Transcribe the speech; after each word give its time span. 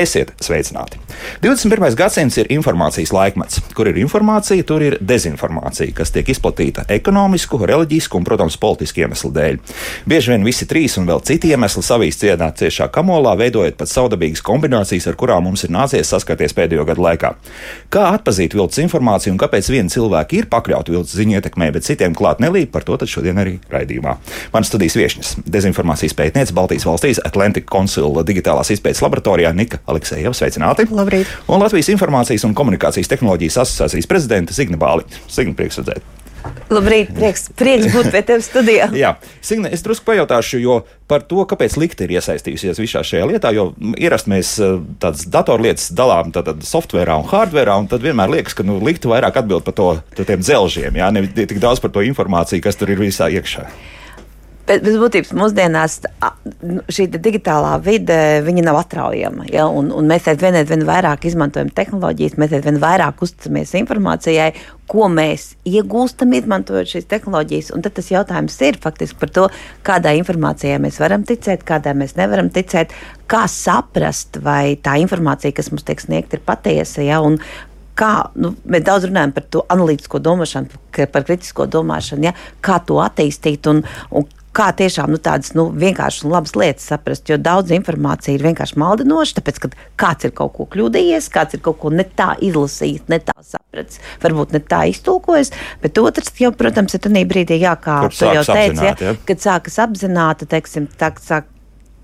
Esiet 0.00 0.30
sveicināti! 0.40 0.96
21. 1.40 1.94
gadsimts 1.96 2.36
ir 2.36 2.50
informācijas 2.52 3.14
laikmets. 3.16 3.62
Kur 3.72 3.88
ir 3.88 3.96
informācija, 4.02 4.60
tur 4.68 4.82
ir 4.84 4.98
dezinformācija, 5.00 5.94
kas 5.96 6.10
tiek 6.12 6.28
izplatīta 6.28 6.82
ekonomisku, 6.92 7.56
reliģisku 7.64 8.18
un, 8.18 8.26
protams, 8.28 8.58
politisku 8.60 9.00
iemeslu 9.00 9.30
dēļ. 9.32 9.56
Bieži 10.12 10.34
vien 10.34 10.44
visi 10.44 10.68
trīs 10.68 10.98
un 11.00 11.08
vēl 11.08 11.22
citi 11.24 11.48
iemesli 11.54 11.80
savīs 11.86 12.20
cienā 12.20 12.50
ciešā 12.60 12.90
kamolā, 12.92 13.32
veidojot 13.40 13.78
pat 13.80 13.88
saudabīgas 13.88 14.44
kombinācijas, 14.44 15.06
ar 15.08 15.16
kurām 15.16 15.46
mums 15.48 15.64
ir 15.64 15.72
nācies 15.72 16.12
saskarties 16.12 16.52
pēdējo 16.58 16.84
gadu 16.90 17.06
laikā. 17.06 17.32
Kā 17.88 18.04
atpazīt 18.18 18.58
viltus 18.58 18.82
informāciju 18.84 19.32
un 19.32 19.40
kāpēc 19.40 19.72
viena 19.72 19.88
cilvēka 19.96 20.36
ir 20.42 20.50
pakļauta 20.52 20.92
viltus 20.92 21.16
ziņu 21.16 21.38
ietekmē, 21.40 21.70
bet 21.72 21.88
citiem 21.88 22.12
klāt 22.20 22.44
nelīp, 22.44 22.68
par 22.76 22.84
to 22.84 23.00
šodien 23.08 23.40
arī 23.40 23.56
raidījumā. 23.72 24.18
Manas 24.52 24.68
studijas 24.68 24.98
viesņas- 25.00 25.32
dezinformācijas 25.56 26.18
pētniece 26.20 26.52
Baltijas 26.52 26.84
valstīs 26.84 27.24
Atlantika 27.24 27.72
konsula 27.72 28.28
digitālās 28.28 28.68
izpētes 28.76 29.00
laboratorijā 29.00 29.56
Nika 29.56 29.80
Aleksejeva. 29.88 30.36
Sveicināti! 30.36 30.84
Labrīt! 30.92 31.29
Un 31.50 31.62
Latvijas 31.62 31.92
Informācijas 31.94 32.46
un 32.48 32.56
komunikācijas 32.58 33.10
tehnoloģijas 33.10 33.60
asociācijas 33.64 34.10
prezidenta 34.10 34.56
Signe 34.56 34.80
Bāliņa. 34.80 35.26
Signe, 35.28 35.56
prieks 35.58 35.82
redzēt! 35.82 36.16
Labrīt, 36.70 37.10
prieks, 37.12 37.48
prieks 37.58 37.90
būt 37.92 38.08
pie 38.14 38.22
tevis 38.24 38.46
studijā. 38.48 38.86
Jā, 39.02 39.14
Signe, 39.44 39.68
es 39.74 39.82
drusku 39.84 40.06
pajautāšu, 40.08 40.60
jo 40.62 40.76
par 41.10 41.24
to, 41.28 41.42
kāpēc 41.50 41.76
likte 41.80 42.06
ir 42.06 42.14
iesaistījusies 42.16 42.80
visā 42.80 43.02
šajā 43.06 43.26
lietā, 43.28 43.50
jo 43.56 43.70
ierasti 43.98 44.32
mēs 44.32 44.54
eh, 44.62 44.78
tādas 45.02 45.26
datorlietas 45.28 45.90
dalām 45.96 46.32
tātad 46.34 46.62
softverā 46.66 47.18
un 47.20 47.28
hardverā, 47.30 47.76
un 47.82 47.90
tad 47.90 48.06
vienmēr 48.06 48.32
liekas, 48.38 48.56
ka 48.56 48.66
nu, 48.66 48.78
likte 48.86 49.10
vairāk 49.10 49.42
atbild 49.42 49.66
par 49.66 49.76
to, 49.76 49.90
tiem 50.16 50.44
dzelžiem, 50.44 51.00
jā, 51.02 51.10
ne 51.14 51.26
tik 51.34 51.58
daudz 51.62 51.82
par 51.82 51.92
to 51.94 52.06
informāciju, 52.06 52.64
kas 52.64 52.78
tur 52.78 52.94
ir 52.94 53.02
visā 53.02 53.28
iekšā. 53.34 53.66
Bet 54.70 54.84
bez 54.86 54.94
būtības 55.00 55.32
mūsdienās 55.34 55.96
nu, 56.62 56.82
šī 56.94 57.08
digitālā 57.16 57.72
vide 57.82 58.18
nav 58.62 58.76
atraujama. 58.84 59.48
Ja? 59.50 59.64
Un, 59.66 59.88
un 59.90 60.06
mēs 60.06 60.28
aizvien, 60.30 60.54
aizvien 60.60 60.84
vairāk 60.86 61.26
izmantojam 61.26 61.72
tehnoloģijas, 61.74 62.36
mēs 62.38 62.54
aizvien 62.54 62.78
vairāk 62.78 63.24
uzticamies 63.26 63.74
informācijai, 63.80 64.52
ko 64.90 65.08
mēs 65.10 65.56
iegūstam, 65.66 66.36
izmantojot 66.38 66.92
šīs 66.92 67.10
tehnoloģijas. 67.10 67.72
Un 67.74 67.82
tad 67.82 67.98
tas 67.98 68.12
jautājums 68.12 68.60
ir 68.68 68.78
faktiski 68.84 69.18
par 69.18 69.34
to, 69.34 69.48
kādai 69.86 70.14
informācijai 70.20 70.78
mēs 70.86 71.02
varam 71.02 71.26
ticēt, 71.26 71.66
kādai 71.66 71.96
mēs 71.98 72.14
nevaram 72.20 72.52
ticēt, 72.54 72.94
kā 73.30 73.48
saprast, 73.50 74.38
vai 74.44 74.76
tā 74.78 75.00
informācija, 75.02 75.56
kas 75.56 75.74
mums 75.74 75.88
tiek 75.88 76.02
sniegta, 76.02 76.38
ir 76.38 76.46
patiesa. 76.46 77.02
Ja? 77.02 77.18
Un, 77.26 77.40
kā 77.98 78.12
nu, 78.38 78.54
mēs 78.70 78.86
daudz 78.86 79.10
runājam 79.10 79.34
par 79.34 79.50
to 79.50 79.66
analītisko 79.72 80.22
domāšanu, 80.22 80.84
par 81.10 81.26
kritisko 81.26 81.66
domāšanu, 81.70 82.30
ja, 82.30 82.38
kā 82.62 82.78
to 82.86 83.02
attīstīt 83.02 83.66
un, 83.70 83.82
un 84.14 84.30
kā 84.56 84.70
tiešām 84.76 85.12
nu, 85.14 85.20
tādas 85.22 85.52
nu, 85.54 85.68
vienkāršas 85.76 86.24
un 86.26 86.34
labas 86.34 86.56
lietas 86.58 86.88
saprast. 86.90 87.28
Jo 87.30 87.38
daudz 87.40 87.72
informācija 87.74 88.34
ir 88.34 88.44
vienkārši 88.48 88.78
maldinoša, 88.82 89.36
tāpēc, 89.38 89.60
ka 89.62 89.70
kāds 90.00 90.26
ir 90.26 90.34
kaut 90.36 90.56
ko 90.56 90.66
kļūdījies, 90.72 91.30
kāds 91.34 91.58
ir 91.58 91.62
kaut 91.66 91.78
ko 91.82 91.92
ne 91.94 92.04
tā 92.04 92.32
izlasījis, 92.42 93.06
ne 93.12 93.20
tā 93.22 93.36
sapratis, 93.38 94.02
varbūt 94.24 94.56
ne 94.56 94.62
tā 94.72 94.82
iztulkojis. 94.90 95.54
Bet 95.84 96.02
otrs, 96.02 96.34
jau, 96.42 96.52
protams, 96.56 96.96
ir 96.96 97.04
tajā 97.06 97.24
brīdī, 97.30 97.60
jā, 97.62 97.76
kā 97.78 98.02
tu 98.10 98.34
jau 98.34 98.44
teici, 98.50 98.90
ja, 98.90 99.16
kad 99.28 99.46
sākas 99.46 99.78
apzināti, 99.86 100.50
teiksim, 100.50 100.90
tā, 100.98 101.14
sāk 101.22 101.48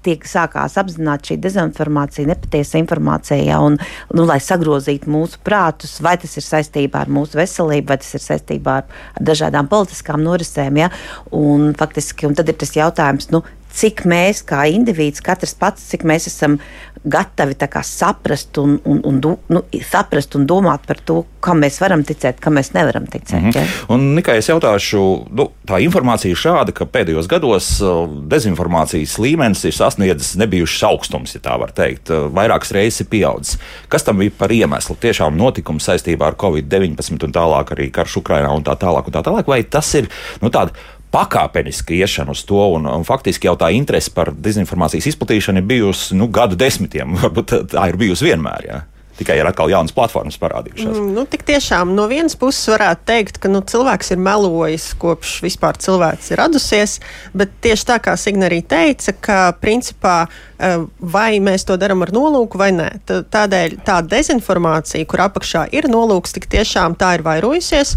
tiek 0.06 0.26
sākās 0.28 0.78
apzināti 0.80 1.32
šī 1.32 1.38
dezinformācija, 1.44 2.28
nepatiesa 2.30 2.80
informācija, 2.80 3.40
ja, 3.42 3.60
un, 3.64 3.78
nu, 4.14 4.26
lai 4.28 4.38
sagrozītu 4.42 5.10
mūsu 5.12 5.42
prātus, 5.46 5.98
vai 6.04 6.16
tas 6.22 6.36
ir 6.38 6.46
saistībā 6.46 7.04
ar 7.04 7.12
mūsu 7.12 7.40
veselību, 7.40 7.90
vai 7.92 8.00
tas 8.02 8.16
ir 8.16 8.24
saistībā 8.24 8.80
ar, 8.82 8.98
ar 9.18 9.28
dažādām 9.32 9.70
politiskām 9.72 10.24
norisēm. 10.24 10.82
Ja, 10.84 10.90
un, 11.34 11.72
faktiski, 11.78 12.28
un 12.28 12.36
tad 12.38 12.52
ir 12.52 12.58
tas 12.60 12.74
jautājums, 12.76 13.30
nu, 13.34 13.42
cik 13.76 14.04
mēs 14.08 14.42
kā 14.46 14.64
indivīds, 14.72 15.22
katrs 15.24 15.54
pats, 15.58 15.84
cik 15.90 16.06
mēs 16.08 16.28
esam 16.30 16.58
gatavi 17.06 17.54
saprast, 17.82 18.56
un, 18.58 18.80
un, 18.84 19.00
un, 19.04 19.36
nu, 19.46 19.62
saprast 19.90 20.34
un 20.34 20.46
domāt 20.46 20.86
par 20.86 20.98
to, 20.98 21.24
kam 21.40 21.60
mēs 21.62 21.78
varam 21.80 22.02
ticēt, 22.02 22.40
kam 22.42 22.56
mēs 22.58 22.72
nevaram 22.74 23.06
ticēt. 23.06 23.42
Mm 23.42 23.50
-hmm. 23.50 23.56
ja? 23.56 23.66
Un, 23.88 24.14
Nikai, 24.14 24.38
es 24.38 24.48
jautāšu, 24.48 25.26
nu, 25.30 25.50
tā 25.66 25.78
informācija 25.84 26.30
ir 26.30 26.36
šāda, 26.36 26.72
ka 26.72 26.84
pēdējos 26.84 27.28
gados 27.28 27.80
uh, 27.80 28.08
dezinformācijas 28.28 29.18
līmenis 29.18 29.64
ir 29.64 29.72
sasniedzis 29.72 30.34
nebijušas 30.36 30.82
augstums, 30.82 31.34
ja 31.34 31.40
tā 31.40 31.58
var 31.60 31.70
teikt. 31.70 32.10
Uh, 32.10 32.32
vairākas 32.32 32.72
reizes 32.72 33.00
ir 33.00 33.06
pieaudzis. 33.06 33.58
Kas 33.88 34.02
tam 34.02 34.18
bija 34.18 34.30
par 34.38 34.50
iemeslu? 34.52 34.96
Tiešām 35.00 35.36
notikums 35.36 35.84
saistībā 35.88 36.26
ar 36.26 36.34
Covid-19 36.34 37.24
un 37.24 37.32
tālāk 37.32 37.72
arī 37.72 37.90
karš 37.90 38.16
Ukrainā 38.16 38.50
un 38.56 38.64
tā 38.64 38.74
tālāk. 38.74 39.06
Un 39.06 39.12
tā 39.12 39.22
tālāk. 39.22 39.46
Vai 39.46 39.62
tas 39.62 39.94
ir 39.94 40.08
nu, 40.40 40.50
tāds 40.50 40.72
pakāpeniski 41.16 42.00
iešana 42.02 42.34
uz 42.36 42.44
to, 42.48 42.60
un, 42.76 42.88
un 42.90 43.06
faktiski 43.08 43.48
jau 43.48 43.56
tā 43.60 43.70
interese 43.76 44.12
par 44.12 44.32
dezinformācijas 44.32 45.08
izplatīšanu 45.12 45.62
ir 45.62 45.70
bijusi 45.70 46.18
nu, 46.18 46.28
gadu 46.32 46.58
desmitiem. 46.60 47.16
Varbūt 47.22 47.56
tā 47.72 47.88
ir 47.90 47.98
bijusi 48.00 48.28
vienmēr. 48.28 48.68
Jā. 48.68 48.82
Tikai 49.16 49.38
ir 49.40 49.48
atkal 49.48 49.70
jaunas 49.72 49.94
platformas 49.96 50.36
parādījušās. 50.36 50.92
Mm, 50.92 51.12
nu, 51.16 51.22
tik 51.30 51.46
tiešām 51.48 51.94
no 51.96 52.04
vienas 52.10 52.36
puses 52.36 52.68
varētu 52.68 53.06
teikt, 53.08 53.38
ka 53.40 53.48
nu, 53.48 53.62
cilvēks 53.64 54.12
ir 54.12 54.20
melojis 54.20 54.90
kopš 55.00 55.38
vispār 55.44 55.78
cilvēks 55.80 56.34
ir 56.34 56.40
radusies, 56.42 56.98
bet 57.32 57.54
tieši 57.64 57.86
tā 57.88 57.96
kā 58.04 58.16
Signa 58.20 58.50
arī 58.50 58.60
teica, 58.68 59.14
ka 59.16 59.38
principā 59.56 60.16
eh, 60.26 60.84
vai 61.00 61.38
mēs 61.40 61.64
to 61.64 61.78
darām 61.80 62.04
ar 62.04 62.12
nolūku 62.12 62.60
vai 62.60 62.68
nē. 62.76 62.90
Tādēļ 63.08 63.78
tā 63.86 64.02
dezinformācija, 64.04 65.08
kur 65.08 65.24
apakšā 65.24 65.64
ir 65.72 65.88
nolūks, 65.92 66.36
tik 66.36 66.50
tiešām 66.52 66.98
tā 67.00 67.14
ir 67.16 67.24
vairojusies. 67.24 67.94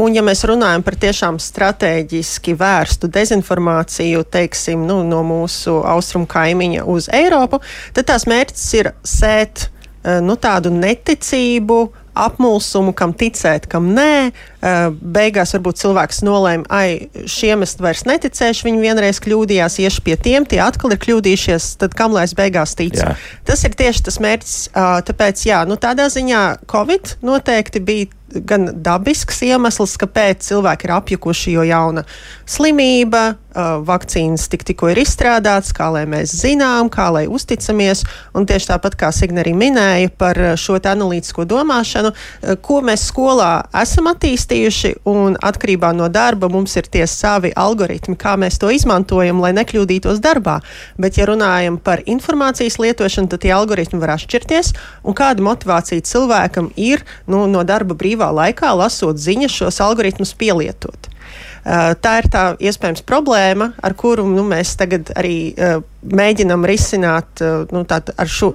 Un 0.00 0.16
ja 0.16 0.24
mēs 0.24 0.46
runājam 0.48 0.86
par 0.86 0.96
tiešām 1.04 1.36
strateģiski 1.42 2.56
vērstu 2.56 3.12
dezinformāciju, 3.12 4.24
teiksim, 4.24 4.88
nu, 4.88 5.02
no 5.04 5.20
mūsu 5.26 5.82
austrumu 5.84 6.30
kaimiņa 6.32 6.88
uz 6.88 7.12
Eiropu, 7.12 7.60
tad 7.92 8.08
tās 8.08 8.24
mērķis 8.30 8.66
ir 8.80 8.92
sēt 9.04 9.68
nu, 10.02 10.36
tādu 10.40 10.72
neticību, 10.74 11.80
apmulsumu, 12.18 12.94
kam 12.96 13.14
ticēt, 13.16 13.68
kam 13.70 13.92
nē. 13.96 14.32
Eh, 14.62 14.92
beigās 14.94 15.56
varbūt 15.56 15.80
cilvēks 15.80 16.20
nolēma, 16.22 16.68
ai, 16.70 17.08
šiem 17.26 17.64
es 17.66 17.74
vairs 17.82 18.04
neticēšu, 18.06 18.68
viņi 18.68 18.84
vienreiz 18.84 19.18
kļūdījās, 19.24 19.80
iešu 19.82 20.04
pie 20.06 20.14
tiem, 20.14 20.46
tie 20.46 20.60
atkal 20.62 20.94
ir 20.94 21.00
kļūdījušies, 21.02 21.66
tad 21.82 21.96
kam 21.98 22.14
lai 22.14 22.28
es 22.28 22.36
beigās 22.38 22.76
ticu? 22.78 23.02
Jā. 23.02 23.16
Tas 23.48 23.66
ir 23.66 23.74
tieši 23.74 24.06
tas 24.06 24.20
mērķis. 24.22 24.56
Tāpēc, 25.10 25.42
jā, 25.48 25.64
nu, 25.66 25.74
tādā 25.82 26.06
ziņā 26.14 26.44
Covid 26.70 27.16
noteikti 27.26 27.82
bija 27.82 28.10
gan 28.40 28.68
dabisks 28.84 29.42
iemesls, 29.44 29.98
kāpēc 30.00 30.46
cilvēki 30.46 30.88
ir 30.88 30.94
apjukuši, 30.96 31.54
jo 31.56 31.64
jauna 31.66 32.04
slimība, 32.48 33.34
vakcīnas 33.86 34.46
tik, 34.52 34.64
tikko 34.68 34.88
ir 34.92 35.02
izstrādātas, 35.02 35.74
kā 35.76 35.90
lai 35.92 36.04
mēs 36.08 36.32
zinām, 36.40 36.88
kā 36.92 37.10
lai 37.12 37.26
uzticamies. 37.28 38.04
Un 38.36 38.46
tieši 38.48 38.70
tāpat 38.70 38.96
kā 39.00 39.10
Signe 39.12 39.42
arī 39.42 39.52
minēja 39.56 40.12
par 40.18 40.38
šo 40.60 40.78
analītisko 40.80 41.44
domāšanu, 41.48 42.14
ko 42.64 42.80
mēs 42.84 43.04
skolā 43.10 43.50
esam 43.82 44.08
attīstījuši, 44.12 44.51
un 45.08 45.36
atkarībā 45.40 45.92
no 45.96 46.08
darba 46.12 46.48
mums 46.52 46.74
ir 46.76 46.88
tie 46.92 47.06
savi 47.10 47.52
algoritmi, 47.56 48.16
kā 48.18 48.34
mēs 48.40 48.58
to 48.60 48.70
izmantojam, 48.74 49.40
lai 49.42 49.52
nekļūdītos 49.56 50.20
darbā. 50.22 50.58
Bet, 51.00 51.18
ja 51.20 51.28
runājam 51.30 51.78
par 51.82 52.04
informācijas 52.06 52.78
lietošanu, 52.82 53.30
tad 53.32 53.44
tie 53.44 53.54
algoritmi 53.56 54.00
var 54.02 54.16
atšķirties, 54.16 54.74
un 55.06 55.16
kāda 55.18 55.44
motivācija 55.44 56.04
cilvēkam 56.08 56.72
ir 56.76 57.04
nu, 57.26 57.46
no 57.50 57.64
darba 57.68 57.96
brīvā 57.98 58.30
laikā, 58.34 58.74
lasot 58.76 59.20
ziņas, 59.20 59.58
šos 59.62 59.80
algoritmus 59.84 60.34
pielietot. 60.38 61.08
Uh, 61.62 61.92
tā 62.02 62.16
ir 62.18 62.26
tā 62.26 62.44
iespējams 62.58 63.04
problēma, 63.06 63.68
ar 63.78 63.94
kuru 63.94 64.24
nu, 64.26 64.42
mēs 64.50 64.74
tagad 64.80 65.12
arī 65.14 65.52
uh, 65.54 65.78
mēģinam 66.02 66.66
risināt 66.66 67.38
uh, 67.44 67.62
nu, 67.70 67.84
ar 67.86 68.30
šo, 68.30 68.50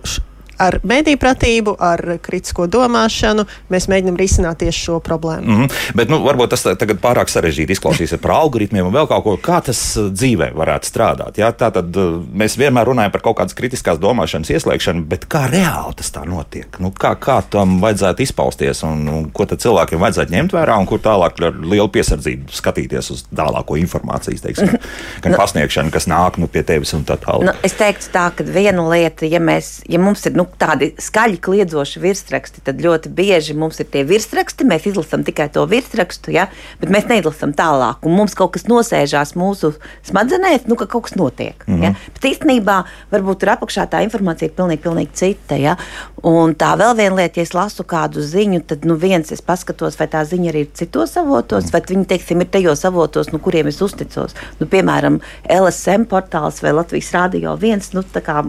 ar 0.57 0.79
mediju 0.83 1.19
pratību, 1.21 1.75
ar 1.79 2.17
kritisko 2.23 2.67
domāšanu 2.71 3.45
mēs 3.73 3.87
mēģinām 3.91 4.17
risināt 4.19 4.61
tieši 4.63 4.83
šo 4.87 4.99
problēmu. 5.03 5.45
Mm 5.47 5.61
-hmm. 5.61 5.95
Bet 5.95 6.09
nu, 6.09 6.19
varbūt 6.25 6.49
tas 6.49 6.63
tagad 6.63 6.99
pārāk 7.01 7.29
sarežģīti 7.29 7.75
izklausīsies 7.77 8.21
par 8.21 8.31
algoritmiem 8.31 8.85
un 8.87 8.93
vēl 8.93 9.07
kaut 9.07 9.23
ko, 9.23 9.37
kā 9.37 9.61
tas 9.61 9.97
uh, 9.97 10.09
dzīvē 10.11 10.51
varētu 10.53 10.89
strādāt. 10.89 11.37
Ja? 11.37 11.51
Tā 11.51 11.71
tad 11.71 11.95
uh, 11.95 12.21
mēs 12.33 12.57
vienmēr 12.57 12.87
runājam 12.87 13.11
par 13.11 13.21
kaut 13.21 13.37
kādas 13.37 13.53
kritiskās 13.53 13.99
domāšanas 13.99 14.49
ieslēgšanu, 14.49 15.05
bet 15.05 15.25
kā 15.25 15.47
reāli 15.51 15.95
tas 15.95 16.11
tā 16.11 16.25
notiek? 16.25 16.79
Nu, 16.79 16.91
kā, 16.91 17.15
kā 17.15 17.41
tam 17.49 17.79
vajadzētu 17.81 18.21
izpausties 18.21 18.83
un, 18.83 19.07
un 19.07 19.29
ko 19.31 19.45
tad 19.45 19.61
cilvēkiem 19.61 19.99
vajadzētu 19.99 20.31
ņemt 20.33 20.53
vērā 20.53 20.77
un 20.79 20.85
kur 20.85 20.99
tālāk 20.99 21.41
ar 21.43 21.53
lielu 21.61 21.87
piesardzību 21.87 22.51
skatīties 22.51 23.11
uz 23.11 23.25
tālāko 23.35 23.77
informācijas, 23.77 24.41
teiksim, 24.41 24.73
gan 25.23 25.31
nu, 25.31 25.37
pasniegšanu, 25.37 25.91
kas 25.91 26.07
nāk 26.07 26.37
nu, 26.37 26.47
pie 26.47 26.63
tevis 26.63 26.93
un 26.97 27.05
tā 27.05 27.17
tālāk. 27.21 27.45
Nu, 27.51 27.55
es 27.63 27.77
teiktu 27.77 28.11
tā, 28.13 28.29
ka 28.35 28.43
viena 28.43 28.87
lieta, 28.89 29.27
ja, 29.29 29.41
mēs, 29.43 29.81
ja 29.89 30.01
mums 30.01 30.25
ir 30.25 30.37
nu, 30.37 30.46
tādi 30.59 30.91
skaļi 31.01 31.39
kliedzoši 31.43 32.01
virsraksti, 32.03 32.63
tad 32.65 32.81
ļoti 32.83 33.11
bieži 33.13 33.55
mums 33.57 33.79
ir 33.81 33.89
tie 33.91 34.03
virsraksti, 34.07 34.67
mēs 34.67 34.87
izlasām 34.89 35.25
tikai 35.27 35.49
to 35.53 35.65
virsrakstu, 35.69 36.31
ja, 36.35 36.47
bet 36.81 36.91
mēs 36.93 37.07
neizlasām 37.09 37.53
tālāk. 37.57 38.05
Un 38.07 38.15
mums 38.17 38.35
kaut 38.37 38.55
kas 38.55 38.67
nosēžās 38.69 39.35
mūsu 39.39 39.73
smadzenēs, 40.07 40.67
nu, 40.69 40.77
ka 40.79 40.87
kaut 40.89 41.07
kas 41.07 41.17
notiek. 41.19 41.63
Mm 41.67 41.75
-hmm. 41.75 41.83
ja. 41.83 41.93
Bet 42.13 42.29
īstenībā 42.31 42.77
varbūt 43.11 43.39
tur 43.43 43.53
apakšā 43.55 43.87
tā 43.91 44.03
informācija 44.03 44.49
ir 44.49 44.55
pilnīgi, 44.55 44.83
pilnīgi 44.83 45.13
cita. 45.13 45.55
Ja. 45.55 45.75
Un 46.23 46.55
tā 46.55 46.73
vēl 46.77 46.95
viena 46.97 47.15
lieta, 47.15 47.39
ja 47.39 47.43
es 47.43 47.53
lasu 47.53 47.83
kādu 47.83 48.21
ziņu, 48.21 48.61
tad 48.67 48.85
nu, 48.85 48.95
viens 48.95 49.31
es 49.31 49.41
paskatos, 49.41 49.99
vai 49.99 50.07
tā 50.07 50.23
ziņa 50.25 50.49
arī 50.49 50.65
ir 50.65 50.71
citos 50.73 51.17
avotos, 51.17 51.65
mm. 51.65 51.69
vai 51.73 51.81
viņi 51.81 52.05
teiksim, 52.05 52.41
ir 52.41 52.47
tajos 52.47 52.85
avotos, 52.85 53.31
nu, 53.31 53.39
kuriem 53.39 53.67
es 53.67 53.81
uzticos. 53.81 54.35
Nu, 54.59 54.67
piemēram, 54.67 55.19
LSM 55.49 56.07
portāls 56.09 56.61
vai 56.63 56.73
Latvijas 56.73 57.11
Rādio 57.13 57.57
1. 57.61 57.93
Nu, 57.93 58.03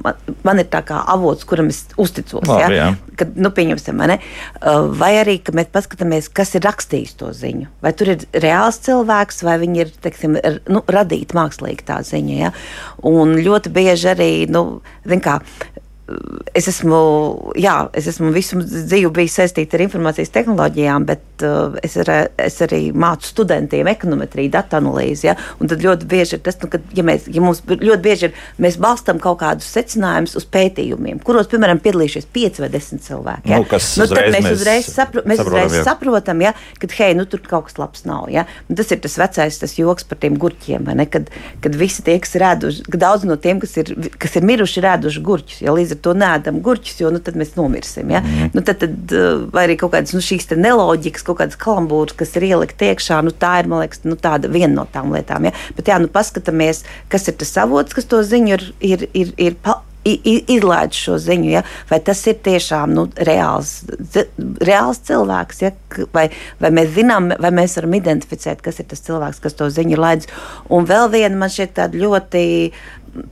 man, 0.05 0.15
man 0.45 0.59
ir 0.59 0.69
tā 0.73 0.83
kā 0.83 1.03
avots, 1.07 1.45
kuram 1.45 1.69
es 1.69 1.85
uzticos. 1.97 2.47
Labi, 2.49 2.77
ja? 2.77 2.91
Kad, 3.19 3.35
nu, 3.41 3.51
pieņemsim, 3.55 4.03
ne? 4.11 4.19
Uh, 4.59 4.89
vai 4.99 5.15
arī, 5.21 5.39
mēs 5.55 5.71
paskatāmies, 5.75 6.31
kas 6.35 6.55
ir 6.59 6.67
rakstījis 6.67 7.17
to 7.21 7.33
ziņu. 7.37 7.71
Vai 7.85 7.95
tur 7.97 8.13
ir 8.15 8.27
reāls 8.37 8.81
cilvēks, 8.87 9.43
vai 9.47 9.59
viņi 9.63 9.85
ir 9.85 9.93
teiksim, 10.05 10.39
nu, 10.71 10.85
radīti 10.99 11.39
mākslīgi 11.39 11.89
tā 11.89 12.01
ziņa. 12.07 12.39
Ja? 12.39 12.55
Un 13.09 13.37
ļoti 13.43 13.73
bieži 13.75 14.13
arī, 14.15 14.33
nu, 14.53 14.65
kā, 15.25 15.41
es 16.57 16.69
esmu, 16.71 16.99
jā, 17.59 17.75
es 17.97 18.07
esmu 18.11 18.31
visu 18.33 18.59
dzīvi 18.63 19.11
bijis 19.15 19.37
saistīta 19.39 19.77
ar 19.77 19.85
informācijas 19.85 20.33
tehnoloģijām, 20.33 21.05
bet 21.09 21.45
uh, 21.45 21.77
es, 21.85 21.97
ar, 22.01 22.11
es 22.41 22.57
arī 22.65 22.81
mācu 22.97 23.29
studentiem 23.29 23.89
ekonometriju, 23.91 24.51
datu 24.55 24.79
analīzi. 24.79 25.29
Ja? 25.29 25.37
Un 25.61 25.71
tad 25.71 25.85
ļoti 25.85 26.09
bieži 26.09 26.39
ir 26.39 26.43
tas, 26.47 26.57
nu, 26.63 26.71
ka, 26.73 26.81
ja 26.97 27.05
mēs, 27.07 27.29
ja 27.33 27.43
mums 27.45 27.61
ļoti 27.69 28.01
bieži 28.05 28.29
ir, 28.31 28.39
mēs 28.65 28.79
balstam 28.81 29.21
kaut 29.23 29.41
kādus 29.43 29.69
secinājumus 29.75 30.37
uz 30.41 30.49
pētījumiem, 30.49 31.21
kuros, 31.27 31.51
piemēram, 31.53 31.83
piedalījušies 31.85 32.29
5 32.35 32.63
vai 32.65 32.71
10 32.73 33.05
cilvēki. 33.05 33.53
Ja? 33.53 33.61
Nu, 33.61 33.69
nu, 33.69 34.09
tad 34.15 34.33
mēs 34.39 34.51
uzreiz, 34.55 34.91
sapro, 34.95 35.25
mēs 35.29 35.45
uzreiz 35.45 35.79
jā. 35.81 35.85
saprotam, 35.91 36.45
ja? 36.47 36.55
ka, 36.81 36.91
hei, 36.99 37.13
nu, 37.19 37.29
tur 37.29 37.45
kaut 37.45 37.69
kas 37.69 37.79
labs 37.81 38.07
nav. 38.09 38.31
Ja? 38.33 38.47
Un 38.69 38.81
tas 38.81 38.95
ir 38.95 39.03
tas 39.05 39.19
vecais 39.21 39.61
tas 39.61 39.77
joks 39.77 40.09
par 40.09 40.23
tiem 40.25 40.41
gurķiem, 40.41 40.89
kad, 41.13 41.29
kad 41.65 41.79
visi 41.79 42.05
tie, 42.07 42.17
kas 42.23 42.35
ir 42.39 42.47
ēduši, 42.49 42.89
daudz 42.97 43.29
no 43.29 43.37
tiem, 43.41 43.61
kas 43.63 43.77
ir, 43.81 43.93
kas 44.21 44.39
ir 44.41 44.47
miruši, 44.49 44.81
ir 44.81 44.91
ēduši 44.95 45.25
gurķus. 45.29 45.63
Ja? 45.67 45.77
Līdz 45.77 45.98
ar 45.98 45.98
to 46.05 46.15
nēdam 46.19 46.61
gurķus, 46.65 47.01
jo 47.03 47.13
nu, 47.15 47.23
tad 47.25 47.39
mēs 47.41 47.55
nomirsim. 47.59 48.13
Ja? 48.15 48.23
Mm. 48.25 48.53
Nu, 48.57 48.65
tad, 48.67 48.81
tad, 48.83 48.97
eh, 49.15 49.43
vai 49.55 49.67
arī 49.69 49.79
kaut 49.81 49.95
kādas 49.97 50.15
nu, 50.17 50.23
šīs 50.25 50.51
neloģikas, 50.57 51.27
kaut 51.27 51.41
kādas 51.43 51.59
kalambūras, 51.61 52.17
kas 52.19 52.37
ir 52.39 52.49
ielikt 52.51 52.87
iekšā, 52.89 53.21
nu, 53.27 53.35
tā 53.35 53.59
ir 53.63 53.73
liekas, 53.73 54.05
nu, 54.09 54.19
viena 54.49 54.75
no 54.81 54.87
tām 54.93 55.13
lietām. 55.15 55.49
Ja? 55.49 55.55
Bet 55.77 55.91
jā, 55.91 55.99
nu, 56.03 56.11
paskatāmies, 56.13 56.85
kas 57.13 57.29
ir 57.29 57.39
tas 57.41 57.55
avots, 57.61 57.97
kas 57.97 58.09
to 58.09 58.23
ziņu 58.23 58.57
ir. 58.57 58.73
ir, 58.81 59.07
ir, 59.13 59.37
ir 59.39 59.61
izlaiž 60.09 60.97
šo 60.97 61.17
ziņu, 61.21 61.49
ja? 61.51 61.63
vai 61.91 61.99
tas 62.05 62.21
ir 62.31 62.39
tiešām 62.45 62.95
nu, 62.95 63.07
reāls, 63.29 63.83
reāls 64.65 65.03
cilvēks, 65.09 65.63
ja? 65.65 65.73
vai, 66.15 66.29
vai 66.63 66.71
mēs 66.75 66.95
zinām, 66.97 67.33
vai 67.41 67.51
mēs 67.55 67.77
varam 67.81 67.97
identificēt, 67.99 68.63
kas 68.65 68.81
ir 68.81 68.89
tas 68.89 69.03
cilvēks, 69.05 69.43
kas 69.45 69.59
to 69.59 69.69
ziņu 69.73 69.99
laidz. 69.99 70.31
Un 70.73 70.89
vēl 70.89 71.11
viena 71.13 71.37
man 71.37 71.53
šķiet 71.53 71.99
ļoti 71.99 72.45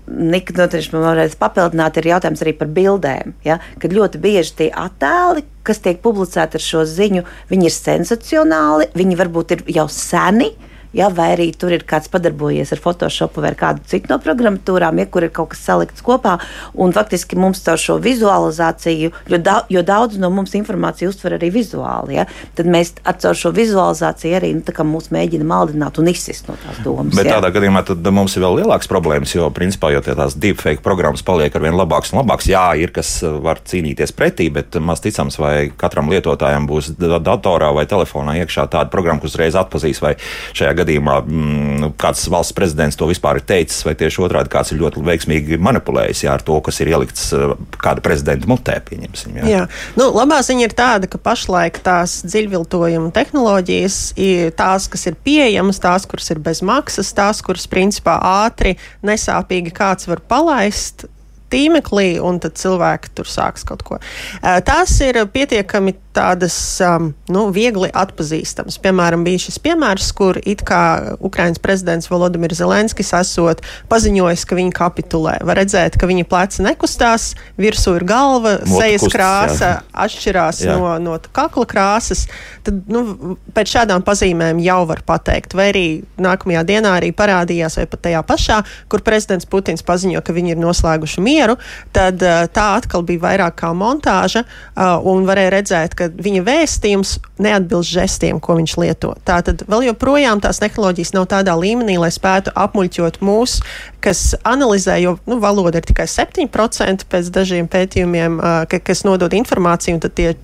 Nika 0.07 0.55
noteikti 0.57 0.95
man 0.95 1.05
varēs 1.05 1.37
papildināt, 1.41 1.99
ir 2.01 2.11
jautājums 2.13 2.43
arī 2.45 2.55
par 2.57 2.71
bildēm. 2.77 3.35
Ja? 3.47 3.59
Kad 3.83 3.95
ļoti 3.97 4.21
bieži 4.23 4.55
tie 4.61 4.69
attēli, 4.71 5.45
kas 5.67 5.83
tiek 5.85 6.01
publicēti 6.05 6.59
ar 6.59 6.65
šo 6.65 6.85
ziņu, 6.89 7.25
viņi 7.51 7.69
ir 7.69 7.75
sensacionāli, 7.75 8.91
viņi 8.97 9.21
varbūt 9.21 9.57
ir 9.57 9.67
jau 9.77 9.89
seni 9.93 10.53
ja, 10.97 11.11
vai 11.13 11.31
arī 11.35 11.51
tur 11.57 11.75
ir 11.77 11.85
kāds 11.89 12.11
padarbojies 12.13 12.73
ar 12.75 12.81
Photoshop 12.83 13.37
vai 13.43 13.53
kādu 13.59 13.85
citu 13.89 14.11
no 14.13 14.19
programmatūrām, 14.23 15.01
ja 15.01 15.09
kur 15.11 15.27
ir 15.27 15.33
kaut 15.35 15.53
kas 15.53 15.65
salikts 15.69 16.05
kopā. 16.05 16.37
Un 16.75 16.95
faktiski 16.97 17.39
mums 17.39 17.63
caur 17.67 17.81
šo 17.81 17.99
vizualizāciju, 18.03 19.13
jo, 19.13 19.41
da, 19.43 19.59
jo 19.73 19.83
daudz 19.87 20.19
no 20.21 20.31
mums 20.33 20.55
informāciju 20.59 21.13
uztver 21.13 21.37
arī 21.37 21.51
vizuāli, 21.55 22.19
ja, 22.19 22.27
tad 22.57 22.71
mēs 22.71 22.95
ar 23.07 23.37
šo 23.37 23.53
vizualizāciju 23.57 24.39
arī 24.39 24.53
nu, 24.57 24.65
mūs 24.87 25.11
mēģinam 25.15 25.51
maldināt 25.51 26.01
un 26.01 26.11
izsist 26.11 26.49
no 26.51 26.57
tās 26.63 26.81
domas. 26.85 27.15
Bet 27.17 27.29
ja. 27.29 27.39
tādā 27.39 27.53
gadījumā 27.55 27.85
mums 28.15 28.37
ir 28.37 28.45
vēl 28.45 28.61
lielākas 28.63 28.91
problēmas, 28.91 29.35
jo 29.37 29.49
principā 29.55 29.93
jau 29.95 30.03
tās 30.07 30.37
deepfake 30.41 30.85
programmas 30.85 31.25
paliek 31.27 31.55
ar 31.55 31.65
vien 31.65 31.77
labākas 31.77 32.13
un 32.15 32.23
labākas. 32.23 32.49
Jā, 32.51 32.65
ir 32.81 32.93
kas 32.95 33.19
var 33.43 33.61
cīnīties 33.67 34.15
pretī, 34.17 34.49
bet 34.53 34.79
maz 34.83 35.03
ticams, 35.05 35.39
vai 35.43 35.69
katram 35.77 36.11
lietotājam 36.13 36.69
būs 36.69 36.93
datorā 36.97 37.73
vai 37.77 37.87
telefonā 37.91 38.37
iekšā 38.43 38.69
tāda 38.73 38.93
programma, 38.93 39.23
kas 39.23 39.35
uzreiz 39.35 39.59
atpazīs, 39.59 40.03
vai 40.05 40.15
šajā 40.57 40.73
gadījumā 40.81 40.86
gadījumā 40.87 41.17
mm, 41.25 41.89
kāds 42.01 42.23
valsts 42.31 42.55
prezidents 42.57 42.99
to 42.99 43.09
vispār 43.11 43.41
ir 43.41 43.47
teicis, 43.49 43.83
vai 43.87 43.97
tieši 43.99 44.23
otrādi 44.23 44.53
kāds 44.53 44.73
ir 44.73 44.81
ļoti 44.81 45.03
veiksmīgi 45.07 45.59
manipulējis 45.63 46.25
jā, 46.27 46.37
ar 46.39 46.45
to, 46.47 46.59
kas 46.65 46.79
ir 46.83 46.93
ielikts 46.95 47.33
eh, 47.35 47.57
kāda 47.83 48.05
prezidenta 48.05 48.49
mutē. 48.51 48.79
Jā. 48.87 49.47
Jā. 49.49 49.65
Nu, 49.99 50.09
labā 50.15 50.39
ziņa 50.47 50.69
ir 50.69 50.77
tāda, 50.77 51.11
ka 51.11 51.19
pašlaik 51.23 51.81
tās 51.85 52.21
dziļviltojuma 52.29 53.11
tehnoloģijas 53.17 53.99
ir 54.21 54.55
tās, 54.57 54.87
kas 54.93 55.09
ir 55.11 55.19
pieejamas, 55.27 55.83
tās, 55.83 56.07
kuras 56.09 56.31
ir 56.35 56.41
bez 56.45 56.63
maksas, 56.67 57.11
tās, 57.17 57.43
kuras 57.45 57.67
principā 57.71 58.19
ātri, 58.47 58.77
nesāpīgi 59.07 59.75
kāds 59.75 60.09
var 60.11 60.23
palaist 60.29 61.09
tīmeklī, 61.53 62.17
un 62.23 62.41
tad 62.43 62.57
cilvēki 62.59 63.13
tur 63.17 63.29
sāks 63.31 63.67
kaut 63.67 63.85
ko. 63.87 64.01
Tās 64.43 64.97
ir 65.05 65.23
pietiekami 65.33 65.95
tādas 66.17 66.57
um, 66.85 67.11
nu, 67.33 67.47
viegli 67.55 67.89
atpazīstamas. 67.93 68.79
Piemēram, 68.83 69.23
bija 69.27 69.45
šis 69.47 69.61
piemērs, 69.63 70.11
kur 70.17 70.41
it 70.43 70.65
kā 70.67 71.17
Ukraiņas 71.25 71.63
prezidents 71.63 72.11
Volodimirs 72.11 72.61
Zelenskis 72.61 73.13
esot 73.17 73.63
paziņojis, 73.91 74.47
ka 74.49 74.59
viņi 74.59 74.75
kapitulē. 74.77 75.37
Var 75.47 75.61
redzēt, 75.61 75.99
ka 76.01 76.09
viņa 76.11 76.27
pleci 76.29 76.65
nekustās, 76.67 77.31
virsū 77.61 77.97
ir 78.01 78.07
galva, 78.09 78.57
Mot 78.65 78.83
sejas 78.83 79.05
kustas, 79.05 79.15
krāsa 79.15 79.71
jā. 79.71 79.81
atšķirās 80.07 80.65
jā. 80.67 80.77
no, 80.77 80.97
no 81.03 81.17
kakla 81.37 81.67
krāsas. 81.71 82.27
Tad, 82.67 82.83
nu, 82.91 83.37
pēc 83.55 83.77
šādām 83.77 84.05
pazīmēm 84.07 84.61
jau 84.65 84.81
var 84.91 85.05
pateikt, 85.07 85.55
vai 85.57 85.71
arī 85.71 85.87
nākamajā 86.21 86.67
dienā 86.67 86.97
arī 86.99 87.13
parādījās, 87.17 87.79
vai 87.79 87.89
pat 87.91 88.05
tajā 88.09 88.27
pašā, 88.27 88.61
kur 88.91 89.05
prezidents 89.07 89.47
Putins 89.47 89.85
paziņo, 89.87 90.25
ka 90.27 90.35
viņi 90.35 90.57
ir 90.57 90.63
noslēguši 90.63 91.23
mieru 91.23 91.37
mieru, 91.37 91.57
tad 91.95 92.23
uh, 92.25 92.45
tā 92.53 92.67
atkal 92.81 93.05
bija 93.07 93.23
vairāk 93.25 93.59
kā 93.61 93.73
montāža, 93.77 94.45
uh, 94.45 94.97
un 95.07 95.27
varēja 95.29 95.53
redzēt, 95.57 95.97
ka 95.99 96.06
viņa 96.13 96.43
vēstījums 96.47 97.17
neatbilst 97.43 97.93
žestiem, 97.93 98.41
ko 98.43 98.57
viņš 98.59 98.75
lieto. 98.81 99.13
Tātad 99.27 99.65
vēl 99.69 99.89
joprojām 99.91 100.43
tās 100.45 100.61
tehnoloģijas 100.63 101.15
nav 101.17 101.29
tādā 101.33 101.55
līmenī, 101.59 101.99
lai 102.01 102.11
spētu 102.15 102.55
apmuļķot 102.57 103.19
mūs, 103.25 103.59
kas 104.05 104.23
analizē, 104.47 104.99
jo 105.03 105.17
nu, 105.27 105.41
valoda 105.43 105.81
ir 105.81 105.89
tikai 105.89 106.07
7% 106.11 107.07
pēc 107.11 107.31
dažiem 107.35 107.71
pētījumiem, 107.71 108.39
ka, 108.71 108.81
kas 108.87 109.03
nodod 109.07 109.35
informāciju, 109.37 109.99
un 109.99 110.05
tad 110.05 110.15
tie 110.19 110.35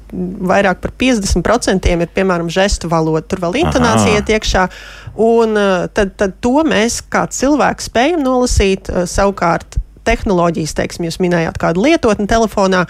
vairāk 0.53 0.82
par 0.82 0.94
50% 0.99 1.93
ir 1.93 2.11
piemēram 2.17 2.50
žestu 2.53 2.91
valoda. 2.93 3.25
Tur 3.26 3.44
vēl 3.47 3.62
intonācija 3.62 4.19
iet 4.19 4.35
iekšā. 4.35 4.67
Un 5.23 5.56
tad, 5.94 6.17
tad 6.19 6.37
to 6.43 6.58
mēs 6.67 7.03
kā 7.12 7.26
cilvēki 7.31 7.91
spējam 7.91 8.27
nolasīt. 8.27 8.91
Savukārt 9.08 9.79
tehnoloģijas, 10.06 10.75
teiksim, 10.79 11.06
jūs 11.06 11.20
minējāt 11.22 11.58
kādu 11.63 11.84
lietotni 11.86 12.27
telefonā. 12.31 12.84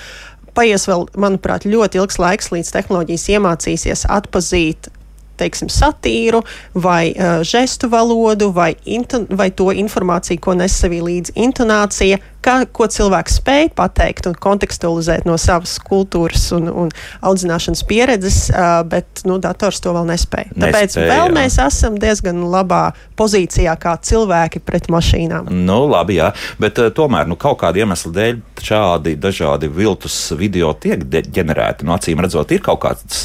Paies 0.57 0.85
vēl, 0.89 1.07
manuprāt, 1.17 1.65
ļoti 1.69 2.01
ilgs 2.01 2.19
laiks, 2.21 2.51
līdz 2.53 2.73
tehnoloģijas 2.75 3.29
iemācīsies 3.37 4.05
atpazīt 4.13 4.91
teiksim, 5.41 5.71
satīru, 5.73 6.43
vai 6.75 7.13
uh, 7.13 7.41
žestu 7.47 7.89
valodu, 7.93 8.51
vai, 8.55 8.75
vai 9.31 9.49
to 9.51 9.73
informāciju, 9.75 10.43
ko 10.45 10.55
nes 10.59 10.77
sevī 10.79 11.01
līdzi 11.03 11.35
intonācija, 11.41 12.21
kā, 12.45 12.57
ko 12.67 12.89
cilvēks 12.91 13.39
spēj 13.41 13.71
pateikt 13.79 14.29
un 14.31 14.37
kontekstualizēt 14.43 15.27
no 15.29 15.39
savas 15.41 15.77
kultūras 15.83 16.49
un, 16.57 16.69
un 16.85 16.93
audzināšanas 17.25 17.85
pieredzes, 17.89 18.39
bet 18.91 19.25
nu, 19.29 19.39
dators 19.43 19.81
to 19.83 19.95
vēl 19.95 20.09
nespēja. 20.11 20.53
Tāpēc 20.55 20.97
nespēja, 20.97 21.09
vēl 21.13 21.31
jā. 21.31 21.35
mēs 21.39 21.59
esam 21.63 21.99
diezgan 22.03 22.43
labā 22.53 22.83
pozīcijā 23.19 23.75
kā 23.81 23.97
cilvēki 24.03 24.63
pret 24.67 24.91
mašīnām. 24.93 25.51
Nu, 25.67 25.83
labi, 25.91 26.19
jā, 26.21 26.33
bet 26.63 26.81
tomēr 26.97 27.31
nu, 27.31 27.39
kaut 27.41 27.61
kāda 27.63 27.85
iemesla 27.85 28.15
dēļ 28.19 28.41
šādi 28.63 29.17
dažādi 29.23 29.71
viltus 29.73 30.17
video 30.39 30.73
tiek 30.79 31.03
ģenerēti. 31.07 31.87
Nu, 31.87 31.97
acīm 31.97 32.23
redzot, 32.23 32.53
ir 32.55 32.63
kaut, 32.65 32.83
kāds, 32.85 33.25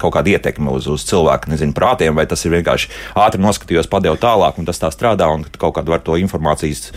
kaut 0.00 0.12
kāda 0.16 0.34
ietekme 0.34 0.72
uz, 0.76 0.88
uz 0.90 1.06
cilvēku 1.08 1.52
nezinu, 1.52 1.74
prātiem, 1.76 2.14
vai 2.16 2.26
tas 2.30 2.44
ir 2.44 2.54
vienkārši 2.56 2.90
ātri 3.22 3.42
noskatījos, 3.42 3.90
padevu 3.92 4.20
tālāk, 4.20 4.60
un 4.60 4.68
tas 4.68 4.80
tā 4.82 4.92
strādā, 4.94 5.28
un 5.32 5.46
kaut 5.56 5.76
kādu 5.78 5.94
var 5.94 6.04
to 6.04 6.18
informācijas 6.20 6.90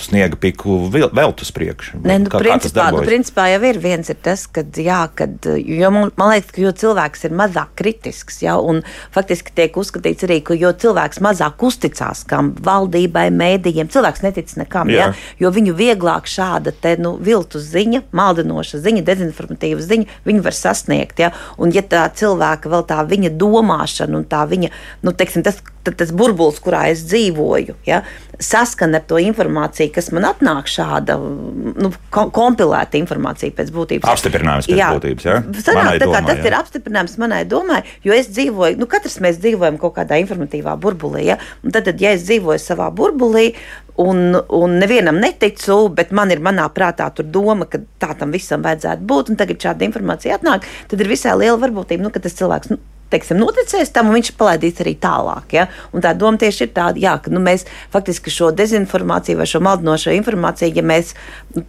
sniega 0.00 0.36
piku 0.36 0.78
veltu 0.90 1.44
uz 1.46 1.50
priekšu. 1.54 2.00
Ne, 2.04 2.18
nu, 2.22 2.30
kā, 2.32 2.40
principā, 2.42 2.88
kā 2.88 2.94
nu, 2.94 3.02
principā 3.06 3.46
jau 3.52 3.60
ir 3.68 3.78
viens 3.82 4.10
ir 4.10 4.18
tas, 4.22 4.44
ka, 4.50 4.64
jā, 4.74 5.00
kad, 5.18 5.46
jo 5.58 5.90
man, 5.94 6.10
man 6.18 6.32
liekas, 6.32 6.50
ka 6.54 6.62
jo 6.62 6.72
cilvēks 6.82 7.26
ir 7.28 7.36
mazāk 7.38 7.74
kritisks, 7.78 8.40
jā, 8.42 8.56
un 8.58 8.82
faktiski 9.14 9.54
tiek 9.54 9.78
uzskatīts 9.78 10.26
arī, 10.26 10.40
ka 10.46 10.56
jo 10.58 10.72
cilvēks 10.82 11.22
mazāk 11.24 11.62
uzticās 11.68 12.24
kam 12.28 12.50
valdībai, 12.64 13.28
mēdījiem, 13.34 13.90
cilvēks 13.94 14.24
netic 14.26 14.54
nekam, 14.58 14.92
jā. 14.92 15.08
Jā, 15.08 15.38
jo 15.44 15.52
viņu 15.54 15.76
vieglāk 15.78 16.28
šāda 16.30 16.74
te, 16.74 16.96
nu, 17.00 17.14
viltus 17.22 17.68
ziņa, 17.70 18.04
maldinoša 18.16 18.82
ziņa, 18.82 19.04
dezinformatīva 19.06 19.84
ziņa, 19.84 20.20
viņu 20.26 20.44
var 20.46 20.56
sasniegt, 20.58 21.22
jā, 21.22 21.32
un 21.58 21.74
ja 21.74 21.84
tā 21.86 22.06
cilvēka 22.18 22.72
vēl 22.72 22.86
tā 22.88 23.02
viņa 23.08 23.34
domāšana 23.38 24.18
un 24.18 24.26
tā 24.28 24.42
viņa, 24.50 24.72
nu, 25.06 25.14
teiksim, 25.14 25.46
tas, 25.46 25.62
tas 25.88 26.12
burbulis, 26.12 26.58
kurā 26.62 26.88
es 26.92 27.04
dzīvoju, 27.08 27.78
ja, 27.86 28.02
saskana 28.38 29.00
ar 29.00 29.06
to 29.08 29.18
informāciju, 29.22 29.67
kas 29.94 30.10
man 30.14 30.26
atnāk 30.28 30.70
šāda 30.70 31.18
nu, 31.18 31.90
kom 32.14 32.30
kompilēta 32.34 32.98
informācija 33.00 33.54
pēc 33.56 33.72
būtības. 33.74 34.08
Apstiprinājums 34.12 34.68
pēc 34.70 34.80
jā, 34.80 34.90
būtības. 34.96 35.26
Ja? 35.28 35.40
Sanāk, 35.64 35.98
domai, 36.02 36.22
tas 36.28 36.40
jā. 36.40 36.46
ir 36.50 36.56
apstiprinājums 36.58 37.18
manai 37.22 37.42
domai, 37.48 37.82
jo 38.06 38.16
es 38.16 38.30
dzīvoju, 38.32 38.78
nu, 38.80 38.88
katrs 38.90 39.18
mēs 39.24 39.40
dzīvojam 39.42 39.80
kaut 39.80 39.96
kādā 39.98 40.20
informatīvā 40.22 40.76
burbulī. 40.80 41.26
Ja? 41.32 41.38
Un 41.62 41.74
tad, 41.74 41.88
tad, 41.90 42.00
ja 42.02 42.14
es 42.16 42.26
dzīvoju 42.28 42.62
savā 42.62 42.88
burbulī, 42.94 43.52
un, 43.98 44.36
un 44.54 44.76
nevienam 44.78 45.18
neticu, 45.18 45.80
bet 45.94 46.12
man 46.14 46.30
ir 46.30 46.42
manā 46.44 46.68
prātā 46.74 47.10
doma, 47.18 47.66
ka 47.66 47.80
tā 47.98 48.14
tam 48.18 48.34
visam 48.34 48.62
vajadzētu 48.62 49.08
būt, 49.08 49.32
un 49.32 49.40
tagad 49.40 49.58
šāda 49.64 49.86
informācija 49.88 50.38
atnāk, 50.38 50.68
tad 50.90 51.02
ir 51.02 51.10
visai 51.10 51.34
liela 51.38 51.58
varbūtība, 51.58 52.06
nu, 52.06 52.14
ka 52.14 52.22
tas 52.22 52.36
cilvēks. 52.38 52.74
Nu, 52.74 52.78
teiksim, 53.12 53.40
noticēs 53.40 53.92
tam, 53.94 54.10
un 54.10 54.18
viņš 54.18 54.34
palaidīs 54.38 54.82
arī 54.84 54.94
tālāk. 55.00 55.56
Ja? 55.56 55.68
Un 55.92 56.04
tā 56.04 56.14
doma 56.18 56.40
tieši 56.40 56.66
ir 56.66 56.74
tāda, 56.76 57.00
jā, 57.00 57.16
ka 57.22 57.32
nu, 57.32 57.42
mēs 57.44 57.66
faktiski 57.94 58.32
šo 58.32 58.52
dezinformāciju 58.56 59.40
vai 59.40 59.48
šo 59.48 59.62
maldinošo 59.64 60.14
informāciju, 60.18 60.76
ja 60.78 60.86
mēs 60.86 61.14
nu, 61.56 61.64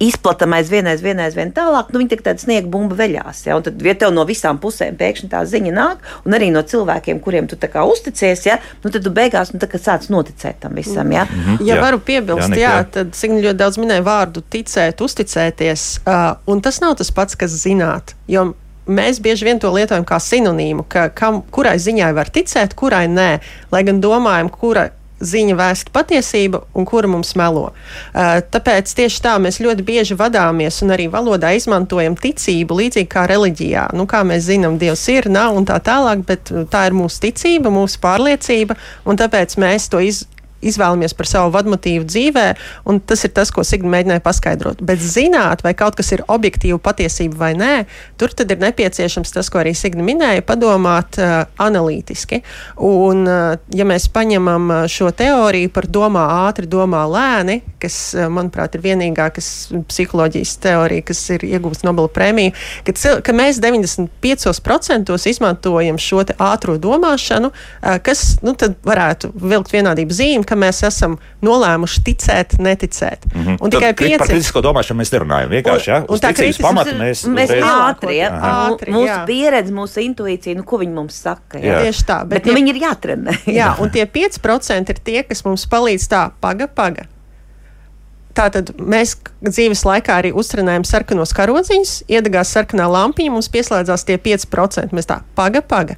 izplatām 0.00 0.54
aizvien, 0.56 0.86
aizvien, 0.88 1.18
aizvien 1.20 1.50
tālāk, 1.52 1.90
nu, 1.92 2.00
viņi 2.00 2.14
tā 2.14 2.18
tāda 2.30 2.40
sniega 2.40 2.70
bumba 2.72 2.96
veļās. 2.96 3.42
Ja? 3.46 3.58
Un 3.58 3.66
tad, 3.66 3.82
ja 3.84 3.94
tev 4.00 4.14
no 4.16 4.24
visām 4.28 4.58
pusēm 4.62 4.96
pēkšņi 5.00 5.28
tā 5.32 5.42
ziņa 5.48 5.74
nāk, 5.76 6.06
un 6.24 6.36
arī 6.36 6.48
no 6.54 6.62
cilvēkiem, 6.64 7.20
kuriem 7.20 7.50
tu 7.50 7.58
uzticies, 7.60 8.46
ja? 8.48 8.56
nu, 8.80 8.90
tad 8.90 9.04
tu 9.04 9.12
beigās 9.12 9.52
nu, 9.52 9.60
sāc 9.60 10.08
noticēt 10.08 10.62
tam 10.64 10.80
visam. 10.80 11.12
Ja, 11.12 11.26
mm 11.28 11.42
-hmm. 11.44 11.66
ja 11.68 11.76
jā. 11.76 11.80
varu 11.82 12.00
piebilst, 12.00 12.56
jā, 12.56 12.70
jā 12.70 12.84
tad 12.90 13.14
Signi 13.14 13.42
ļoti 13.42 13.56
daudz 13.56 13.76
minēja 13.78 14.02
vārdu 14.02 14.40
ticēt, 14.40 15.00
uzticēties, 15.00 16.00
uh, 16.06 16.36
un 16.46 16.60
tas 16.60 16.80
nav 16.80 16.96
tas 16.96 17.10
pats, 17.12 17.34
kas 17.34 17.50
zināt. 17.50 18.16
Jo 18.28 18.54
mēs 18.90 19.20
bieži 19.22 19.48
vien 19.48 19.60
to 19.62 19.72
lietojam 19.74 20.06
kā 20.08 20.20
sinonīmu, 20.22 20.86
ka 20.90 21.08
kam, 21.16 21.42
kurai 21.54 21.78
ziņai 21.80 22.14
var 22.16 22.30
ticēt, 22.32 22.76
kurai 22.78 23.06
nē. 23.10 23.30
Lai 23.72 23.84
gan 23.86 24.02
domājam, 24.02 24.50
kura 24.52 24.90
ziņa 25.20 25.56
vēsta 25.58 25.92
patiesība 25.92 26.62
un 26.74 26.86
kura 26.88 27.08
mums 27.10 27.34
melo. 27.36 27.66
Uh, 27.70 28.40
tāpēc 28.40 28.88
tieši 28.96 29.20
tā 29.24 29.34
mēs 29.42 29.60
ļoti 29.60 29.84
bieži 29.84 30.16
vadāmies 30.16 30.80
un 30.84 30.94
arī 30.96 31.10
valodā 31.12 31.52
izmantojam 31.56 32.16
ticību 32.16 32.80
līdzīgi 32.80 33.10
kā 33.12 33.26
reliģijā. 33.30 33.90
Nu, 33.96 34.08
kā 34.10 34.22
mēs 34.26 34.48
zinām, 34.48 34.80
Dievs 34.80 35.04
ir, 35.12 35.28
nav 35.32 35.58
un 35.60 35.68
tā 35.68 35.76
tālāk, 35.84 36.24
bet 36.28 36.52
tā 36.72 36.86
ir 36.88 36.96
mūsu 36.96 37.26
ticība, 37.26 37.72
mūsu 37.74 38.00
pārliecība, 38.02 38.78
un 39.04 39.20
tāpēc 39.20 39.58
mēs 39.60 39.90
to 39.92 40.00
izmantojam 40.04 40.38
izvēlamies 40.64 41.14
par 41.16 41.28
savu 41.28 41.52
vadmotīvu 41.54 42.06
dzīvē, 42.08 42.46
un 42.90 43.00
tas 43.00 43.24
ir 43.26 43.32
tas, 43.36 43.52
ko 43.54 43.64
Signa 43.66 43.90
mēģināja 43.94 44.22
paskaidrot. 44.24 44.82
Bet 44.86 45.02
zināt, 45.02 45.64
vai 45.64 45.72
kaut 45.78 45.96
kas 45.98 46.12
ir 46.14 46.24
objektīva 46.28 46.78
patiesība 46.82 47.38
vai 47.40 47.52
nē, 47.58 47.72
tur 48.20 48.34
tad 48.36 48.52
ir 48.52 48.60
nepieciešams 48.62 49.32
tas, 49.34 49.50
ko 49.52 49.62
arī 49.62 49.74
Signa 49.78 50.04
minēja, 50.06 50.44
padomāt 50.46 51.18
uh, 51.20 51.44
analītiski. 51.60 52.42
Un, 52.86 53.24
uh, 53.28 53.56
ja 53.76 53.86
mēs 53.88 54.08
paņemam 54.12 54.70
uh, 54.70 54.82
šo 54.90 55.10
teoriju 55.16 55.72
par 55.74 55.88
domā 55.90 56.26
ātri, 56.46 56.68
domā 56.70 57.06
lēni, 57.10 57.60
kas, 57.80 57.98
uh, 58.16 58.28
manuprāt, 58.32 58.76
ir 58.76 58.84
vienīgā 58.84 59.30
psiholoģijas 59.88 60.56
teorija, 60.62 61.06
kas 61.10 61.22
ir 61.36 61.46
iegūsta 61.48 61.88
Nobela 61.88 62.10
prēmiju, 62.12 62.54
ka, 62.86 63.16
ka 63.24 63.36
mēs 63.36 63.62
95% 63.62 65.16
izmantojam 65.30 65.98
šo 66.00 66.20
ātrā 66.20 66.76
domāšanu, 66.82 67.48
uh, 67.50 67.96
kas 68.04 68.36
nu, 68.44 68.52
varētu 68.84 69.32
vilkt 69.40 69.72
vienādību 69.72 70.14
zīmi 70.14 70.49
ka 70.50 70.58
mēs 70.58 70.82
esam 70.86 71.14
nolēmuši 71.46 72.02
ticēt, 72.08 72.56
neticēt. 72.62 73.28
Mm 73.30 73.44
-hmm. 73.44 73.60
Un 73.60 73.74
tikai 73.74 73.92
pieci... 73.94 74.18
par 74.18 74.30
kritisko 74.32 74.62
domāšanu 74.66 75.02
mēs 75.02 75.12
nerunājam. 75.14 75.52
Vienkārši, 75.54 75.90
ja? 75.90 76.00
Uz 76.08 76.24
ticības 76.24 76.58
pamata 76.64 76.96
mēs, 76.98 77.22
mēs 77.30 77.54
ātri, 77.54 78.16
ja? 78.18 78.32
ātri, 78.50 78.92
mūsu 78.94 79.06
jā. 79.06 79.20
pieredze, 79.30 79.74
mūsu 79.74 80.02
intuīcija, 80.04 80.58
nu, 80.58 80.66
ko 80.66 80.82
viņi 80.82 80.94
mums 80.96 81.22
saka. 81.22 81.58
Jā. 81.58 81.70
Jā. 81.70 81.80
Tieši 81.86 82.04
tā. 82.08 82.18
Bet, 82.24 82.40
bet 82.40 82.50
nu, 82.50 82.58
viņi 82.58 82.74
ir 82.74 82.82
jātrenē. 82.82 83.38
jā, 83.60 83.70
un 83.80 83.94
tie 83.94 84.04
5% 84.06 84.94
ir 84.94 85.02
tie, 85.04 85.22
kas 85.22 85.44
mums 85.46 85.66
palīdz 85.70 86.10
tā, 86.10 86.26
paga, 86.40 86.66
paga. 86.66 87.06
Tātad 88.34 88.70
mēs 88.78 89.16
dzīves 89.42 89.82
laikā 89.84 90.20
arī 90.22 90.30
uztrenējam 90.38 90.84
sarkanos 90.86 91.32
karodziņus, 91.34 91.96
iedegās 92.10 92.52
sarkanā 92.54 92.86
lampiņa, 92.90 93.32
mums 93.34 93.50
pieslēdzās 93.50 94.06
tie 94.06 94.18
5%. 94.22 94.94
Mēs 94.94 95.10
tā, 95.10 95.20
paga, 95.34 95.62
paga. 95.66 95.96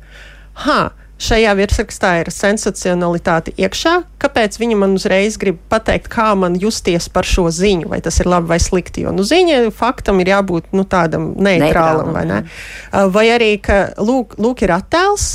Ha, 0.65 0.81
Šajā 1.23 1.53
virsrakstā 1.55 2.09
ir 2.23 2.31
sensacionalitāte 2.35 3.53
iekšā. 3.55 3.93
Kāpēc 4.23 4.57
viņi 4.59 4.79
man 4.81 4.97
uzreiz 4.99 5.37
grib 5.39 5.61
pateikt, 5.71 6.09
kā 6.11 6.33
man 6.39 6.57
justies 6.59 7.07
par 7.13 7.27
šo 7.29 7.47
ziņu, 7.55 7.91
vai 7.93 8.01
tas 8.03 8.19
ir 8.19 8.31
labi 8.31 8.51
vai 8.51 8.59
slikti? 8.63 9.05
Jo 9.07 9.13
nu, 9.15 9.23
ziņa 9.27 9.71
faktam 9.77 10.19
ir 10.23 10.33
jābūt 10.33 10.73
nu, 10.75 10.83
tādam 10.83 11.33
neitrālam, 11.39 12.11
vai 12.17 12.25
ne? 12.27 12.41
Vai 13.15 13.29
arī, 13.37 13.53
ka 13.63 13.79
lūk, 14.03 14.35
lūk 14.43 14.65
ir 14.67 14.75
attēls, 14.75 15.29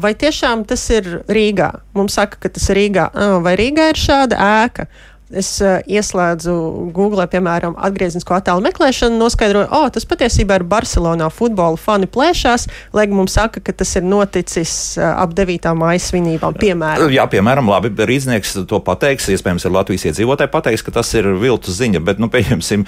vai 0.00 0.14
tiešām 0.16 0.64
tas 0.68 0.86
ir 0.96 1.20
Rīgā? 1.28 1.74
Mums 1.98 2.16
saka, 2.16 2.40
ka 2.46 2.54
tas 2.56 2.70
ir 2.72 2.80
Rīgā. 2.80 3.10
Vai 3.44 3.54
Rīgā 3.60 3.92
ir 3.92 4.00
šāda 4.00 4.40
ēka? 4.64 4.88
Es 5.30 5.50
uh, 5.62 5.78
ieslēdzu 5.88 6.54
Google, 6.96 7.26
piemēram, 7.30 7.76
atgrieznisko 7.88 8.36
attēlu 8.38 8.64
meklēšanu, 8.64 9.18
noskaidroju, 9.20 9.68
o, 9.68 9.82
oh, 9.82 9.90
tas 9.92 10.06
patiesībā 10.08 10.58
ir 10.60 10.66
Barcelonā 10.68 11.28
futbola 11.34 11.78
fani 11.80 12.08
plēšās, 12.10 12.68
lai 12.96 13.06
mums 13.12 13.36
saka, 13.38 13.62
ka 13.64 13.74
tas 13.76 13.94
ir 13.98 14.06
noticis 14.08 14.72
uh, 14.98 15.10
ap 15.22 15.34
9. 15.36 15.70
māja 15.78 16.02
svinībām, 16.08 16.56
piemēram. 16.58 17.12
Jā, 17.12 17.28
piemēram, 17.30 17.70
labi, 17.72 17.92
Rīdznieks 18.08 18.56
to 18.70 18.80
pateiks, 18.84 19.28
iespējams, 19.34 19.68
ir 19.68 19.74
Latvijas 19.74 20.08
iedzīvotāji 20.10 20.52
pateiks, 20.54 20.86
ka 20.86 20.94
tas 21.00 21.12
ir 21.18 21.30
viltus 21.40 21.78
ziņa, 21.80 22.02
bet, 22.04 22.22
nu, 22.22 22.30
pieņemsim, 22.32 22.86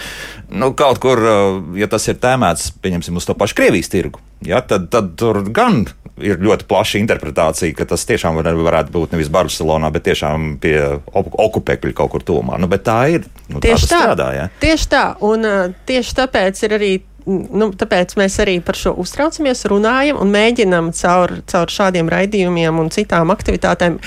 nu, 0.56 0.73
kaut 0.78 1.02
kur, 1.02 1.20
uh, 1.20 1.61
ja 1.78 1.90
tas 1.90 2.09
ir 2.09 2.20
tēmēts, 2.23 2.73
pieņemsim, 2.80 3.20
uz 3.20 3.28
to 3.28 3.37
pašu 3.38 3.61
Krievijas 3.61 3.92
tirgu, 3.92 4.23
ja, 4.47 4.62
tad, 4.64 4.88
tad 4.92 5.14
tur 5.20 5.44
gan 5.52 5.85
ir 6.21 6.40
ļoti 6.43 6.67
plaša 6.71 7.00
interpretācija, 7.00 7.75
ka 7.76 7.87
tas 7.93 8.07
tiešām 8.09 8.38
var, 8.40 8.50
varētu 8.55 8.95
būt 8.95 9.14
nevis 9.14 9.31
Barcelonā, 9.33 9.90
bet 9.95 10.07
tiešām 10.09 10.57
pie 10.62 10.76
okupekļu 11.14 11.95
kaut 11.97 12.14
kur 12.14 12.25
tuvumā. 12.26 12.59
Nu, 12.61 12.71
bet 12.71 12.85
tā 12.88 12.99
ir. 13.17 13.29
Nu, 13.49 13.62
tieši 13.62 13.87
tā, 13.87 13.93
tā. 13.93 14.00
Strādā, 14.02 14.33
ja? 14.37 14.49
tieši 14.62 14.90
tā. 14.90 15.05
Un 15.26 15.47
tieši 15.88 16.19
tāpēc 16.23 16.67
ir 16.67 16.76
arī. 16.81 16.93
Nu, 17.31 17.69
tāpēc 17.76 18.14
mēs 18.17 18.38
arī 18.43 18.57
par 18.64 18.79
šo 18.81 18.95
uztraucamies, 18.99 19.67
runājam 19.69 20.19
un 20.23 20.31
mēģinām 20.33 20.88
caur, 20.97 21.37
caur 21.52 21.71
šādiem 21.71 22.09
raidījumiem 22.11 22.81
un 22.81 22.88
citām 22.90 23.31
aktivitātēm 23.35 23.99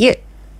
ie, 0.00 0.14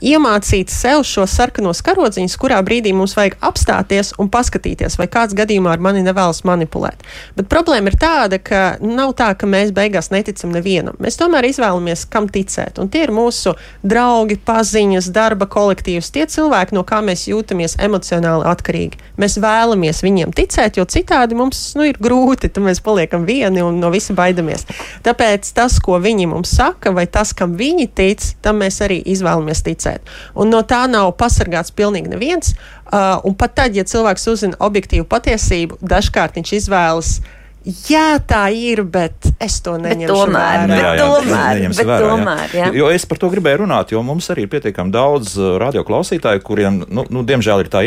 iemācīt 0.05 0.73
sev 0.73 1.03
šo 1.09 1.25
sarkanos 1.31 1.81
karodziņus, 1.85 2.37
kurā 2.41 2.61
brīdī 2.65 2.93
mums 2.97 3.17
vajag 3.17 3.39
apstāties 3.45 4.13
un 4.21 4.29
paskatīties, 4.33 4.99
vai 5.01 5.09
kāds 5.11 5.37
gadījumā 5.37 5.75
ar 5.75 5.83
mani 5.83 6.05
nevēlas 6.05 6.43
manipulēt. 6.47 7.05
Bet 7.39 7.49
problēma 7.53 7.91
ir 7.91 7.99
tāda, 8.01 8.39
ka 8.43 8.63
nav 8.85 9.15
tā, 9.19 9.31
ka 9.39 9.49
mēs 9.49 9.73
beigās 9.75 10.11
neticam 10.13 10.53
nevienam. 10.55 10.99
Mēs 11.03 11.19
tomēr 11.21 11.49
izvēlamies, 11.49 12.05
kam 12.13 12.29
ticēt. 12.33 12.81
Un 12.83 12.91
tie 12.93 13.07
ir 13.07 13.15
mūsu 13.15 13.55
draugi, 13.83 14.37
paziņas, 14.45 15.11
darba 15.15 15.49
kolektīvs, 15.51 16.13
tie 16.15 16.27
cilvēki, 16.31 16.77
no 16.77 16.85
kā 16.87 17.01
mēs 17.05 17.27
jūtamies 17.31 17.79
emocionāli 17.85 18.49
atkarīgi. 18.53 19.01
Mēs 19.21 19.39
vēlamies 19.43 20.03
viņiem 20.05 20.35
ticēt, 20.37 20.79
jo 20.81 20.87
citādi 20.91 21.39
mums 21.39 21.63
nu, 21.79 21.89
ir 21.89 22.01
grūti, 22.03 22.51
tad 22.51 22.67
mēs 22.67 22.83
paliekam 22.85 23.25
vieni 23.29 23.65
un 23.65 23.81
no 23.81 23.93
visa 23.95 24.17
baidamies. 24.17 24.67
Tāpēc 25.07 25.53
tas, 25.57 25.79
ko 25.83 26.01
viņi 26.03 26.29
mums 26.31 26.53
saka, 26.59 26.93
vai 26.95 27.07
tas, 27.11 27.33
kam 27.37 27.57
viņi 27.59 27.89
tic, 27.95 28.27
tam 28.45 28.61
mēs 28.63 28.83
arī 28.85 29.01
izvēlamies 29.15 29.65
ticēt 29.65 29.94
palīdzēt. 29.95 30.11
Un 30.37 30.51
no 30.51 30.63
tā 30.63 30.87
nav 30.89 31.15
pasargāts 31.19 31.75
pilnīgi 31.75 32.13
neviens. 32.13 32.55
Uh, 32.85 33.21
un 33.25 33.35
pat 33.35 33.55
tad, 33.55 33.75
ja 33.75 33.85
cilvēks 33.85 34.29
uzzina 34.29 34.57
objektīvu 34.61 35.07
patiesību, 35.09 35.79
dažkārt 35.83 36.37
viņš 36.37 36.53
izvēlas. 36.61 37.21
Jā, 37.65 38.19
tā 38.21 38.51
ir, 38.53 38.83
bet 38.85 39.25
es 39.41 39.55
to 39.65 39.79
neņemu 39.81 40.11
tomēr, 40.11 40.67
vērā. 40.69 40.75
Jā, 40.77 40.89
jā, 40.99 41.05
tomēr, 41.09 41.61
bet 41.73 41.87
vērā, 41.89 42.09
tomēr 42.11 42.57
jā. 42.59 42.67
Jo 42.77 42.91
es 42.93 43.07
par 43.09 43.17
to 43.23 43.31
gribēju 43.33 43.63
runāt, 43.63 43.95
jo 43.95 44.03
mums 44.05 44.29
arī 44.35 44.45
ir 44.45 44.51
pietiekami 44.53 44.93
daudz 44.93 45.33
uh, 45.39 45.55
radioklausītāju, 45.63 46.43
kuriem, 46.45 46.83
nu, 46.85 47.07
nu, 47.09 47.23
diemžēl, 47.25 47.65
ir 47.65 47.71
tā 47.73 47.81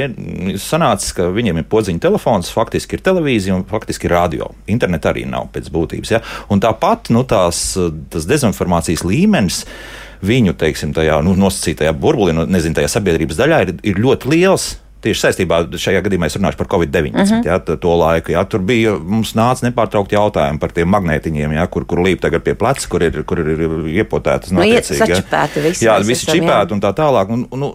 sanācis, 0.58 1.14
ka 1.14 1.30
viņiem 1.30 1.62
ir 1.62 1.70
podziņa 1.70 2.02
telefons, 2.08 2.50
faktiski 2.58 2.98
ir 2.98 3.06
televīzija 3.06 3.60
un 3.60 3.68
faktiski 3.70 4.10
ir 4.10 4.18
radio. 4.18 4.50
Interneta 4.66 5.14
arī 5.14 5.28
nav 5.30 5.52
pēc 5.54 5.70
būtības. 5.70 6.16
Ja? 6.16 6.24
Un 6.50 6.66
tāpat 6.66 7.14
nu, 7.14 7.22
tās, 7.30 7.62
tas 8.10 8.26
dezinformācijas 8.34 9.06
līmenis 9.06 9.62
viņu 10.26 10.56
teiksim, 10.58 10.94
tajā 10.98 11.22
nu, 11.26 11.36
nosacītajā 11.38 11.94
burbulī, 11.98 12.36
nu, 12.38 12.48
nezinu, 12.50 12.78
tajā 12.78 12.92
sabiedrības 12.98 13.40
daļā 13.40 13.64
ir, 13.66 13.74
ir 13.84 14.04
ļoti 14.04 14.34
liels. 14.34 14.76
Tieši 14.98 15.22
saistībā 15.28 15.60
šajā 15.78 16.00
gadījumā 16.08 16.26
es 16.26 16.36
runāšu 16.40 16.58
par 16.58 16.68
Covid-19. 16.72 17.14
Uh 17.22 17.30
-huh. 17.30 17.46
ja, 17.46 17.78
to 17.78 17.96
laiku 18.00 18.32
ja, 18.34 18.44
tur 18.44 18.64
bija, 18.66 18.96
mums 18.98 19.36
nāca 19.38 19.68
nepārtraukti 19.68 20.18
jautājumi 20.18 20.60
par 20.60 20.74
tiem 20.74 20.90
magnētiņiem, 20.90 21.54
ja, 21.54 21.68
kur, 21.68 21.86
kur 21.86 22.02
līp 22.02 22.22
tagad 22.22 22.44
pie 22.44 22.56
pleca, 22.56 22.88
kur 22.90 23.04
ir, 23.04 23.24
kur 23.24 23.40
ir 23.40 23.62
iepotētas. 24.02 24.52
Nu, 24.52 24.64
ja. 25.08 25.22
visi, 25.62 25.86
jā, 25.86 26.00
visi 26.08 26.26
čipēti 26.26 26.74
un 26.74 26.82
tā 26.82 26.94
tālāk. 26.98 27.30
Un, 27.30 27.46
un, 27.52 27.70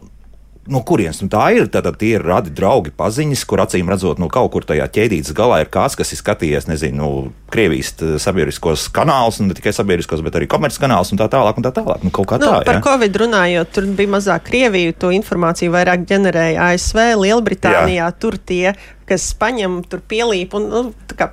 no 0.70 0.82
kurienes 0.86 1.18
nu, 1.24 1.28
tā 1.32 1.48
ir? 1.56 1.66
Tad 1.72 1.88
tie 1.98 2.14
ir 2.16 2.24
radi 2.26 2.52
draugi, 2.54 2.92
paziņas, 2.94 3.44
kur 3.48 3.62
acīm 3.64 3.90
redzot, 3.90 4.20
nu, 4.22 4.28
kaut 4.32 4.52
kur 4.54 4.66
tajā 4.66 4.86
ķēdītes 4.94 5.34
galā 5.36 5.62
ir 5.64 5.70
kāds, 5.72 5.96
kas 5.98 6.14
ir 6.14 6.20
skatījies, 6.20 6.68
nezinu, 6.70 6.98
nu, 7.02 7.08
Krievijas 7.52 7.92
sabiedriskos 8.22 8.86
kanālus, 8.96 9.42
un 9.42 9.50
ne 9.50 9.56
tikai 9.58 9.74
sabiedriskos, 9.76 10.22
bet 10.24 10.38
arī 10.38 10.46
komerces 10.48 10.80
kanālus 10.80 11.10
un 11.12 11.20
tā 11.20 11.26
tālāk. 11.32 11.58
Un 11.58 11.66
tā 11.66 11.74
tālāk. 11.76 12.00
Nu, 12.06 12.12
nu, 12.14 12.38
tā 12.40 12.62
par 12.64 12.78
ja? 12.78 12.84
Covid 12.86 13.18
runājot, 13.24 13.74
tur 13.76 13.90
bija 13.98 14.14
mazāk 14.14 14.46
Krieviju, 14.48 14.94
to 14.96 15.12
informāciju 15.12 15.74
vairāk 15.74 16.06
ģenerēja 16.08 16.70
ASV, 16.70 17.02
Lielbritānijā. 17.20 18.06
Jā. 18.06 18.10
Tur 18.22 18.38
tie 18.40 18.72
kas 19.08 19.26
paņem 19.38 19.80
tur 19.90 20.02
pielīp 20.08 20.54
un 20.58 20.68
nu, 20.70 20.82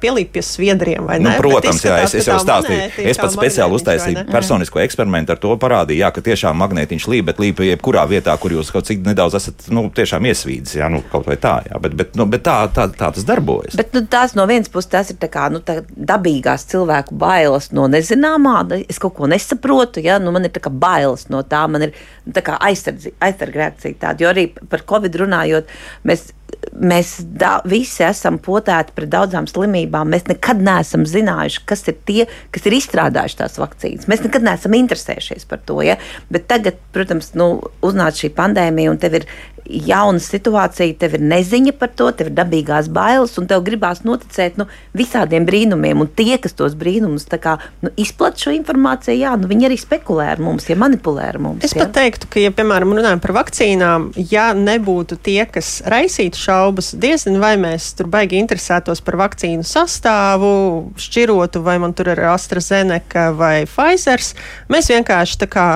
pielīp 0.02 0.32
pie 0.36 0.44
sviedriem. 0.46 1.08
Nu, 1.24 1.32
protams, 1.40 1.84
jā, 1.86 2.00
es, 2.04 2.16
es 2.20 2.28
jau 2.30 2.40
stāstīju. 2.42 2.88
Es 3.10 3.20
pats 3.20 3.36
speciāli 3.38 3.78
uztaisīju 3.78 4.26
personisko 4.30 4.82
eksperimentu 4.84 5.34
ar 5.36 5.42
to 5.42 5.54
parādīju, 5.60 6.04
jā, 6.04 6.12
ka 6.16 6.24
tiešām 6.26 6.60
magnētiņš 6.60 7.08
līp, 7.12 7.28
bet 7.30 7.42
līp 7.44 7.64
jebkurā 7.66 8.06
vietā, 8.10 8.36
kur 8.42 8.54
jūs 8.56 8.72
kaut 8.74 8.88
cik 8.90 9.04
nedaudz 9.06 9.38
esat 9.40 9.68
nu, 9.74 9.88
tiešām 9.96 10.28
iesvīdis, 10.30 10.78
jā, 10.80 10.90
nu, 10.92 11.02
kaut 11.12 11.28
vai 11.30 11.38
tā, 11.42 11.60
jā, 11.70 11.80
bet, 11.82 11.96
bet, 12.00 12.16
nu, 12.20 12.28
bet 12.30 12.46
tā, 12.48 12.58
tā, 12.76 12.90
tā 12.94 13.12
tas 13.16 13.28
darbojas. 13.28 13.78
Bet 13.80 13.94
nu, 13.98 14.04
tās 14.10 14.36
no 14.38 14.48
vienas 14.50 14.72
puses 14.72 14.92
tas 14.92 15.14
ir 15.14 15.20
tā 15.22 15.30
kā 15.32 15.48
nu, 15.54 15.62
tā 15.66 15.80
dabīgās 15.96 16.68
cilvēku 16.72 17.18
bailes 17.20 17.72
no 17.76 17.88
nezināmā, 17.92 18.58
es 18.90 19.02
kaut 19.02 19.18
ko 19.20 19.30
nesaprotu, 19.32 20.04
jā, 20.06 20.20
nu, 20.24 20.34
man 20.36 20.48
ir 20.48 20.56
tā 20.56 20.64
kā 20.66 20.74
bailes 20.74 21.28
no 21.34 21.44
tā, 21.48 21.66
man 21.72 21.90
ir 21.90 21.96
tā 22.34 22.44
kā 22.46 22.58
aizsargreakcija 22.70 24.02
tāda, 24.02 24.26
jo 24.26 24.34
arī 24.34 24.50
par 24.70 24.84
Covid 24.90 25.16
runājot, 25.24 25.72
mēs 26.08 26.30
mēs 26.80 27.18
da, 27.22 27.60
visi 27.68 28.04
esam 28.08 28.40
potēti 28.42 28.96
pret 28.96 29.12
daudzām 29.12 29.48
slimībām. 29.50 30.10
Mēs 30.14 30.28
nekad 30.30 30.62
neesam 30.64 31.06
zinājuši, 31.10 31.64
kas 31.70 31.86
ir 31.92 32.00
tie, 32.08 32.26
kas 32.56 32.68
ir 32.70 32.78
izstrādājuši 32.80 33.40
tās 33.42 33.60
vakcīnas. 33.62 34.10
Mēs 34.12 34.26
nekad 34.26 34.46
neesam 34.46 34.76
interesējušies 34.80 35.48
par 35.50 35.64
to. 35.66 35.82
Ja? 35.86 36.00
Bet 36.32 36.48
tagad, 36.52 36.80
protams, 36.96 37.34
nu, 37.40 37.52
uznāca 37.86 38.26
šī 38.26 38.34
pandēmija, 38.38 38.94
un 38.94 39.02
tev 39.02 39.22
ir 39.22 39.30
jauna 39.70 40.20
situācija, 40.24 40.98
tev 41.00 41.16
ir 41.18 41.24
neziņa 41.30 41.74
par 41.78 41.92
to, 41.96 42.10
tev 42.16 42.32
ir 42.32 42.36
dabīgās 42.40 42.90
bailes, 42.94 43.36
un 43.40 43.48
tev 43.50 43.62
gribās 43.66 44.02
noticēt 44.06 44.58
nu, 44.60 44.66
visādiem 44.98 45.46
brīnumiem. 45.48 46.02
Un 46.02 46.10
tie, 46.10 46.40
kas 46.42 46.58
tos 46.58 46.76
brīnumus 46.80 47.28
kā, 47.40 47.58
nu, 47.86 47.92
izplatīja 48.00 48.50
šo 48.50 48.54
informāciju, 48.56 49.20
jā, 49.20 49.36
nu, 49.40 49.50
viņi 49.52 49.70
arī 49.70 49.78
spekulē 49.80 50.30
ar 50.34 50.42
mums, 50.44 50.68
ja 50.70 50.78
manipulē 50.80 51.30
ar 51.34 51.40
mums. 51.44 51.64
Es 51.66 51.76
jā. 51.76 51.84
pat 51.84 51.94
teiktu, 52.00 52.30
ka, 52.32 52.42
ja, 52.44 52.54
piemēram, 52.56 52.96
runājam 52.98 53.22
par 53.24 53.36
vakcīnām, 53.40 54.10
ja 54.32 54.50
nebūtu 54.58 55.20
tie, 55.26 55.44
kas 55.50 55.80
raisītu 55.90 56.39
šaubas, 56.40 56.94
diezgan 57.00 57.40
vai 57.42 57.54
mēs 57.60 57.92
tur 58.00 58.10
baigi 58.12 58.40
interesētos 58.40 59.02
par 59.06 59.20
vakcīnu 59.20 59.66
sastāvu, 59.68 60.52
šķirotu, 61.00 61.62
vai 61.66 61.78
man 61.84 61.94
tur 61.98 62.12
ir 62.14 62.22
AstraZeneca 62.32 63.30
vai 63.38 63.66
Pfizer, 63.70 64.24
mēs 64.72 64.90
vienkārši 64.92 65.40
tā 65.44 65.50
kā 65.52 65.68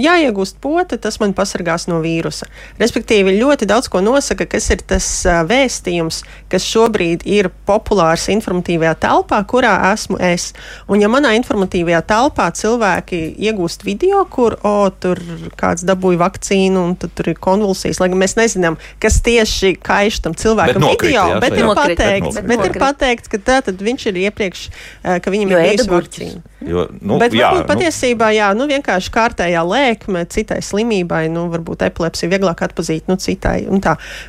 jāiegūst 0.00 0.60
pote, 0.62 0.98
tas 1.00 1.20
man 1.22 1.34
pasargās 1.36 1.86
no 1.90 2.00
vīrusa. 2.04 2.48
Respektīvi, 2.80 3.36
ļoti 3.38 3.68
daudz 3.70 3.90
ko 3.92 4.02
nosaka, 4.04 4.46
kas 4.50 4.70
ir 4.74 4.84
tas 4.90 5.08
vēstījums, 5.26 6.22
kas 6.50 6.66
šobrīd 6.66 7.24
ir 7.28 7.50
populārs 7.68 8.28
informatīvajā 8.32 8.96
telpā, 9.04 9.40
kurā 9.50 9.74
esmu 9.92 10.18
es. 10.30 10.50
Un 10.90 11.02
ja 11.02 11.10
manā 11.12 11.32
informatīvajā 11.38 12.02
telpā 12.10 12.50
cilvēki 12.56 13.22
iegūst 13.48 13.84
video, 13.86 14.24
kur 14.30 14.58
o, 14.66 14.90
tur 14.90 15.20
kāds 15.60 15.84
dabūja 15.86 16.22
vakcīnu 16.24 16.84
un 16.90 16.96
tur 17.00 17.32
ir 17.32 17.40
konvulsijas, 17.40 18.00
lai 18.02 18.10
gan 18.12 18.20
mēs 18.22 18.36
nezinām, 18.38 18.78
kas 19.02 19.20
tieši 19.26 19.74
kaiš 20.00 20.20
tam 20.24 20.36
cilvēkam 20.38 20.80
bet 20.80 21.04
video, 21.04 21.12
jā, 21.12 21.40
bet, 21.42 21.56
ir 21.58 21.66
nokrīt, 21.68 22.00
pateikts, 22.00 22.38
bet, 22.38 22.48
bet 22.50 22.64
ir 22.66 22.78
pateikts, 22.80 23.30
ka 23.30 23.40
tā 23.44 23.58
tad 23.66 23.84
viņš 23.84 24.06
ir 24.10 24.20
iepriekš, 24.24 24.64
ka 25.24 25.34
viņam 25.34 25.52
jo 25.52 25.60
ir 25.60 25.68
bijusi 25.68 25.92
vakcīna. 25.92 26.42
Jo, 26.70 26.86
nu, 27.00 27.20
bet 27.20 27.36
jā, 27.36 27.50
varbūt 27.50 27.62
nu, 27.62 27.68
patiesībā, 27.70 28.32
jā, 28.36 28.50
nu 28.56 28.66
vienkārši 28.70 29.14
kārtējā 29.14 29.62
lēkme 29.66 30.24
citai 30.32 30.60
slimībai, 30.64 31.24
nu 31.32 31.46
varbūt 31.52 31.86
epilepsija 31.88 32.32
vieglāk 32.32 32.64
atpazīt 32.68 33.08
nu, 33.10 33.18
citai. 33.20 33.62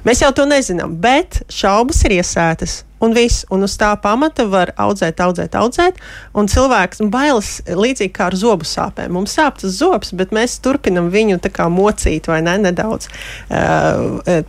Mēs 0.08 0.24
jau 0.24 0.32
to 0.36 0.48
nezinām, 0.50 0.96
bet 1.04 1.44
šaubas 1.52 2.04
ir 2.08 2.20
iesētas. 2.20 2.82
Un 3.02 3.16
viss, 3.18 3.46
un 3.50 3.66
uz 3.66 3.76
tā 3.82 3.92
pamata 4.02 4.46
var 4.50 4.74
audzēt, 4.82 5.22
audzēt, 5.24 5.56
audzēt. 5.58 5.98
Un 6.38 6.50
cilvēks 6.52 7.02
bailes 7.12 7.54
līdzīgi 7.66 8.14
kā 8.14 8.30
ar 8.30 8.38
zobu 8.38 8.68
sāpēm. 8.68 9.14
Mums 9.18 9.34
sāp 9.38 9.58
tas 9.64 9.74
zobs, 9.80 10.14
bet 10.18 10.36
mēs 10.36 10.60
turpinam 10.62 11.10
viņu 11.14 11.42
mocīt, 11.74 12.30
vai 12.30 12.42
ne? 12.46 12.58
Nedaudz. 12.62 13.10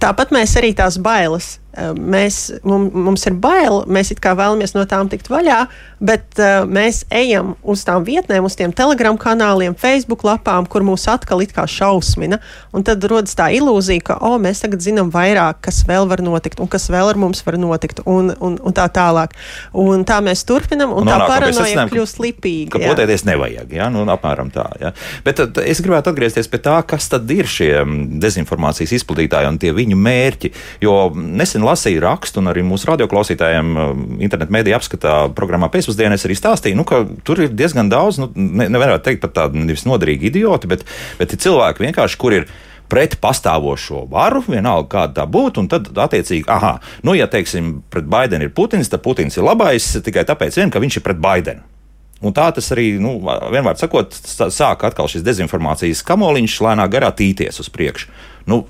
Tāpat 0.02 0.36
mēs 0.36 0.56
arī 0.60 0.74
tās 0.76 1.00
bailes 1.00 1.56
mēs, 1.96 2.38
mums, 2.68 2.92
mums 2.92 3.26
ir 3.28 3.36
bail, 3.40 3.82
mēs 3.88 4.12
vēlamies 4.12 4.74
no 4.76 4.84
tām 4.88 5.08
tikt 5.12 5.30
vaļā, 5.32 5.62
bet 6.02 6.40
uh, 6.40 6.66
mēs 6.68 7.02
ejam 7.14 7.54
uz 7.62 7.84
tām 7.86 8.04
vietnēm, 8.04 8.44
uz 8.44 8.56
tiem 8.58 8.74
telegram 8.76 9.16
kanāliem, 9.20 9.76
Facebook 9.78 10.24
lapām, 10.26 10.66
kur 10.68 10.84
mūs 10.84 11.06
atkal 11.10 11.40
it 11.44 11.54
kā 11.56 11.64
šausmina. 11.68 12.40
Un 12.76 12.84
tad 12.86 13.04
rodas 13.08 13.36
tā 13.38 13.48
ilūzija, 13.56 14.04
ka 14.10 14.18
oh, 14.20 14.36
mēs 14.42 14.64
tagad 14.64 14.84
zinām 14.84 15.12
vairāk, 15.14 15.62
kas 15.64 15.82
vēl 15.88 16.08
var 16.10 16.22
notikt 16.24 16.60
un 16.62 16.70
kas 16.70 16.88
vēl 16.92 17.12
ar 17.12 17.20
mums 17.20 17.42
var 17.46 17.58
notikt, 17.60 18.02
un, 18.04 18.32
un, 18.40 18.58
un 18.60 18.76
tā 18.76 18.88
tālāk. 18.92 19.36
Un 19.78 20.04
tā 20.08 20.18
mēs 20.24 20.44
turpinam, 20.48 20.92
un, 20.92 21.06
un 21.06 21.12
tā 21.12 21.28
paranoja 21.30 21.86
kļūst 21.90 22.20
lipīga. 22.22 22.76
Ka 22.76 22.82
potēties 22.92 23.26
nevajag, 23.28 23.72
ja? 23.78 23.88
nu, 23.92 24.04
apmēram 24.12 24.52
tā. 24.52 24.66
Ja? 24.82 24.92
Bet 25.24 25.40
tad, 25.40 25.62
es 25.64 25.80
gribētu 25.84 26.12
atgriezties 26.12 26.50
pie 26.52 26.60
tā, 26.62 26.76
kas 26.88 27.08
tad 27.12 27.30
ir 27.32 27.48
šie 27.48 27.70
dezinformācijas 28.22 28.96
izplatītāji 28.98 29.48
un 29.48 29.60
tie 29.62 29.72
viņu 29.76 29.98
mērķi. 29.98 30.52
Jo 30.82 30.96
nesen 31.14 31.61
nesen 31.62 31.92
lasīju 31.92 32.02
rakstu, 32.02 32.40
un 32.40 32.50
arī 32.50 32.62
mūsu 32.66 32.88
radioklausītājiem 32.90 33.76
um, 33.76 34.02
internetu 34.20 34.52
mēdīju 34.52 34.76
apskatā 34.76 35.14
programmā 35.34 35.70
pēcpusdienā 35.70 36.14
es 36.14 36.26
arī 36.26 36.36
stāstīju, 36.36 36.76
nu, 36.76 36.84
ka 36.84 37.04
tur 37.24 37.40
ir 37.40 37.54
diezgan 37.54 37.88
daudz, 37.88 38.18
nu, 38.18 38.30
ne, 38.34 38.68
nevarētu 38.68 39.04
teikt 39.06 39.22
pat 39.22 39.34
tādu 39.38 39.62
nevis 39.62 39.86
noderīgi 39.86 40.30
idioti, 40.30 40.68
bet, 40.70 40.84
bet 41.18 41.32
ir 41.32 41.42
cilvēki 41.42 41.86
vienkārši, 41.86 42.18
kur 42.18 42.32
ir 42.32 42.48
pret 42.92 43.16
pastāvošo 43.22 44.06
varu, 44.10 44.42
vienalga 44.46 44.88
kāda 44.90 45.22
tā 45.22 45.26
būtu, 45.26 45.62
un 45.62 45.68
tad, 45.72 45.88
attiecīgi, 45.96 46.44
ah, 46.52 46.78
nu, 47.06 47.14
ja 47.16 47.28
teiksim, 47.30 47.80
pret 47.90 48.08
Baidenu 48.10 48.48
ir 48.48 48.54
Putins, 48.54 48.90
tad 48.92 49.04
Putins 49.04 49.38
ir 49.38 49.46
labais 49.46 49.94
tikai 50.04 50.26
tāpēc, 50.28 50.58
vien, 50.60 50.72
ka 50.72 50.82
viņš 50.82 51.00
ir 51.00 51.06
pret 51.06 51.22
Baidenu. 51.22 51.64
Un 52.22 52.30
tā 52.36 52.44
tas 52.54 52.68
arī, 52.70 53.00
nu, 53.02 53.16
vienmēr 53.50 53.80
sakot, 53.80 54.14
sāk 54.14 54.84
atkal 54.86 55.08
šis 55.10 55.24
dezinformācijas 55.26 56.04
kamoliņš 56.06 56.60
lēnā 56.62 56.84
garā 56.92 57.08
tīties 57.18 57.58
uz 57.58 57.70
priekšu. 57.72 58.12
Nu, 58.46 58.60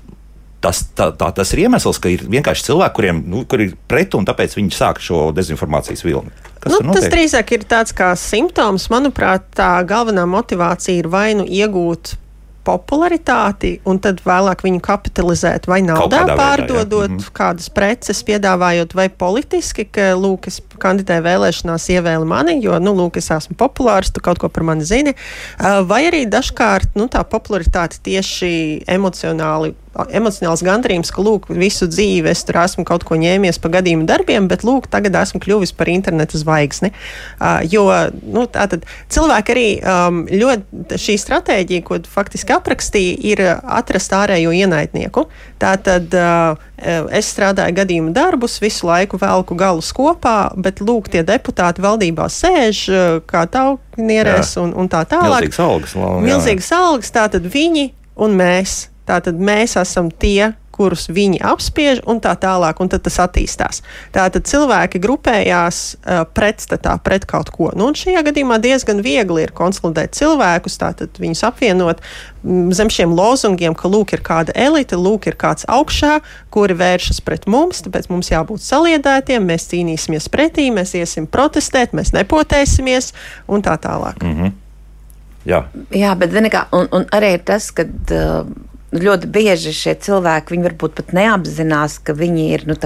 tas, 0.63 0.81
tā, 0.95 1.09
tā, 1.19 1.29
tas 1.35 1.53
ir 1.53 1.65
iemesls, 1.65 1.99
ka 2.01 2.11
ir 2.13 2.23
vienkārši 2.31 2.69
cilvēki, 2.69 2.95
kuriem 2.97 3.21
nu, 3.29 3.43
kur 3.49 3.63
ir 3.63 3.75
pret, 3.91 4.15
un 4.17 4.27
tāpēc 4.27 4.55
viņi 4.57 4.73
sāk 4.75 5.03
šo 5.03 5.27
dezinformācijas 5.35 6.05
vilni. 6.07 6.33
Nu, 6.63 6.95
tas 6.95 7.09
drīzāk 7.11 7.57
ir 7.57 7.67
tāds 7.67 7.91
kā 7.95 8.13
simptoms. 8.19 8.87
Manuprāt, 8.93 9.49
tā 9.57 9.75
galvenā 9.87 10.23
motivācija 10.29 11.03
ir 11.03 11.09
vai 11.11 11.33
nu 11.35 11.43
iegūt 11.43 12.15
popularitāti 12.63 13.73
un 13.89 13.97
tad 13.99 14.21
vēlāk 14.23 14.63
viņu 14.63 14.79
kapitalizēt 14.83 15.67
vai 15.67 15.81
naudā 15.83 16.21
pārdodot 16.29 17.09
veidā, 17.09 17.17
mm. 17.17 17.33
kādas 17.35 17.67
preces, 17.73 18.21
piedāvājot 18.23 18.95
vai 18.95 19.09
politiski, 19.11 19.83
ka, 19.91 20.13
lūk, 20.15 20.47
es 20.47 20.61
kandidēju 20.79 21.25
vēlēšanās, 21.27 21.89
ievēli 21.97 22.29
mani, 22.29 22.55
jo, 22.63 22.79
nu, 22.79 22.95
lūk, 22.95 23.19
es 23.19 23.27
esmu 23.35 23.57
populārs, 23.59 24.13
tu 24.15 24.23
kaut 24.23 24.39
ko 24.39 24.47
par 24.47 24.63
mani 24.71 24.87
zini, 24.87 25.15
vai 25.59 26.05
arī 26.07 26.23
dažkārt, 26.31 26.95
nu, 26.99 27.09
tā 27.11 27.25
popularitāte 27.27 27.99
tieši 28.07 28.53
emocionāli 28.95 29.75
emocionāls 29.93 30.63
gandrījums, 30.65 31.11
ka, 31.13 31.21
lūk, 31.23 31.49
visu 31.53 31.87
dzīvi 31.89 32.31
es 32.31 32.41
tur 32.47 32.57
esmu 32.63 32.85
kaut 32.87 33.05
ko 33.07 33.17
ņēmies 33.19 33.59
pa 33.61 33.69
gadījumu 33.75 34.07
darbiem, 34.09 34.47
bet, 34.49 34.65
lūk, 34.65 34.87
tagad 34.91 35.15
esmu 35.21 35.41
kļuvis 35.43 35.73
par 35.77 35.91
interneta 35.93 36.39
zvaigzni. 36.39 36.89
Uh, 37.37 37.61
jo, 37.69 37.85
nu, 38.25 38.45
tātad 38.51 38.87
cilvēki 39.13 39.53
arī 39.53 39.67
um, 39.79 40.23
ļoti 40.29 40.99
šī 41.03 41.17
stratēģija, 41.21 41.85
ko 41.85 41.99
faktiski 42.09 42.55
aprakstīja, 42.55 43.17
ir 43.33 43.43
atrast 43.61 44.15
ārējo 44.17 44.53
ienaidnieku. 44.57 45.27
Tātad 45.61 46.15
uh, 46.17 46.57
es 47.13 47.29
strādāju 47.31 47.77
gadījumu 47.77 48.13
darbus, 48.15 48.57
visu 48.63 48.89
laiku 48.89 49.19
velku 49.21 49.57
galus 49.59 49.93
kopā, 49.95 50.51
bet, 50.57 50.81
lūk, 50.81 51.11
tie 51.13 51.21
deputāti 51.27 51.83
valdībā 51.85 52.25
sēž 52.33 52.85
kā 53.29 53.45
tauknierēs 53.53 54.57
un, 54.63 54.73
un 54.73 54.89
tā 54.91 55.05
tālāk. 55.09 55.45
Milzīgas 55.45 55.61
algas. 55.63 55.95
Milzīgas 56.25 56.73
algas, 56.79 57.13
tātad 57.13 57.45
viņi 57.53 57.91
un 58.19 58.35
mēs. 58.37 58.92
Tātad 59.09 59.39
mēs 59.39 59.77
esam 59.79 60.11
tie, 60.11 60.53
kurus 60.73 61.05
viņi 61.13 61.39
apspiež, 61.45 62.01
un 62.09 62.19
tā 62.23 62.33
tālāk, 62.39 62.79
un 62.81 62.89
tas 62.89 63.19
attīstās. 63.21 63.83
Tātad 64.13 64.47
cilvēki 64.49 65.01
grupējās 65.03 65.81
uh, 65.93 66.23
pretstatā 66.33 66.95
pret 67.05 67.27
kaut 67.29 67.51
ko. 67.53 67.69
Nu, 67.77 67.91
šajā 67.97 68.23
gadījumā 68.25 68.57
diezgan 68.63 69.03
viegli 69.05 69.45
ir 69.45 69.53
konsolidēt 69.55 70.17
cilvēkus, 70.17 70.79
tātad 70.81 71.21
viņus 71.21 71.45
apvienot 71.49 72.01
m, 72.01 72.71
zem 72.73 72.89
šiem 72.93 73.13
lozungiem, 73.13 73.77
ka 73.77 73.91
lūk, 73.91 74.15
ir 74.17 74.25
kāda 74.25 74.55
elite, 74.57 74.97
lūk, 74.97 75.29
ir 75.29 75.37
kāds 75.39 75.67
augšā, 75.69 76.17
kuri 76.53 76.77
vēršas 76.81 77.21
pret 77.25 77.45
mums, 77.45 77.85
tāpēc 77.85 78.09
mums 78.09 78.33
jābūt 78.33 78.65
saliedētiem, 78.65 79.45
mēs 79.53 79.69
cīnīsimies 79.69 80.29
pretī, 80.33 80.71
mēs 80.73 80.97
iesim 80.97 81.29
protestēt, 81.29 81.93
mēs 81.93 82.15
nepotēsimies 82.17 83.13
un 83.45 83.61
tā 83.61 83.77
tālāk. 83.77 84.25
Mm 84.25 84.35
-hmm. 84.35 84.59
Jā. 85.43 85.65
Jā, 85.91 86.15
bet 86.15 86.31
kā, 86.31 86.67
un, 86.71 86.87
un 86.91 87.05
arī 87.11 87.37
tas, 87.45 87.71
ka. 87.71 87.83
Uh, 87.83 88.71
ļoti 88.93 89.29
bieži 89.33 89.73
šie 89.75 89.97
cilvēki 90.05 90.61
varbūt 90.63 90.97
pat 90.99 91.13
neapzinās, 91.17 91.99
ka 92.03 92.15
viņi 92.17 92.49
ir 92.53 92.67
nu, 92.69 92.77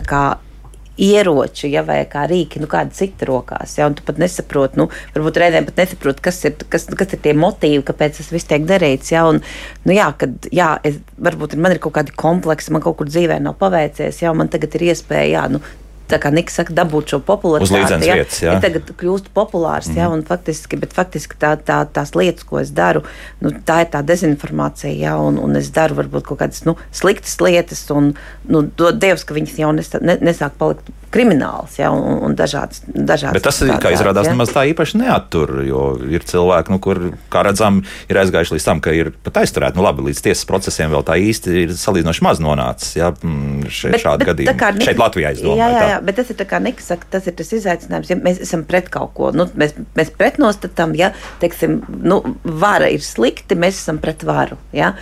ieroči, 0.97 1.69
ja, 1.71 1.83
vai 1.85 1.99
kā 2.09 2.25
rīki, 2.29 2.61
nu, 2.61 2.67
kāda 2.69 2.95
cita 2.95 3.27
rokās. 3.29 3.75
Ja, 3.77 3.89
tu 3.93 4.05
pat 4.05 4.17
nesaproti, 4.21 4.79
nu, 4.81 4.87
varbūt 5.15 5.39
reizēm 5.41 5.67
pat 5.69 5.83
nesaproti, 5.83 6.23
kas 6.25 6.39
ir, 6.49 6.55
kas, 6.73 6.87
kas 6.97 7.13
ir 7.13 7.21
tie 7.23 7.33
motīvi, 7.37 7.83
kāpēc 7.85 8.17
tas 8.17 8.31
viss 8.33 8.49
tiek 8.49 8.65
darīts. 8.67 9.13
Ja, 9.13 9.27
un, 9.29 9.43
nu, 9.85 9.93
jā, 9.95 10.09
kad, 10.17 10.49
jā, 10.53 10.73
es, 10.87 10.97
varbūt 11.21 11.57
man 11.61 11.75
ir 11.75 11.81
kaut 11.83 11.97
kādi 11.99 12.15
kompleksi, 12.17 12.73
man 12.73 12.85
kaut 12.85 12.97
kur 13.01 13.11
dzīvē 13.11 13.39
nav 13.43 13.59
paveicies, 13.61 14.23
ja 14.23 14.33
man 14.37 14.49
tagad 14.53 14.73
ir 14.79 14.89
iespēja, 14.89 15.29
jā, 15.35 15.45
nu, 15.53 15.61
tā 16.09 16.19
kā 16.21 16.31
Niks 16.33 16.57
saka, 16.59 16.73
dabūt 16.75 17.13
šo 17.13 17.19
popularitāti. 17.25 18.07
Ja, 18.07 18.17
vietas, 18.19 18.41
ja 18.43 18.57
tagad 18.63 18.91
kļūst 18.99 19.31
populārs, 19.35 19.89
mm 19.89 19.93
-hmm. 19.93 19.99
ja, 19.99 20.09
un 20.09 20.23
faktiski, 20.27 20.79
bet 20.79 20.93
faktiski 20.93 21.39
tā, 21.39 21.55
tā, 21.57 21.79
tās 21.93 22.15
lietas, 22.15 22.43
ko 22.47 22.59
es 22.59 22.71
daru, 22.71 23.03
nu, 23.41 23.51
tā 23.51 23.81
ir 23.85 23.91
tā 23.93 24.03
dezinformācija, 24.05 24.93
ja, 24.93 25.17
un, 25.17 25.39
un 25.39 25.55
es 25.55 25.71
daru 25.71 25.99
varbūt 26.01 26.27
kaut 26.29 26.39
kādas 26.43 26.65
nu, 26.65 26.77
sliktas 26.91 27.39
lietas, 27.41 27.85
un 27.91 28.13
nu, 28.47 28.61
dod 28.77 28.99
Dievs, 29.01 29.23
ka 29.23 29.33
viņas 29.33 29.59
jau 29.59 29.71
nes, 29.71 29.93
ne, 30.01 30.17
nesāk 30.21 30.57
palikt 30.57 30.91
krimināls, 31.11 31.77
ja, 31.79 31.89
un, 31.95 32.19
un 32.27 32.35
dažādas, 32.35 32.81
dažādas. 32.87 33.37
Bet 33.37 33.45
tas, 33.47 33.59
kā 33.81 33.91
izrādās, 33.95 34.27
ja. 34.27 34.33
nemaz 34.35 34.51
tā 34.51 34.65
īpaši 34.73 34.99
neattur, 34.99 35.53
jo 35.67 35.83
ir 36.11 36.25
cilvēki, 36.27 36.73
nu, 36.73 36.79
kur, 36.83 36.99
kā 37.31 37.43
redzam, 37.47 37.79
ir 38.11 38.19
aizgājuši 38.19 38.57
līdz 38.57 38.67
tam, 38.67 38.81
ka 38.83 38.91
ir 38.95 39.13
pat 39.23 39.39
aizturēti. 39.43 39.79
Nu, 39.79 39.85
labi, 39.87 40.09
līdz 40.09 40.23
tiesas 40.27 40.43
procesiem 40.49 40.91
vēl 40.91 41.05
tā 41.07 41.15
īsti 41.21 41.55
ir 41.63 41.73
salīdzinoši 41.79 42.25
maz 42.27 42.41
nonācis. 42.43 42.97
Ja, 42.99 43.13
šeit, 43.15 43.95
bet, 43.95 44.03
šādi 44.03 44.25
bet, 44.25 44.31
gadījumi. 44.33 44.59
Kā, 44.59 44.71
šeit 44.83 45.01
Latvijā, 45.01 45.31
es 45.35 45.43
domāju. 45.45 45.61
Jā, 45.61 45.69
jā, 45.71 45.87
jā, 45.93 45.96
bet 46.03 46.19
tas 46.19 46.31
ir 46.33 46.39
kā 46.47 46.59
Niks 46.63 46.89
saka, 46.91 47.07
tas 47.17 47.27
ir 47.29 47.35
tas 47.37 47.51
izaicinājums, 47.55 48.11
ja 48.11 48.17
mēs 48.19 48.41
esam 48.43 48.65
pret 48.67 48.89
kaut 48.93 49.13
ko. 49.17 49.31
Nu, 49.35 49.47
mēs, 49.57 49.75
mēs 49.97 50.11
pretnostatām, 50.17 50.95
ja, 50.97 51.11
teiksim, 51.41 51.79
nu, 52.03 52.21
vara 52.43 52.89
ir 52.93 53.05
slikti, 53.05 53.57
mēs 53.59 53.81
esam 53.81 54.01
pret 54.03 54.25
varu. 54.27 54.59
Ja. 54.75 54.95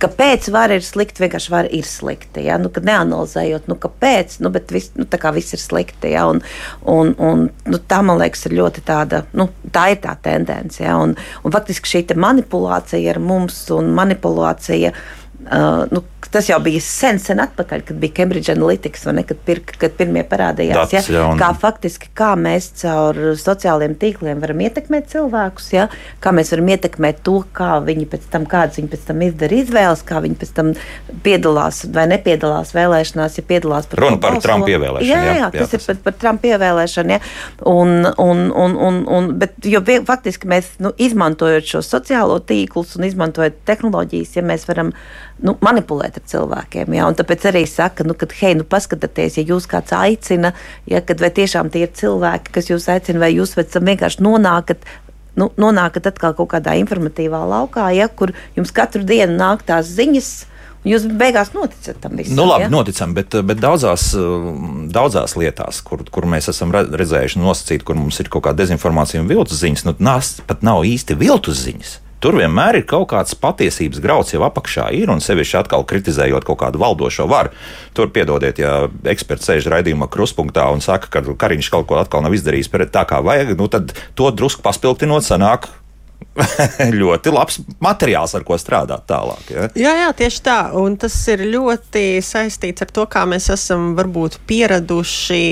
Kāpēc 0.00 0.46
vara 0.54 0.76
ir 0.78 0.84
slikta? 0.86 1.24
Vienkārši 1.24 1.50
vara 1.50 1.70
ir 1.74 1.86
slikta. 1.88 2.42
Ja? 2.44 2.60
Nu, 2.62 2.70
neanalizējot, 2.70 3.66
nu, 3.70 3.76
kāpēc, 3.80 4.36
nu, 4.44 4.52
bet 4.54 4.70
viss, 4.70 4.92
nu, 4.94 5.06
viss 5.34 5.56
ir 5.56 5.62
slikti. 5.62 6.12
Ja? 6.14 6.28
Un, 6.30 6.42
un, 6.86 7.14
un, 7.18 7.48
nu, 7.66 7.80
tā, 7.90 7.98
man 8.06 8.20
liekas, 8.22 8.44
ir 8.46 8.54
ļoti 8.60 8.84
tāda, 8.86 9.24
nu, 9.34 9.48
tā 9.74 9.88
ir 9.94 10.02
tā 10.04 10.14
tendence. 10.22 10.82
Ja? 10.84 10.94
Un, 11.02 11.16
un 11.42 11.54
faktiski 11.54 11.90
šī 11.90 12.04
manipulācija 12.14 13.16
ar 13.16 13.22
mums 13.22 13.64
un 13.74 13.90
manipulācija. 13.96 14.94
Uh, 15.40 15.86
nu, 15.90 16.02
tas 16.30 16.48
jau 16.48 16.58
bija 16.62 16.80
sen, 16.84 17.18
sen 17.18 17.40
atpakaļ, 17.42 17.82
kad 17.88 17.98
bija 17.98 18.12
Cambridge 18.20 18.52
Analytica, 18.52 19.12
ne, 19.16 19.22
kad, 19.26 19.38
pir, 19.46 19.62
kad 19.64 19.94
pirmie 19.98 20.22
parādījās. 20.28 20.92
Dats, 20.92 21.08
ja, 21.10 21.24
un... 21.26 21.38
Kā 21.40 21.50
faktiski, 21.58 22.10
kā 22.16 22.34
mēs 22.38 22.68
caur 22.82 23.16
sociālajiem 23.40 23.96
tīkliem 23.98 24.42
varam 24.42 24.60
ietekmēt 24.62 25.08
cilvēkus, 25.10 25.70
ja, 25.72 25.86
kā 26.22 26.32
mēs 26.36 26.52
varam 26.54 26.70
ietekmēt 26.74 27.22
to, 27.26 27.38
kā 27.56 27.78
viņi 27.86 28.06
pēc 28.12 28.26
tam, 28.34 28.44
kādas 28.50 28.78
viņi 28.78 28.92
pēc 28.92 29.06
tam 29.08 29.24
izdara 29.26 29.58
izvēles, 29.62 30.04
kā 30.06 30.20
viņi 30.26 30.38
pēc 30.42 30.52
tam 30.58 30.74
piedalās 31.24 31.80
vai 31.94 32.06
nepiedalās 32.12 32.74
vēlēšanās, 32.76 33.40
ja 33.40 33.46
piedalās 33.48 33.90
par 33.90 34.04
Runa 34.04 34.20
par 34.22 34.38
Trumpa 34.44 34.70
ievēlēšanu. 34.74 35.10
Jā, 35.10 35.22
jā, 35.24 35.34
jā, 35.40 35.50
tas 35.56 35.74
jā, 35.74 35.80
ir 35.80 35.86
par, 35.88 36.00
par 36.04 36.18
Trumpa 36.20 36.52
ievēlēšanu. 36.52 37.16
Ja, 37.16 37.22
un, 37.72 37.96
un, 38.12 38.44
un, 38.52 38.76
un, 38.90 39.02
un, 39.08 39.32
bet, 39.40 39.56
jo 39.64 39.82
faktiski 40.06 40.52
mēs 40.52 40.76
nu, 40.84 40.92
izmantojot 41.00 41.66
šo 41.72 41.82
sociālo 41.86 42.38
tīklus 42.44 42.94
un 43.00 43.08
izmantojot 43.08 43.64
tehnoloģijas, 43.66 44.36
ja 44.38 44.46
mēs 44.46 44.68
varam 44.68 44.94
nu, 45.46 45.56
manipulēt 45.64 46.18
ar 46.20 46.26
cilvēkiem. 46.32 46.96
Ja? 46.96 47.08
Un 47.10 47.18
tāpēc 47.18 47.46
arī 47.50 47.64
saka, 47.68 48.06
nu, 48.06 48.16
kad, 48.18 48.34
hei, 48.40 48.54
nu, 48.58 48.66
paskatieties, 48.68 49.40
ja 49.40 49.46
jūs 49.52 49.68
kāds 49.70 49.94
aicina, 49.96 50.52
ja, 50.90 51.02
kad 51.04 51.22
vai 51.22 51.32
tiešām 51.36 51.72
tie 51.72 51.86
ir 51.86 51.94
cilvēki, 51.96 52.52
kas 52.56 52.70
jūs 52.72 52.90
aicina, 52.92 53.22
vai 53.24 53.32
jūs 53.34 53.56
vienkārši 53.56 54.26
nonākat. 54.26 54.84
Nu, 55.38 55.46
nonākat 55.60 56.08
atkal 56.10 56.34
kaut 56.36 56.50
kādā 56.50 56.74
informatīvā 56.80 57.38
laukā, 57.48 57.86
ja, 57.94 58.08
kur 58.10 58.34
jums 58.58 58.72
katru 58.74 59.04
dienu 59.06 59.38
nāk 59.38 59.62
tās 59.68 59.88
ziņas, 59.94 60.30
Jūs 60.80 61.02
beigās 61.20 61.50
noticat 61.52 61.98
tam 62.00 62.14
visam. 62.16 62.38
Nu, 62.38 62.46
labi, 62.48 62.64
ja? 62.64 62.70
noticam, 62.72 63.12
bet, 63.12 63.34
bet 63.44 63.58
daudzās, 63.60 64.14
daudzās 64.88 65.34
lietās, 65.36 65.82
kur, 65.84 66.06
kur 66.08 66.24
mēs 66.24 66.48
esam 66.54 66.72
redzējuši 66.72 67.42
nosacīt, 67.42 67.84
kur 67.84 67.98
mums 68.00 68.16
ir 68.22 68.30
kaut 68.32 68.46
kāda 68.46 68.62
dezinformācija 68.62 69.20
un 69.20 69.28
viltus 69.28 69.60
ziņas, 69.60 69.84
nu, 69.84 69.94
nās, 70.00 70.38
pat 70.48 70.64
nav 70.64 70.86
īsti 70.88 71.18
viltus 71.20 71.60
ziņas. 71.66 71.98
Tur 72.20 72.36
vienmēr 72.36 72.82
ir 72.82 72.86
kaut 72.88 73.08
kāds 73.14 73.36
patiesības 73.40 74.00
grauds 74.04 74.34
jau 74.34 74.42
apakšā, 74.44 74.90
ir 74.92 75.08
un 75.12 75.22
sevišķi 75.24 75.56
atkal 75.62 75.86
kritizējot 75.88 76.44
kaut 76.44 76.60
kādu 76.60 76.82
valdošo 76.82 77.24
varu. 77.30 77.54
Tur 77.96 78.12
piedodiet, 78.12 78.60
ja 78.60 78.74
eksperts 79.08 79.48
sēž 79.48 79.70
raidījumā 79.72 80.10
kruspunktā 80.12 80.66
un 80.74 80.84
saka, 80.84 81.08
ka 81.08 81.24
Kariņš 81.40 81.72
kaut 81.72 81.88
ko 81.88 81.96
atkal 82.00 82.24
nav 82.26 82.36
izdarījis 82.36 82.68
tā, 82.92 83.06
kā 83.08 83.22
vajag, 83.24 83.56
nu 83.56 83.68
tad 83.72 83.94
to 84.14 84.28
drusku 84.36 84.60
paspilgtinot 84.62 85.24
sanāk 85.24 85.70
ļoti 87.00 87.32
labs 87.34 87.58
materiāls, 87.82 88.34
ar 88.38 88.44
ko 88.46 88.56
strādāt 88.60 89.06
tālāk. 89.10 89.50
Ja? 89.50 89.66
Jā, 89.78 89.94
jā, 90.04 90.10
tieši 90.20 90.42
tā. 90.46 90.58
Un 90.78 90.96
tas 91.00 91.16
ir 91.32 91.42
ļoti 91.50 92.04
saistīts 92.24 92.84
ar 92.84 92.92
to, 92.94 93.06
kā 93.10 93.24
mēs 93.28 93.50
esam 93.52 93.92
varbūt 93.98 94.40
pieraduši. 94.50 95.42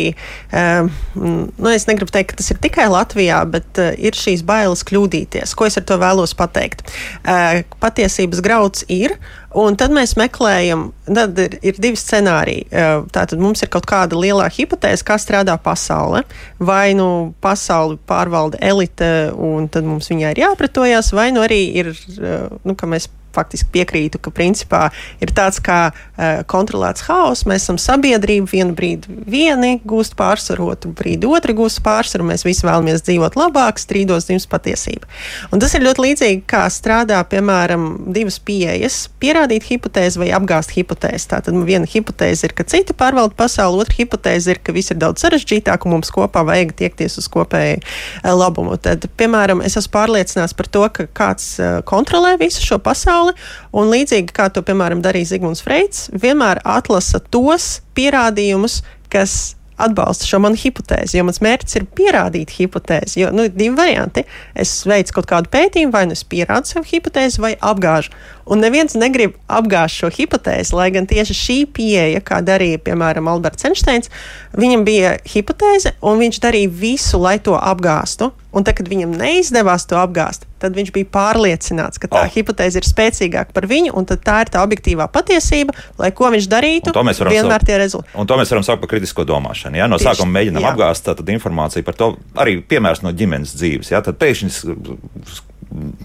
Um, 0.55 0.93
nu, 1.19 1.73
es 1.73 1.89
negribu 1.91 2.15
teikt, 2.15 2.33
ka 2.33 2.41
tas 2.41 2.53
ir 2.55 2.63
tikai 2.63 2.89
Latvijā, 2.93 3.43
bet 3.51 3.83
uh, 3.83 3.91
ir 3.99 4.17
šīs 4.19 4.45
bailes 4.47 4.85
kļūdīties. 4.89 5.57
Ko 5.59 5.69
es 5.69 5.81
ar 5.81 5.87
to 5.89 5.99
vēlos 6.01 6.37
pateikt? 6.39 6.87
Uh, 7.25 7.65
patiesības 7.83 8.45
grauds 8.45 8.87
ir. 8.93 9.19
Un 9.57 9.79
tad 9.81 9.93
mēs 9.97 10.13
meklējam, 10.21 10.91
tad 11.09 11.39
ir, 11.41 11.55
ir 11.65 11.79
divi 11.81 11.97
scenāriji. 11.97 12.67
Tātad 13.15 13.41
mums 13.41 13.63
ir 13.65 13.71
kaut 13.73 13.87
kāda 13.89 14.19
lielā 14.21 14.45
hipotēze, 14.53 15.07
kā 15.09 15.17
strādā 15.17 15.55
pasaule. 15.65 16.21
Vai 16.61 16.93
nu 16.99 17.33
pasauli 17.41 17.97
pārvalda 18.09 18.61
elite, 18.61 19.31
un 19.33 19.71
tad 19.73 19.89
mums 19.89 20.11
viņai 20.13 20.35
ir 20.35 20.43
jāpretojās, 20.45 21.15
vai 21.17 21.31
nu 21.33 21.41
arī 21.47 21.63
ir, 21.81 21.95
nu, 22.21 22.77
ka 22.77 22.91
mēs 22.91 23.09
faktiski 23.37 23.71
piekrītu, 23.75 24.21
ka 24.23 24.33
principā 24.35 24.89
ir 25.23 25.33
tāds 25.37 25.61
kā 25.65 25.81
uh, 25.91 26.43
kontrolēts 26.49 27.07
haoss. 27.09 27.47
Mēs 27.49 27.67
esam 27.67 27.79
sabiedrība, 27.83 28.49
vienu 28.51 28.75
brīdi 28.77 29.19
vieni 29.29 29.79
gūst 29.89 30.17
pārsvaru, 30.19 30.71
otru 30.75 30.93
brīdi 30.97 31.29
otru 31.29 31.55
gūst 31.59 31.83
pārsvaru. 31.87 32.27
Mēs 32.31 32.45
visi 32.47 32.67
vēlamies 32.67 33.05
dzīvot 33.07 33.39
labāk, 33.39 33.81
strīdos 33.81 34.29
jums 34.31 34.49
patiesība. 34.51 35.09
Un 35.53 35.63
tas 35.63 35.75
ir 35.77 35.85
ļoti 35.85 36.05
līdzīgi, 36.07 36.43
kā 36.49 36.65
strādā, 36.73 37.21
piemēram, 37.29 38.13
divas 38.15 38.39
pieejas- 38.39 39.07
pierādīt 39.23 39.69
hipotēzi 39.69 40.23
vai 40.23 40.31
apgāzt 40.37 40.75
hipotēzi. 40.77 41.31
Tātad 41.35 41.59
viena 41.69 41.87
hipotēze 41.87 42.45
ir, 42.45 42.55
ka 42.57 42.65
citi 42.65 42.95
pārvalda 42.95 43.35
pasauli, 43.37 43.85
otra 43.85 43.99
hipotēze 43.99 44.55
ir, 44.55 44.59
ka 44.63 44.73
viss 44.73 44.91
ir 44.91 44.97
daudz 44.97 45.23
sarežģītāk 45.23 45.85
un 45.85 45.99
mums 45.99 46.11
kopā 46.11 46.45
vajag 46.45 46.75
tiekties 46.77 47.19
uz 47.19 47.29
kopēju 47.29 47.81
uh, 47.83 48.33
labumu. 48.33 48.79
Tad, 48.81 49.09
piemēram, 49.17 49.63
es 49.65 49.77
esmu 49.77 49.93
pārliecināts 49.93 50.57
par 50.57 50.67
to, 50.67 50.89
ka 50.89 51.07
kāds 51.07 51.59
uh, 51.59 51.83
kontrolē 51.83 52.39
visu 52.39 52.63
šo 52.65 52.79
pasauli 52.79 53.18
pasauli. 53.19 53.37
Un 53.73 53.93
līdzīgi 53.93 54.35
kā 54.35 54.49
to, 54.53 54.63
piemēram, 54.63 55.03
darīja 55.03 55.35
Zigmunds 55.35 55.63
Freits, 55.65 56.09
vienmēr 56.13 56.63
atlasa 56.65 57.21
tos 57.21 57.81
pierādījumus, 57.97 58.83
kas 59.11 59.55
atbalsta 59.79 60.27
šo 60.27 60.41
manu 60.43 60.59
hipotēzi, 60.59 61.19
jo 61.19 61.25
mans 61.29 61.39
mērķis 61.45 61.79
ir 61.79 61.85
pierādīt 61.95 62.51
hipotēzi. 62.57 63.21
Jo 63.23 63.31
nu, 63.31 63.47
ir 63.47 63.55
divi 63.55 63.77
varianti. 63.79 64.25
Es 64.59 64.81
veicu 64.89 65.21
kaut 65.21 65.29
kādu 65.31 65.53
pētījumu, 65.53 65.95
vai 65.95 66.09
nu 66.11 66.17
es 66.19 66.25
pierādu 66.27 66.67
savu 66.67 66.89
hipotēzi, 66.91 67.39
vai 67.45 67.53
apgāžu. 67.55 68.11
Un 68.49 68.63
neviens 68.65 68.97
negrib 68.97 69.37
apgāzt 69.45 70.01
šo 70.01 70.09
hipotēzi, 70.13 70.73
lai 70.77 70.89
gan 70.95 71.09
tieši 71.09 71.37
šī 71.37 71.59
pieeja, 71.77 72.23
kā 72.25 72.41
darīja 72.45 72.81
piemēram 72.81 73.29
Alberts 73.29 73.67
Einsteins, 73.69 74.13
viņam 74.57 74.87
bija 74.89 75.17
hipotēze, 75.29 75.99
un 76.01 76.23
viņš 76.23 76.41
darīja 76.45 76.73
visu, 76.73 77.21
lai 77.21 77.37
to 77.45 77.57
apgāstu. 77.59 78.33
Un 78.49 78.65
tad, 78.65 78.79
kad 78.79 78.89
viņam 78.89 79.11
neizdevās 79.21 79.85
to 79.85 79.99
apgāzt, 80.01 80.47
tad 80.59 80.73
viņš 80.73 80.89
bija 80.95 81.07
pārliecināts, 81.13 82.01
ka 82.01 82.09
tā 82.09 82.23
oh. 82.25 82.31
hipotēze 82.33 82.81
ir 82.81 82.87
spēcīgāka 82.89 83.53
par 83.53 83.67
viņu, 83.69 83.93
un 83.93 84.09
tā 84.09 84.39
ir 84.43 84.51
tā 84.55 84.63
objektīvā 84.65 85.05
patiesība, 85.13 85.77
lai 86.01 86.09
ko 86.17 86.31
viņš 86.33 86.49
darītu. 86.49 86.95
Vienmēr 86.97 87.67
tie 87.69 87.77
rezultāti. 87.83 88.17
Un 88.17 88.31
to 88.31 88.41
mēs 88.41 88.55
varam 88.55 88.65
saukt 88.65 88.81
par 88.81 88.91
kritisko 88.95 89.27
domāšanu. 89.29 89.77
Ja? 89.77 89.91
No 89.91 90.01
Tieši, 90.01 90.09
sākuma 90.09 90.39
mēģinām 90.39 90.65
apgāzt 90.73 91.05
tātad 91.11 91.29
informāciju 91.37 91.85
par 91.85 92.01
to, 92.01 92.11
arī 92.41 92.57
piemērs 92.65 93.05
no 93.05 93.13
ģimenes 93.13 93.53
dzīves. 93.61 93.93
Ja? 93.93 94.01
Tad 94.07 94.17
pēkšņi 94.25 94.51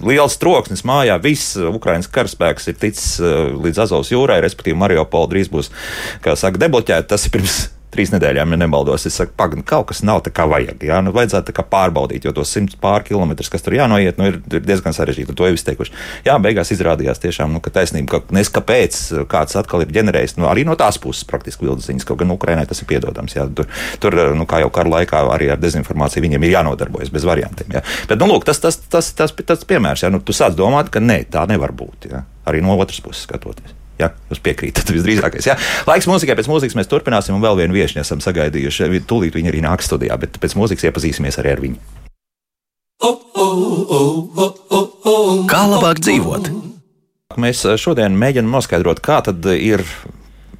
liels 0.04 0.36
troksnis 0.42 0.84
mājā, 0.88 1.16
viss 1.24 1.56
Ukraiņas 1.58 2.12
karaspēks 2.14 2.72
ir 2.72 2.80
ticis 2.82 3.16
uh, 3.24 3.54
līdz 3.64 3.86
Azovas 3.86 4.12
jūrai, 4.14 4.42
respektīvi 4.44 4.80
Mariupola 4.80 5.32
drīz 5.32 5.52
būs, 5.54 5.72
kā 6.26 6.36
saka, 6.40 6.62
debloķēta. 6.66 7.14
Tas 7.16 7.28
ir 7.28 7.36
pirms 7.38 7.62
trīs 7.94 8.12
nedēļām, 8.14 8.56
ja 8.56 8.60
nemaldos. 8.64 9.06
Es 9.10 9.18
saku, 9.20 9.36
pagaidi, 9.40 9.66
kaut 9.70 9.90
kas 9.92 10.04
nav 10.06 10.24
tā 10.26 10.34
kā 10.36 10.48
vajag. 10.50 10.84
Jā, 10.84 11.00
nu, 11.06 11.14
vajadzētu 11.16 11.56
pārbaudīt, 11.74 12.26
jo 12.28 12.34
tos 12.36 12.52
simts 12.54 12.78
pār 12.80 13.06
kilometrus, 13.08 13.50
kas 13.54 13.64
tur 13.66 13.76
jānoiet, 13.78 14.20
nu, 14.20 14.30
ir, 14.32 14.40
ir 14.52 14.66
diezgan 14.66 14.96
sarežģīti. 14.96 15.36
To 15.38 15.48
jau 15.48 15.58
es 15.58 15.66
teikuši. 15.68 15.94
Jā, 16.28 16.36
beigās 16.44 16.74
izrādījās 16.76 17.22
tiešām, 17.24 17.54
nu, 17.56 17.62
ka 17.64 17.74
taisnība, 17.74 18.20
ka 18.20 18.36
nes 18.36 18.52
kāpēc 18.54 19.00
kāds 19.32 19.58
atkal 19.60 19.86
ir 19.86 19.94
ģenerējis, 19.96 20.38
nu, 20.40 20.48
arī 20.52 20.66
no 20.68 20.78
tās 20.80 21.00
puses 21.02 21.28
praktiski 21.30 21.68
vilnas 21.68 21.88
ziņas, 21.90 22.08
kaut 22.10 22.22
gan 22.22 22.34
Ukrainai 22.36 22.66
tas 22.70 22.84
ir 22.84 22.90
piedodams. 22.90 23.38
Jā, 23.38 23.48
tur, 23.56 23.70
tur, 24.04 24.20
nu, 24.38 24.48
kā 24.50 24.64
jau 24.64 24.72
kara 24.74 24.98
laikā, 24.98 25.24
arī 25.34 25.52
ar 25.54 25.62
dezinformāciju 25.62 26.26
viņiem 26.28 26.48
ir 26.48 26.58
jānodarbojas 26.58 27.14
bez 27.14 27.28
variantiem. 27.30 27.78
Jā. 27.78 27.86
Bet, 28.10 28.20
nu, 28.22 28.30
lūk, 28.34 28.48
tas, 28.50 28.62
tas, 28.64 28.80
tas, 28.84 29.14
tas, 29.14 29.36
tas, 29.38 29.48
tas 29.54 29.70
piemērs, 29.70 30.06
jā, 30.06 30.12
nu, 30.14 30.22
tu 30.24 30.36
sāc 30.36 30.58
domāt, 30.58 30.92
ka 30.94 31.04
nē, 31.04 31.24
tā 31.34 31.48
nevar 31.50 31.76
būt. 31.76 32.12
Jā. 32.12 32.26
Arī 32.50 32.64
no 32.64 32.76
otras 32.80 33.00
puses 33.04 33.24
skatoties. 33.28 33.83
Ja, 34.02 34.10
jūs 34.32 34.42
piekrītat, 34.42 34.90
visdrīzākais. 34.90 35.46
Ja. 35.46 35.58
Laiks 35.86 36.08
mūzikai, 36.10 36.36
pēc 36.40 36.50
mūzikas 36.50 36.78
mēs 36.80 36.90
turpināsim, 36.90 37.36
un 37.38 37.44
vēl 37.44 37.60
vienu 37.62 37.78
viešu 37.78 38.02
esam 38.02 38.24
sagaidījuši. 38.26 39.04
Tūlīt 39.10 39.38
viņi 39.38 39.52
arī 39.52 39.62
nāks 39.66 39.90
studijā, 39.90 40.18
bet 40.22 40.40
pēc 40.42 40.58
mūzikas 40.58 40.88
iepazīsimies 40.90 41.38
arī 41.42 41.54
ar 41.54 41.62
viņu. 41.64 41.78
Kā 45.52 45.62
labāk 45.70 46.02
dzīvot? 46.02 46.50
Mēs 47.44 47.64
šodien 47.82 48.18
mēģinām 48.18 48.54
noskaidrot, 48.58 49.02
kā 49.06 49.22
tad 49.26 49.46
ir 49.54 49.86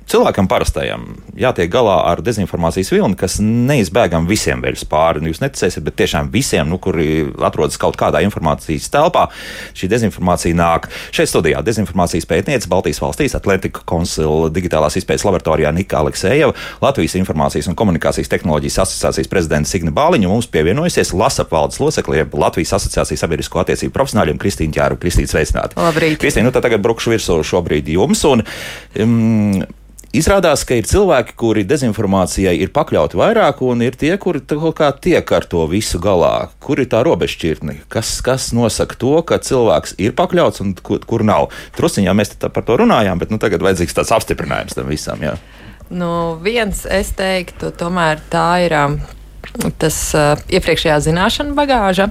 cilvēkam 0.10 0.48
parastajam 0.52 1.06
jātiek 1.38 1.70
galā 1.72 1.96
ar 2.12 2.22
dezinformācijas 2.26 2.92
vilni, 2.94 3.18
kas 3.20 3.40
neizbēgami 3.42 4.30
visiem 4.30 4.62
veļas 4.64 4.86
pāri. 4.90 5.24
Nu, 5.24 5.32
jūs 5.32 5.42
neticēsiet, 5.44 5.84
bet 5.86 5.98
tiešām 6.00 6.30
visiem, 6.34 6.70
nu, 6.70 6.80
kuri 6.82 7.26
atrodas 7.44 7.80
kaut 7.82 7.98
kādā 8.00 8.22
informācijas 8.26 8.90
telpā, 8.94 9.28
šī 9.78 9.90
dezinformācija 9.92 10.58
nāk. 10.58 10.90
Šeit 11.16 11.32
studijā 11.32 11.64
dezinformācijas 11.66 12.28
pētniece 12.30 12.70
Baltijas 12.72 13.02
valstīs 13.04 13.38
Atlantika 13.38 13.84
konsula 13.90 14.52
digitālās 14.54 14.98
izpētes 15.00 15.26
laboratorijā 15.28 15.74
Nika 15.76 16.02
Aleksejeva, 16.04 16.54
Latvijas 16.84 17.18
informācijas 17.20 17.70
un 17.72 17.78
komunikācijas 17.80 18.32
tehnoloģijas 18.34 18.82
asociācijas 18.86 19.32
prezidents 19.32 19.74
Signe 19.74 19.94
Bāliņa 19.96 20.32
mums 20.32 20.50
pievienojusies 20.54 21.14
Lasapvaldes 21.18 21.82
locekļiem 21.84 22.34
Latvijas 22.44 22.76
asociācijas 22.80 23.24
sabiedrisko 23.26 23.64
attiecību 23.64 23.96
profesionāļiem 23.96 24.42
Kristīna 24.42 24.78
Ķēru. 24.78 25.00
Kristīna 25.02 25.32
sveicināta. 25.32 25.80
Labrīt. 25.80 26.20
Kristīna, 26.22 26.50
nu 26.50 26.56
tagad 26.56 26.84
brukšu 26.84 27.16
virsū 27.16 27.40
šobrīd 27.48 27.90
jums. 27.94 28.24
Un, 28.30 28.44
um, 29.00 29.64
Izrādās, 30.14 30.62
ka 30.62 30.76
ir 30.78 30.86
cilvēki, 30.86 31.34
kuri 31.42 31.64
dezinformācijai 31.66 32.52
ir 32.62 32.70
pakļauti 32.76 33.18
vairāk, 33.18 33.64
un 33.66 33.82
ir 33.82 33.96
tie, 33.98 34.12
kuri 34.22 34.44
kaut 34.46 34.76
kā 34.78 34.92
tiek 34.94 35.32
ar 35.34 35.48
to 35.50 35.64
visu 35.72 35.98
galā. 35.98 36.52
Kur 36.62 36.78
ir 36.84 36.86
tā 36.92 37.00
robežšķirtne? 37.08 37.80
Kas, 37.90 38.12
kas 38.22 38.52
nosaka 38.54 38.94
to, 39.02 39.16
ka 39.26 39.40
cilvēks 39.42 39.96
ir 39.98 40.14
pakļauts 40.14 40.62
un 40.62 40.76
kur, 40.78 41.02
kur 41.10 41.26
nav? 41.26 41.50
Trusiņā 41.74 42.14
mēs 42.14 42.36
par 42.46 42.62
to 42.62 42.78
runājām, 42.84 43.18
bet 43.26 43.34
nu, 43.34 43.42
tagad 43.42 43.66
vajadzīgs 43.66 43.98
tāds 43.98 44.14
apstiprinājums 44.14 44.78
tam 44.78 44.94
visam. 44.94 45.26
Jā. 45.26 45.34
Nu, 45.90 46.12
viens, 46.46 46.86
es 46.86 47.10
teiktu, 47.18 47.74
tomēr 47.82 48.22
tā 48.30 48.48
ir. 48.68 48.78
Um 48.84 49.02
tas 49.82 49.98
uh, 50.18 50.40
iepriekšējā 50.54 50.98
zināšana 51.08 51.56
bagāža. 51.58 52.10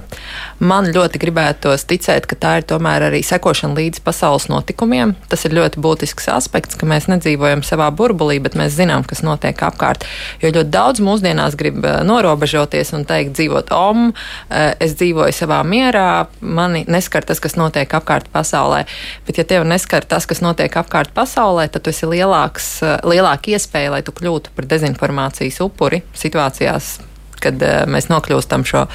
Man 0.63 0.89
ļoti 0.93 1.21
gribētos 1.21 1.85
ticēt, 1.89 2.27
ka 2.29 2.37
tā 2.39 2.53
ir 2.59 2.67
tomēr 2.69 3.07
arī 3.09 3.23
sekošana 3.25 3.77
līdz 3.77 4.03
pasaules 4.05 4.47
notikumiem. 4.51 5.15
Tas 5.31 5.45
ir 5.47 5.55
ļoti 5.57 5.81
būtisks 5.83 6.29
aspekts, 6.33 6.77
ka 6.79 6.87
mēs 6.89 7.09
nedzīvojam 7.11 7.63
savā 7.65 7.89
burbulī, 7.95 8.39
bet 8.43 8.57
mēs 8.59 8.75
zinām, 8.77 9.05
kas 9.07 9.23
notiek 9.25 9.59
apkārt. 9.65 10.05
Jo 10.43 10.53
ļoti 10.53 10.73
daudz 10.73 11.03
mūsdienās 11.03 11.57
grib 11.59 11.83
norobežoties 11.83 12.93
un 12.97 13.05
teikt, 13.09 13.35
dzīvot 13.37 13.73
om, 13.75 14.11
es 14.53 14.95
dzīvoju 14.99 15.35
savā 15.35 15.61
mierā, 15.67 16.27
mani 16.41 16.83
neskar 16.91 17.25
tas, 17.27 17.41
kas 17.43 17.57
notiek 17.59 17.91
apkārt 17.99 18.29
pasaulē. 18.33 18.83
Bet, 19.27 19.39
ja 19.41 19.47
tev 19.47 19.67
neskar 19.67 20.05
tas, 20.07 20.27
kas 20.29 20.43
notiek 20.45 20.73
apkārt 20.79 21.13
pasaulē, 21.15 21.69
tad 21.71 21.85
tu 21.85 21.93
esi 21.93 22.09
lielāks, 22.09 22.75
lielāka 23.07 23.55
iespēja, 23.55 23.95
lai 23.97 24.03
tu 24.05 24.15
kļūtu 24.15 24.53
par 24.55 24.69
dezinformācijas 24.69 25.61
upuri 25.65 26.03
situācijās 26.17 26.99
kad 27.43 27.65
uh, 27.65 27.83
mēs 27.89 28.09
nokļūstam 28.11 28.65
šo 28.67 28.85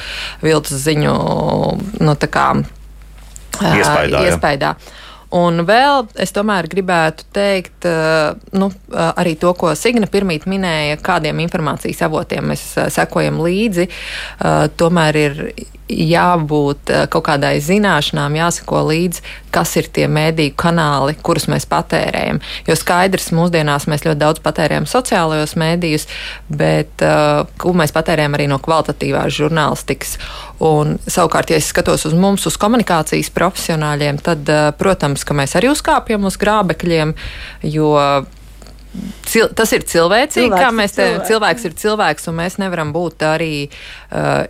viltus 0.45 0.81
ziņu 0.87 1.15
nu, 2.01 2.17
kā, 2.25 2.49
uh, 2.59 3.77
iespaidā. 3.77 4.25
iespaidā. 4.29 4.73
Un 5.37 5.61
vēl 5.69 6.07
es 6.25 6.31
tomēr 6.33 6.65
gribētu 6.73 7.27
teikt, 7.37 7.85
nu, 8.57 8.71
arī 8.97 9.35
to, 9.37 9.51
ko 9.61 9.75
Signa 9.77 10.09
pirmīt 10.09 10.47
minēja, 10.49 10.97
kādiem 11.05 11.43
informācijas 11.45 12.01
avotiem 12.07 12.49
mēs 12.49 12.63
sekojam 12.95 13.43
līdzi. 13.45 13.91
Tomēr 14.81 15.19
ir 15.21 15.43
jābūt 15.89 16.93
eh, 16.93 17.05
kaut 17.11 17.27
kādai 17.29 17.57
zināšanām, 17.65 18.37
jāsako 18.39 18.83
līdzi, 18.91 19.25
kas 19.55 19.75
ir 19.81 19.89
tie 19.93 20.07
mēdīju 20.13 20.55
kanāli, 20.61 21.17
kurus 21.25 21.49
mēs 21.49 21.67
patērējam. 21.69 22.41
Jo 22.69 22.77
skaidrs, 22.79 23.31
mūsdienās 23.37 23.89
mēs 23.91 24.05
ļoti 24.05 24.21
daudz 24.21 24.43
patērējam 24.45 24.89
sociālajos 24.89 25.57
mēdījus, 25.59 26.07
bet 26.53 27.05
uh, 27.05 27.73
mēs 27.81 27.95
patērējam 27.97 28.37
arī 28.37 28.49
no 28.53 28.61
kvalitatīvās 28.63 29.33
žurnālistikas. 29.39 30.17
Un, 30.65 30.99
savukārt, 31.09 31.53
ja 31.53 31.61
es 31.61 31.71
skatos 31.73 32.05
uz 32.09 32.17
mums, 32.19 32.45
uz 32.49 32.59
komunikācijas 32.61 33.33
profesionāļiem, 33.35 34.21
tad, 34.25 34.45
uh, 34.53 34.69
protams, 34.77 35.25
ka 35.25 35.37
mēs 35.37 35.57
arī 35.59 35.73
uzkāpjam 35.73 36.29
uz 36.29 36.37
grābekļiem, 36.41 37.17
jo 37.73 37.95
Cil, 39.29 39.49
tas 39.53 39.73
ir 39.77 39.85
cilvēcīgi, 39.85 40.49
cilvēks 40.49 40.65
kā 40.65 40.73
mēs 40.73 40.97
te 40.97 41.05
cilvēks. 41.05 41.29
cilvēks 41.29 41.69
ir 41.69 41.79
cilvēks, 41.85 42.29
un 42.31 42.39
mēs 42.41 42.61
nevaram 42.63 42.93
būt 42.97 43.25
arī. 43.29 43.55
Uh, 44.09 44.47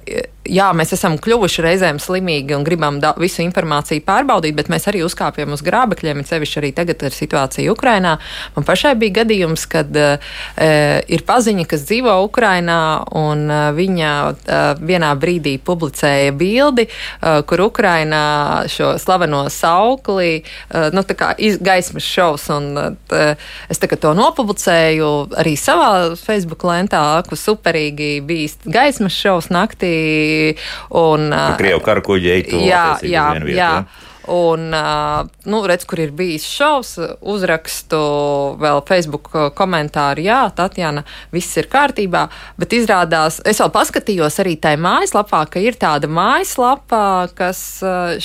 jā, 0.48 0.68
mēs 0.76 0.94
esam 0.96 1.16
kļuvuši 1.20 1.64
reizēm 1.64 1.98
slimīgi 2.00 2.54
un 2.56 2.64
gribam 2.64 3.00
da, 3.02 3.10
visu 3.20 3.42
informāciju 3.44 4.04
pārbaudīt, 4.06 4.54
bet 4.56 4.70
mēs 4.72 4.88
arī 4.88 5.02
uzkāpjam 5.04 5.52
uz 5.52 5.62
grābekļiem, 5.66 6.22
it 6.22 6.30
sevišķi 6.30 6.60
arī 6.60 6.70
tagad 6.76 7.02
ar 7.04 7.14
situāciju 7.14 7.74
Ukrainā. 7.74 8.14
Man 8.54 8.66
pašai 8.68 8.94
bija 9.00 9.18
gadījums, 9.20 9.66
kad 9.70 9.98
uh, 9.98 10.30
ir 11.10 11.24
paziņa, 11.28 11.66
kas 11.68 11.84
dzīvo 11.88 12.14
Ukrainā, 12.28 12.78
un 13.18 13.44
uh, 13.50 13.64
viņa 13.76 14.12
uh, 14.30 14.68
vienā 14.78 15.10
brīdī 15.20 15.56
publicēja 15.58 16.32
bildi, 16.38 16.88
uh, 16.88 17.42
kur 17.48 17.66
Ukrainā 17.66 18.24
šo 18.72 18.94
slaveno 19.02 19.44
saukli, 19.52 20.40
uh, 20.40 20.88
nu, 20.94 21.04
tā 21.04 21.18
kā 21.18 21.32
iz, 21.34 21.58
gaismas 21.60 22.06
šovs, 22.06 22.48
un 22.54 22.70
uh, 22.78 23.50
es 23.68 23.82
to 23.98 24.14
nopublicēju 24.14 24.67
arī 24.68 25.54
savā 25.58 25.90
Facebook 26.20 26.64
lentā, 26.68 27.02
kur 27.28 27.40
superīgi 27.40 28.10
bija 28.28 28.72
gaismas 28.78 29.16
šovs 29.16 29.50
naktī 29.54 29.94
Un, 30.98 31.32
Krievu 31.58 31.80
karakuģi 31.84 32.30
eitu. 32.32 32.60
Jā, 32.64 32.98
jā, 33.02 33.26
jā. 33.44 33.56
jā. 33.58 33.72
Un, 34.28 34.74
nu, 35.44 35.66
redz, 35.66 35.86
kur 35.88 36.00
ir 36.02 36.10
bijis 36.12 36.44
šovs, 36.44 36.98
uzrakstu 37.32 37.98
vēl 38.60 38.82
Facebook 38.88 39.30
komentāru, 39.56 40.20
jā, 40.26 40.40
Tatjana, 40.52 41.04
viss 41.32 41.56
ir 41.56 41.68
kārtībā, 41.72 42.26
bet 42.60 42.76
izrādās, 42.76 43.38
es 43.48 43.60
vēl 43.62 43.72
paskatījos 43.72 44.36
arī 44.42 44.58
tajā 44.60 44.80
mājaslapā, 44.84 45.40
ka 45.54 45.62
ir 45.64 45.78
tāda 45.80 46.10
mājaslapa, 46.12 47.00
kas 47.38 47.62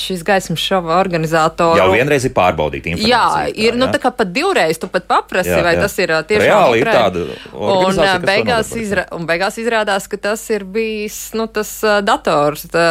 šis 0.00 0.24
gaismas 0.26 0.60
šova 0.60 0.98
organizātori. 1.00 1.80
Jau 1.80 1.88
vienreiz 1.94 2.28
ir 2.28 2.34
pārbaudīta 2.36 2.92
informācija. 2.92 3.14
Jā, 3.14 3.48
ir, 3.54 3.72
tā, 3.72 3.80
nu, 3.80 3.88
tā 3.94 4.02
kā 4.02 4.12
pat 4.12 4.34
divreiz 4.34 4.80
tu 4.82 4.90
pat 4.92 5.08
paprasi, 5.08 5.54
jā, 5.54 5.62
vai 5.64 5.76
jā. 5.78 5.86
tas 5.86 5.96
ir 6.04 6.14
tiešām 6.28 6.44
Reāli 6.44 6.84
ir 6.84 6.92
tāda. 6.92 7.24
Un 7.54 8.02
beigās, 8.28 8.74
izra, 8.76 9.06
un 9.16 9.24
beigās 9.30 9.56
izrādās, 9.62 10.10
ka 10.12 10.20
tas 10.28 10.44
ir 10.52 10.68
bijis, 10.68 11.18
nu, 11.38 11.48
tas 11.48 11.72
dators, 12.04 12.68
tā, 12.68 12.86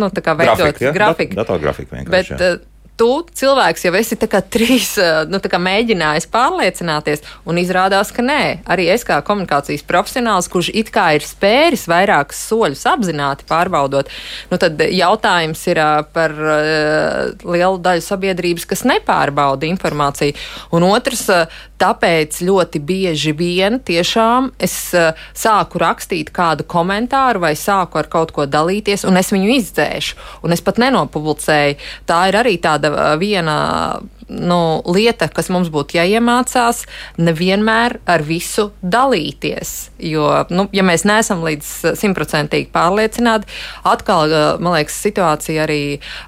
nu, 0.00 0.10
tā 0.10 0.26
kā 0.26 0.34
veidot 0.38 0.58
grafiku. 0.58 0.88
Ja? 0.88 0.94
grafiku. 0.96 1.38
Datorgrafika 1.38 2.00
vienkārši. 2.00 2.34
Bet, 2.34 2.34
jā 2.34 2.47
the 2.48 2.62
tu 2.98 3.10
cilvēks 3.38 3.86
jau 3.86 3.92
esi 3.98 4.18
trīs 4.18 4.90
eh, 5.00 5.22
nu, 5.30 5.40
mēģinājis 5.68 6.28
pārliecināties, 6.32 7.22
un 7.48 7.60
izrādās, 7.60 8.10
ka 8.14 8.24
nē. 8.24 8.42
Arī 8.68 8.88
es 8.92 9.06
kā 9.06 9.20
komunikācijas 9.24 9.86
profesionāls, 9.88 10.50
kurš 10.50 10.72
it 10.74 10.90
kā 10.94 11.12
ir 11.16 11.26
spēris 11.26 11.86
vairākus 11.90 12.40
soļus 12.50 12.84
apzināti 12.90 13.46
pārbaudot, 13.48 14.10
nu, 14.50 14.58
tad 14.60 14.80
jautājums 14.82 15.64
ir 15.70 15.82
eh, 15.82 15.94
par 16.12 16.34
uh, 16.34 17.46
lielu 17.46 17.78
daļu 17.82 18.04
sabiedrības, 18.04 18.66
kas 18.68 18.84
nepārbauda 18.88 19.68
informāciju. 19.68 20.36
Un 20.74 20.86
otrs, 20.88 21.26
tāpēc 21.78 22.40
ļoti 22.42 22.80
bieži 22.82 23.32
vien 23.36 23.78
tiešām 23.84 24.50
es 24.62 24.74
sāku 25.38 25.80
rakstīt 25.82 26.32
kādu 26.34 26.66
komentāru 26.68 27.42
vai 27.44 27.52
sāku 27.58 28.00
ar 28.00 28.08
kaut 28.10 28.32
ko 28.34 28.48
dalīties, 28.50 29.04
un 29.08 29.20
es 29.20 29.30
viņu 29.34 29.52
izdzēšu, 29.58 30.18
un 30.46 30.56
es 30.56 30.64
pat 30.64 30.80
nenopublicēju. 30.82 31.78
Tā 32.08 32.20
ir 32.30 32.40
arī 32.40 32.56
tāda 32.62 32.87
tāda 32.88 33.16
viena 33.20 33.56
nu, 34.28 34.82
lieta, 34.92 35.28
kas 35.32 35.48
mums 35.52 35.70
būtu 35.72 35.98
jāiemācās, 35.98 36.84
nevienmēr 37.20 37.98
ar 38.08 38.24
visu 38.26 38.68
dalīties. 38.82 39.74
Jo, 40.04 40.44
nu, 40.52 40.68
ja 40.74 40.84
mēs 40.86 41.04
neesam 41.08 41.42
līdz 41.46 41.96
simtprocentīgi 41.98 42.68
pārliecināti, 42.74 43.48
atkal, 43.88 44.30
man 44.62 44.76
liekas, 44.76 44.98
situācija 45.08 45.64
arī 45.64 45.82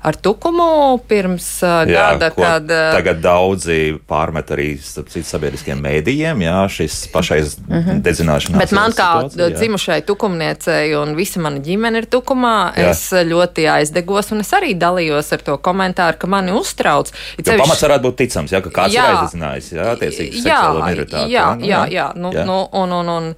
ar 0.07 0.17
tukumu 0.17 0.99
pirms 1.11 1.49
jā, 1.63 1.85
gada, 1.93 2.31
kad. 2.35 2.67
Tagad 2.71 3.21
daudzi 3.25 3.79
pārmet 4.09 4.51
arī 4.55 4.73
citu 4.81 5.27
sabiedriskiem 5.29 5.81
mēdījiem, 5.85 6.45
jā, 6.47 6.57
šis 6.73 7.03
pašais 7.13 7.59
mm 7.61 7.77
-hmm. 7.77 8.03
dedzināšanās. 8.07 8.59
Bet 8.65 8.73
man 8.77 8.97
kā 8.97 9.11
situācija, 9.29 9.51
dzimušai 9.57 10.01
tukumniecei 10.09 10.95
un 10.97 11.15
visa 11.19 11.41
mana 11.41 11.61
ģimene 11.61 12.03
ir 12.03 12.07
tukumā, 12.11 12.73
jā. 12.77 12.91
es 12.91 13.11
ļoti 13.13 13.69
aizdegos 13.71 14.33
un 14.33 14.41
es 14.41 14.53
arī 14.57 14.75
dalījos 14.79 15.33
ar 15.33 15.45
to 15.45 15.57
komentāru, 15.57 16.19
ka 16.19 16.27
mani 16.27 16.53
uztrauc. 16.57 17.13
Pamats 17.45 17.83
varētu 17.91 18.07
būt 18.07 18.19
ticams, 18.23 18.55
ja, 18.55 18.61
ka 18.65 18.73
kāds 18.75 18.95
jā, 18.95 19.05
ir 19.05 19.19
aizdzinājis, 19.21 19.71
jā, 19.75 19.87
attiecīgi 19.95 20.43
seksuālo 20.45 20.85
minoritāti. 20.85 21.35
Jā, 21.35 21.47
jā, 21.59 21.67
jā, 21.69 21.81
jā, 21.95 22.07
nu, 22.17 22.33
jā. 22.35 22.45
Nu, 22.49 22.59
un, 22.81 22.95
un, 23.01 23.11
un, 23.17 23.29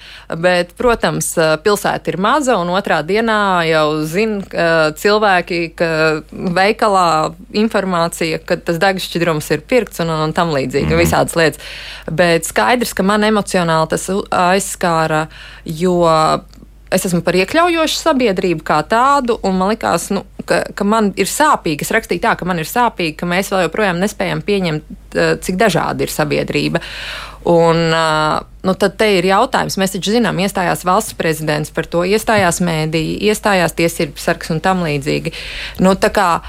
bet, 0.45 0.75
protams, 0.79 1.33
pilsēta 1.65 2.13
ir 2.13 2.19
maza, 2.23 2.59
un 2.61 2.73
otrā 2.77 3.01
dienā 3.07 3.41
jau 3.69 3.87
zina 4.09 4.93
cilvēki, 4.99 5.61
ka 5.79 5.91
veikalā 6.31 7.09
informācija, 7.65 8.41
ka 8.47 8.59
tas 8.61 8.81
degšķidrums 8.83 9.51
ir 9.57 9.65
pirkts 9.69 10.05
un, 10.05 10.13
un, 10.13 10.27
un 10.29 10.37
tam 10.37 10.55
līdzīgi, 10.55 10.87
mm 10.87 10.93
-hmm. 10.93 11.03
visādas 11.03 11.37
lietas. 11.39 11.61
Bet 12.11 12.49
skaidrs, 12.49 12.95
ka 12.95 13.03
man 13.07 13.25
emocionāli 13.25 13.89
tas 13.89 14.09
aizskāra, 14.31 15.27
jo 15.65 15.99
es 16.95 17.07
esmu 17.09 17.23
par 17.25 17.37
iekļaujošu 17.39 17.99
sabiedrību 17.99 18.65
kā 18.67 18.81
tādu, 18.89 19.39
un 19.47 19.57
man 19.59 19.73
liekas, 19.73 20.11
nu, 20.15 20.25
ka, 20.49 20.63
ka 20.77 20.87
man 20.87 21.13
ir 21.21 21.31
sāpīgi. 21.31 21.87
Es 21.87 21.93
rakstīju 21.95 22.23
tā, 22.23 22.35
ka 22.39 22.49
man 22.49 22.61
ir 22.63 22.69
sāpīgi, 22.69 23.17
ka 23.21 23.29
mēs 23.29 23.53
vēl 23.53 23.67
joprojām 23.67 24.01
nespējam 24.03 24.43
pieņemt, 24.47 24.91
eh, 25.15 25.35
cik 25.43 25.59
dažāda 25.61 26.05
ir 26.05 26.13
sabiedrība. 26.13 26.83
Un, 27.51 27.81
eh, 27.97 28.41
nu, 28.63 28.75
tad 28.79 28.97
te 29.01 29.09
ir 29.19 29.29
jautājums. 29.29 29.79
Mēs 29.81 29.97
taču 29.97 30.15
zinām, 30.15 30.39
iestājās 30.43 30.85
valsts 30.89 31.17
prezidents 31.19 31.71
par 31.75 31.89
to, 31.91 32.05
iestājās 32.07 32.63
mēdīji, 32.65 33.21
iestājās 33.31 33.77
tiesību 33.79 34.19
sargs 34.19 34.53
un 34.55 34.61
tam 34.61 34.85
līdzīgi. 34.87 35.33
Nu, 35.81 35.97
kā, 35.97 36.41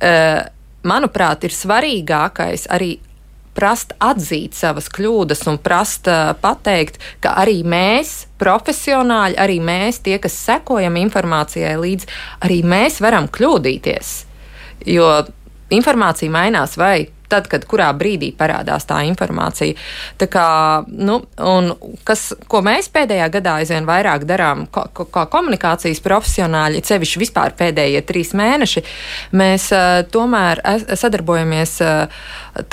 eh, 0.00 0.44
manuprāt, 0.84 1.44
ir 1.44 1.50
svarīgākais 1.50 2.68
arī 2.68 2.98
prast 3.54 3.94
atzīt 4.02 4.56
savas 4.58 4.90
kļūdas 4.92 5.44
un 5.50 5.58
prast 5.62 6.10
uh, 6.10 6.34
pateikt, 6.40 6.98
ka 7.24 7.36
arī 7.42 7.60
mēs, 7.66 8.26
profesionāļi, 8.42 9.38
arī 9.40 9.60
mēs, 9.64 10.02
tie, 10.04 10.18
kas 10.22 10.36
sekojam 10.36 10.98
informācijai 11.00 11.74
līdzi, 11.80 12.10
arī 12.44 12.60
mēs 12.66 13.00
varam 13.04 13.30
kļūdīties. 13.30 14.14
Jo 14.90 15.10
informācija 15.74 16.32
mainās 16.32 16.76
vai 16.76 17.06
tad, 17.30 17.48
kad 17.50 17.64
kurā 17.68 17.90
brīdī 17.96 18.30
parādās 18.36 18.86
tā 18.88 19.00
informācija. 19.08 19.76
Tā 20.20 20.28
kā, 20.30 20.46
nu, 20.88 21.20
kas, 22.06 22.26
ko 22.50 22.62
mēs 22.64 22.90
pēdējā 22.94 23.30
gadā 23.38 23.58
aizvien 23.62 23.88
vairāk 23.88 24.26
darām, 24.28 24.66
kā 24.72 24.86
ko, 24.94 25.08
ko 25.10 25.26
komunikācijas 25.32 26.02
profesionāļi, 26.04 26.84
sevišķi 26.84 27.22
vispār 27.22 27.56
pēdējie 27.58 28.04
trīs 28.08 28.34
mēneši, 28.36 28.84
mēs 29.40 29.70
uh, 29.74 30.02
tomēr 30.14 30.62
es, 30.74 30.86
sadarbojamies 31.04 31.76
uh, 31.84 32.24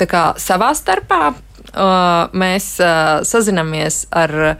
kā, 0.04 0.26
savā 0.40 0.72
starpā. 0.78 1.32
Uh, 1.72 2.26
mēs 2.36 2.74
uh, 2.82 3.22
sazinamies 3.24 4.02
ar 4.10 4.56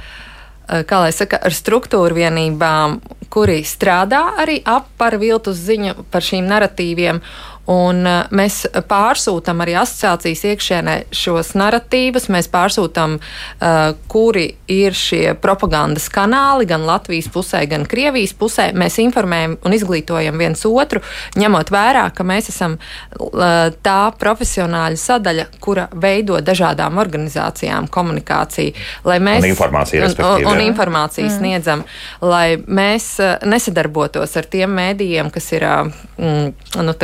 kā 0.88 1.00
lai 1.02 1.10
saka, 1.12 1.40
ar 1.42 1.52
struktūru 1.52 2.16
vienībām, 2.16 3.00
kuri 3.32 3.60
strādā 3.66 4.22
arī 4.40 4.60
ap 4.68 4.88
par 5.00 5.18
viltus 5.20 5.60
ziņu, 5.66 6.06
par 6.12 6.24
šīm 6.24 6.46
narratīviem. 6.48 7.20
Un 7.70 8.02
uh, 8.02 8.24
mēs 8.34 8.64
pārsūtām 8.90 9.60
arī 9.62 9.76
asociācijas 9.78 10.40
iekšienē 10.50 10.94
šos 11.14 11.52
narratīvus. 11.58 12.26
Mēs 12.34 12.48
pārsūtām, 12.50 13.18
uh, 13.20 13.92
kuri 14.10 14.48
ir 14.72 14.96
šie 14.98 15.36
propagandas 15.38 16.08
kanāli 16.10 16.66
gan 16.66 16.82
Latvijas 16.88 17.28
pusē, 17.30 17.62
gan 17.70 17.86
Krievijas 17.86 18.34
pusē. 18.38 18.72
Mēs 18.74 18.98
informējam 19.04 19.54
un 19.62 19.76
izglītojam 19.76 20.40
viens 20.42 20.64
otru, 20.66 21.04
ņemot 21.38 21.70
vērā, 21.70 22.08
ka 22.16 22.26
mēs 22.26 22.50
esam 22.50 22.74
uh, 22.78 23.70
tā 23.84 24.00
profesionāļa 24.18 24.98
sadaļa, 24.98 25.46
kura 25.62 25.86
veido 25.94 26.40
dažādām 26.42 26.98
organizācijām 26.98 27.86
komunikāciju. 27.94 28.74
Mēs, 29.06 29.38
un 29.44 29.48
informāciju, 29.52 30.02
un, 30.08 30.18
un, 30.26 30.48
un 30.50 30.64
informāciju 30.66 31.28
mm. 31.28 31.38
sniedzam, 31.38 31.86
lai 32.26 32.58
mēs 32.58 33.12
uh, 33.22 33.36
nesadarbotos 33.46 34.34
ar 34.40 34.50
tiem 34.50 34.74
mēdījiem, 34.82 35.30
kas 35.30 35.50
ir 35.54 35.68
uh, 35.68 36.02
mm, 36.18 36.52
nu, 36.82 36.98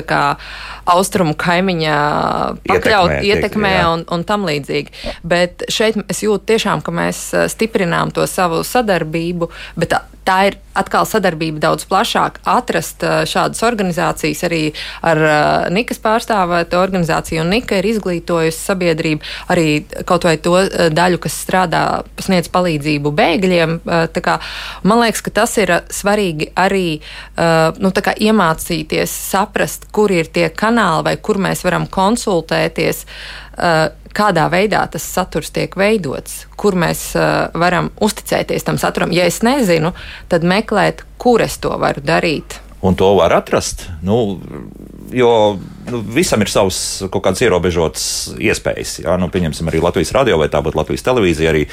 austrumu 0.89 1.35
kaimiņa 1.39 1.97
pakļaut 2.69 3.19
ietekmē, 3.19 3.33
ietekmē 3.35 3.75
un, 3.93 4.05
un 4.15 4.25
tam 4.29 4.47
līdzīgi. 4.49 5.17
Bet 5.29 5.67
šeit 5.73 6.01
es 6.09 6.23
jūtu 6.25 6.55
tiešām, 6.55 6.85
ka 6.85 6.95
mēs 6.95 7.25
eh, 7.35 7.49
stiprinām 7.53 8.15
to 8.15 8.27
savu 8.31 8.63
sadarbību, 8.67 9.51
bet 9.79 9.99
tā 10.29 10.39
ir 10.51 10.59
atkal 10.79 11.07
sadarbība 11.09 11.61
daudz 11.63 11.87
plašāk. 11.89 12.39
Atrast 12.49 13.03
uh, 13.03 13.23
šādas 13.29 13.63
organizācijas 13.67 14.45
arī 14.47 14.61
ar 15.03 15.21
uh, 15.25 15.69
Nikas 15.75 15.99
pārstāvētu 16.05 16.79
organizāciju, 16.79 17.41
un 17.43 17.53
Nika 17.55 17.81
ir 17.81 17.89
izglītojusi 17.89 18.61
sabiedrību 18.61 19.33
arī 19.55 19.67
kaut 20.09 20.27
vai 20.29 20.37
to 20.43 20.61
daļu, 20.95 21.19
kas 21.25 21.39
strādā, 21.47 21.83
sniedz 22.23 22.51
palīdzību 22.53 23.13
bēgļiem. 23.19 23.75
Kā, 24.23 24.37
man 24.87 25.03
liekas, 25.03 25.23
ka 25.25 25.33
tas 25.41 25.57
ir 25.61 25.73
svarīgi 25.95 26.51
arī 26.59 27.01
nu, 27.83 27.91
iemācīties, 28.29 29.13
saprast, 29.33 29.89
kur 29.95 30.13
ir 30.15 30.31
tie 30.35 30.38
kanāli 30.55 31.05
vai 31.11 31.17
kur 31.23 31.41
mēs 31.43 31.65
varam 31.67 31.89
konsultēties 31.91 33.05
kādā 34.19 34.47
veidā 34.53 34.85
tas 34.91 35.05
saturs 35.05 35.51
tiek 35.55 35.75
veidots, 35.79 36.45
kur 36.59 36.77
mēs 36.79 37.11
uh, 37.19 37.49
varam 37.59 37.91
uzticēties 38.05 38.67
tam 38.67 38.79
saturam. 38.81 39.13
Ja 39.15 39.27
es 39.29 39.43
nezinu, 39.47 39.93
tad 40.31 40.47
meklēt, 40.47 41.05
kur 41.21 41.43
es 41.45 41.59
to 41.63 41.75
varu 41.81 42.03
darīt. 42.05 42.61
Un 42.83 42.95
to 42.95 43.11
var 43.19 43.35
atrast. 43.35 43.89
Nu, 44.07 44.39
jo 45.13 45.59
nu, 45.91 45.99
visam 46.15 46.43
ir 46.43 46.51
savs 46.51 46.79
kaut 47.13 47.23
kāds 47.25 47.43
ierobežots 47.45 48.05
iespējas. 48.43 48.99
Jā, 49.05 49.17
nu, 49.21 49.29
pieņemsim 49.33 49.69
arī 49.71 49.81
Latvijas 49.83 50.13
radio 50.17 50.39
vai 50.41 50.49
tā 50.53 50.61
būtu 50.65 50.79
Latvijas 50.79 51.05
televīzija, 51.07 51.53
arī, 51.53 51.65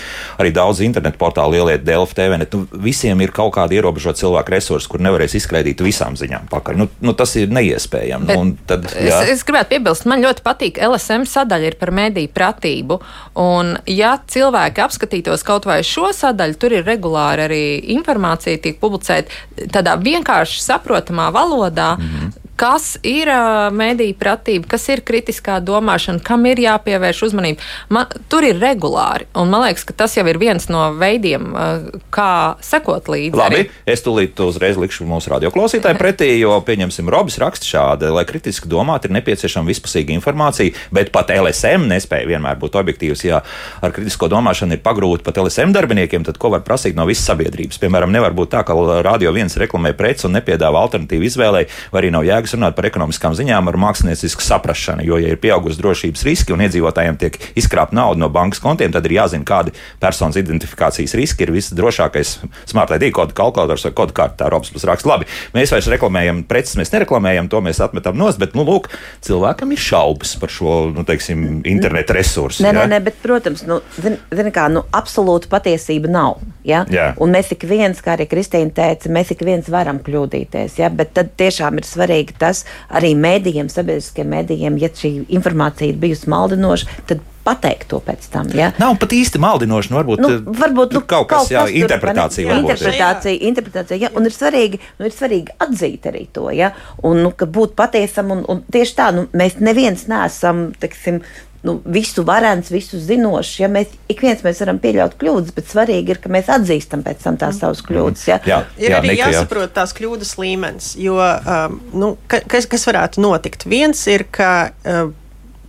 arī 0.41 0.51
daudz 0.55 0.81
internetu 0.85 1.19
portālu 1.21 1.57
lieliet 1.57 1.85
Delfi 1.87 2.17
TV. 2.17 2.39
Nu, 2.41 2.61
visiem 2.85 3.21
ir 3.23 3.33
kaut 3.35 3.55
kādi 3.57 3.79
ierobežoti 3.79 4.23
cilvēku 4.23 4.55
resursi, 4.55 4.89
kur 4.91 5.03
nevarēs 5.03 5.35
izskraidīt 5.39 5.83
visām 5.85 6.17
ziņām 6.19 6.47
pakaļ. 6.51 6.79
Nu, 6.79 6.87
nu, 7.03 7.15
tas 7.17 7.35
ir 7.39 7.51
neiespējami. 7.55 8.29
Nu, 8.31 8.55
tad, 8.69 8.87
jā. 8.93 9.21
es, 9.25 9.35
es 9.35 9.45
gribētu 9.47 9.75
piebilst, 9.75 10.07
man 10.09 10.23
ļoti 10.23 10.45
patīk 10.45 10.79
LSM 10.85 11.27
sadaļa 11.29 11.73
par 11.81 11.93
mediju 11.95 12.31
pratību. 12.35 12.99
Un, 13.41 13.75
ja 13.89 14.15
cilvēki 14.31 14.85
apskatītos 14.85 15.43
kaut 15.47 15.67
vai 15.67 15.81
šo 15.85 16.11
sadaļu, 16.15 16.59
tur 16.61 16.77
ir 16.79 16.87
regulāri 16.87 17.47
arī 17.49 17.63
informācija 17.97 18.61
tiek 18.63 18.79
publicēta 18.81 19.67
tādā 19.73 19.97
vienkārši 20.01 20.63
saprotamā 20.63 21.31
valodā. 21.35 21.95
Mm 21.99 22.09
-hmm 22.15 22.41
kas 22.59 22.95
ir 23.05 23.29
uh, 23.31 23.67
mēdīņu 23.75 24.15
pratība, 24.19 24.69
kas 24.75 24.87
ir 24.93 25.03
kritiskā 25.05 25.57
domāšana, 25.63 26.23
kam 26.25 26.45
ir 26.47 26.61
jāpievērš 26.63 27.21
uzmanība. 27.29 27.63
Man, 27.93 28.11
tur 28.31 28.47
ir 28.47 28.59
regulāri, 28.61 29.27
un 29.35 29.51
man 29.51 29.65
liekas, 29.65 29.85
ka 29.87 29.95
tas 30.03 30.15
jau 30.17 30.25
ir 30.29 30.39
viens 30.41 30.69
no 30.71 30.87
veidiem, 30.95 31.49
uh, 31.51 32.01
kā 32.15 32.29
sekot 32.63 33.09
līdzi. 33.11 33.35
Labi, 33.39 33.61
arī. 33.65 33.81
es 33.91 34.03
tūlīt 34.05 34.39
uzreiz 34.45 34.79
likšu 34.79 35.07
mūsu 35.09 35.33
radioklausītāju 35.33 35.99
pretī, 35.99 36.31
jo, 36.39 36.55
pieņemsim, 36.65 37.11
Robis 37.11 37.39
raksta 37.41 37.67
šādi, 37.67 38.11
lai 38.15 38.25
kritiski 38.27 38.71
domāt, 38.71 39.07
ir 39.07 39.15
nepieciešama 39.15 39.69
vispusīga 39.69 40.15
informācija, 40.15 40.75
bet 40.95 41.11
pat 41.15 41.33
LSM 41.35 41.89
nespēja 41.91 42.29
vienmēr 42.31 42.59
būt 42.61 42.79
objektīvs. 42.79 43.25
Ja 43.27 43.41
ar 43.83 43.93
kritisko 43.95 44.29
domāšanu 44.31 44.77
ir 44.77 44.83
pagrūti 44.85 45.25
pat 45.25 45.39
LSM 45.43 45.75
darbiniekiem, 45.75 46.25
tad 46.27 46.39
ko 46.41 46.51
var 46.53 46.63
prasīt 46.65 46.97
no 46.97 47.07
visas 47.09 47.27
sabiedrības? 47.29 47.79
Piemēram, 47.81 48.13
nevar 48.13 48.35
būt 48.37 48.53
tā, 48.55 48.63
ka 48.67 48.75
radio 49.05 49.33
viens 49.35 49.55
reklamē 49.59 49.93
preci 49.97 50.27
un 50.29 50.35
nepiedāvā 50.37 50.81
alternatīvu 50.87 51.27
izvēlei, 51.29 51.65
vai 51.91 52.01
arī 52.01 52.11
nav 52.15 52.25
jēga 52.27 52.44
jēgas 52.45 52.55
runāt 52.55 52.75
par 52.77 52.85
ekonomiskām 52.87 53.33
ziņām 53.35 53.69
ar 53.69 53.77
māksliniecisku 53.81 54.43
saprašanu. 54.45 55.03
Jo, 55.05 55.17
ja 55.21 55.33
ir 55.33 55.39
pieaugusi 55.41 55.79
drošības 55.81 56.23
riski 56.25 56.53
un 56.53 56.61
iedzīvotājiem 56.65 57.17
tiek 57.17 57.37
izkrāpta 57.57 57.95
nauda 57.95 58.21
no 58.21 58.29
bankas 58.29 58.61
kontiem, 58.61 58.91
tad 58.93 59.05
ir 59.05 59.17
jāzina, 59.17 59.45
kādi 59.45 59.73
personas 59.99 60.37
identifikācijas 60.37 61.15
riski 61.17 61.45
ir 61.45 61.53
visdrošākais 61.55 62.37
smart 62.69 62.93
ID 62.95 63.11
kodu 63.15 63.35
kalkulators 63.35 63.85
vai 63.87 63.93
kodu 63.97 64.15
kārta. 64.15 64.43
Tā 64.43 64.49
Robs 64.51 64.71
plus 64.73 64.85
raksta, 64.85 65.09
labi, 65.09 65.27
mēs 65.55 65.71
vairs 65.73 65.89
reklamējam 65.89 66.43
preces, 66.47 66.75
mēs 66.79 66.91
nereklamējam, 66.93 67.49
to 67.49 67.61
mēs 67.65 67.79
atmetam 67.83 68.17
nost, 68.19 68.39
bet, 68.41 68.55
nu, 68.57 68.65
lūk, 68.67 68.91
cilvēkam 69.25 69.71
ir 69.73 69.81
šaubas 69.81 70.35
par 70.41 70.51
šo, 70.51 70.75
nu, 70.93 71.05
teiksim, 71.07 71.63
internetu 71.65 72.17
resursu. 72.17 72.65
Nē, 72.65 72.73
ja? 72.73 72.83
nē, 72.83 72.87
nē, 72.95 73.01
bet, 73.07 73.17
protams, 73.23 73.63
nu, 73.69 73.79
zin, 73.95 74.19
zin 74.35 74.51
kā, 74.55 74.67
nu, 74.73 74.83
absolūta 74.95 75.49
patiesība 75.51 76.11
nav. 76.11 76.43
Ja? 76.67 76.83
Jā. 76.91 77.11
Un 77.21 77.31
mēs 77.33 77.53
ik 77.55 77.63
viens, 77.69 78.01
kā 78.03 78.15
arī 78.17 78.27
Kristīna 78.29 78.73
teica, 78.75 79.11
mēs 79.13 79.31
ik 79.33 79.45
viens 79.47 79.69
varam 79.71 80.01
kļūdīties, 80.03 80.79
ja? 80.81 80.91
bet 80.91 81.15
tad 81.15 81.31
tiešām 81.39 81.79
ir 81.79 81.87
svarīgi 81.87 82.34
tas 82.41 82.65
arī 82.89 83.13
mēdījiem, 83.19 83.71
sabiedriskiem 83.71 84.29
mēdījiem, 84.35 84.81
ja 84.81 84.91
šī 84.93 85.15
informācija 85.37 85.91
ir 85.91 86.01
bijusi 86.01 86.29
maldinoša, 86.31 87.01
tad 87.09 87.23
pateikt 87.45 87.89
to 87.91 87.99
pēc 88.03 88.25
tam. 88.33 88.49
Ja? 88.57 88.71
Nav 88.81 88.97
pat 89.01 89.13
īsti 89.15 89.39
maldinoši. 89.41 89.91
Nu, 89.93 89.99
varbūt, 89.99 90.23
nu, 90.23 90.31
eh, 90.33 90.59
varbūt 90.61 90.95
nu, 90.97 91.01
kaut 91.05 91.29
kas 91.29 91.51
tāds- 91.51 91.75
interpretācija. 91.83 92.49
Tur, 92.49 92.63
interpretācija, 92.63 93.41
interpretācija 93.51 94.01
ja? 94.01 94.11
un 94.17 94.25
ir 94.25 94.33
svarīgi, 94.33 94.81
nu, 94.99 95.09
ir 95.09 95.13
svarīgi 95.13 95.57
atzīt 95.65 96.09
arī 96.09 96.25
to, 96.33 96.49
ja? 96.55 96.71
un 97.03 97.21
nu, 97.25 97.33
būt 97.59 97.75
patiesam. 97.77 98.33
Un, 98.35 98.45
un 98.49 98.63
tieši 98.71 98.97
tā, 98.97 99.11
nu, 99.15 99.27
mēs 99.33 99.59
neviens 99.61 100.07
neesam, 100.09 100.71
teiksim, 100.81 101.21
nu, 101.65 101.77
visu 101.97 102.23
varants, 102.27 102.71
visu 102.73 102.99
zinošs. 103.01 103.57
Ja 103.63 103.69
mēs 103.71 103.93
ik 104.11 104.21
viens 104.23 104.43
mēs 104.45 104.61
varam 104.63 104.79
pieļaut 104.83 105.17
kļūdas, 105.21 105.55
bet 105.55 105.69
svarīgi 105.71 106.15
ir, 106.15 106.21
ka 106.23 106.31
mēs 106.33 106.51
atzīstam 106.53 107.03
pēc 107.05 107.25
tam 107.25 107.39
tās 107.41 107.59
savas 107.61 107.83
kļūdas. 107.85 108.25
Ja? 108.29 108.39
Jā, 108.47 108.61
ir 108.79 108.93
jā, 108.93 109.01
arī 109.01 109.17
jāsaprot 109.19 109.67
jā. 109.69 109.73
tās 109.81 109.95
kļūdas 109.97 110.35
līmenis, 110.41 110.93
jo 111.01 111.19
um, 111.19 111.77
nu, 111.95 112.15
kas, 112.31 112.69
kas 112.69 112.87
varētu 112.89 113.23
notikt? 113.25 113.67
Viens 113.69 114.07
ir, 114.11 114.27
ka. 114.31 114.55
Uh, 114.85 115.13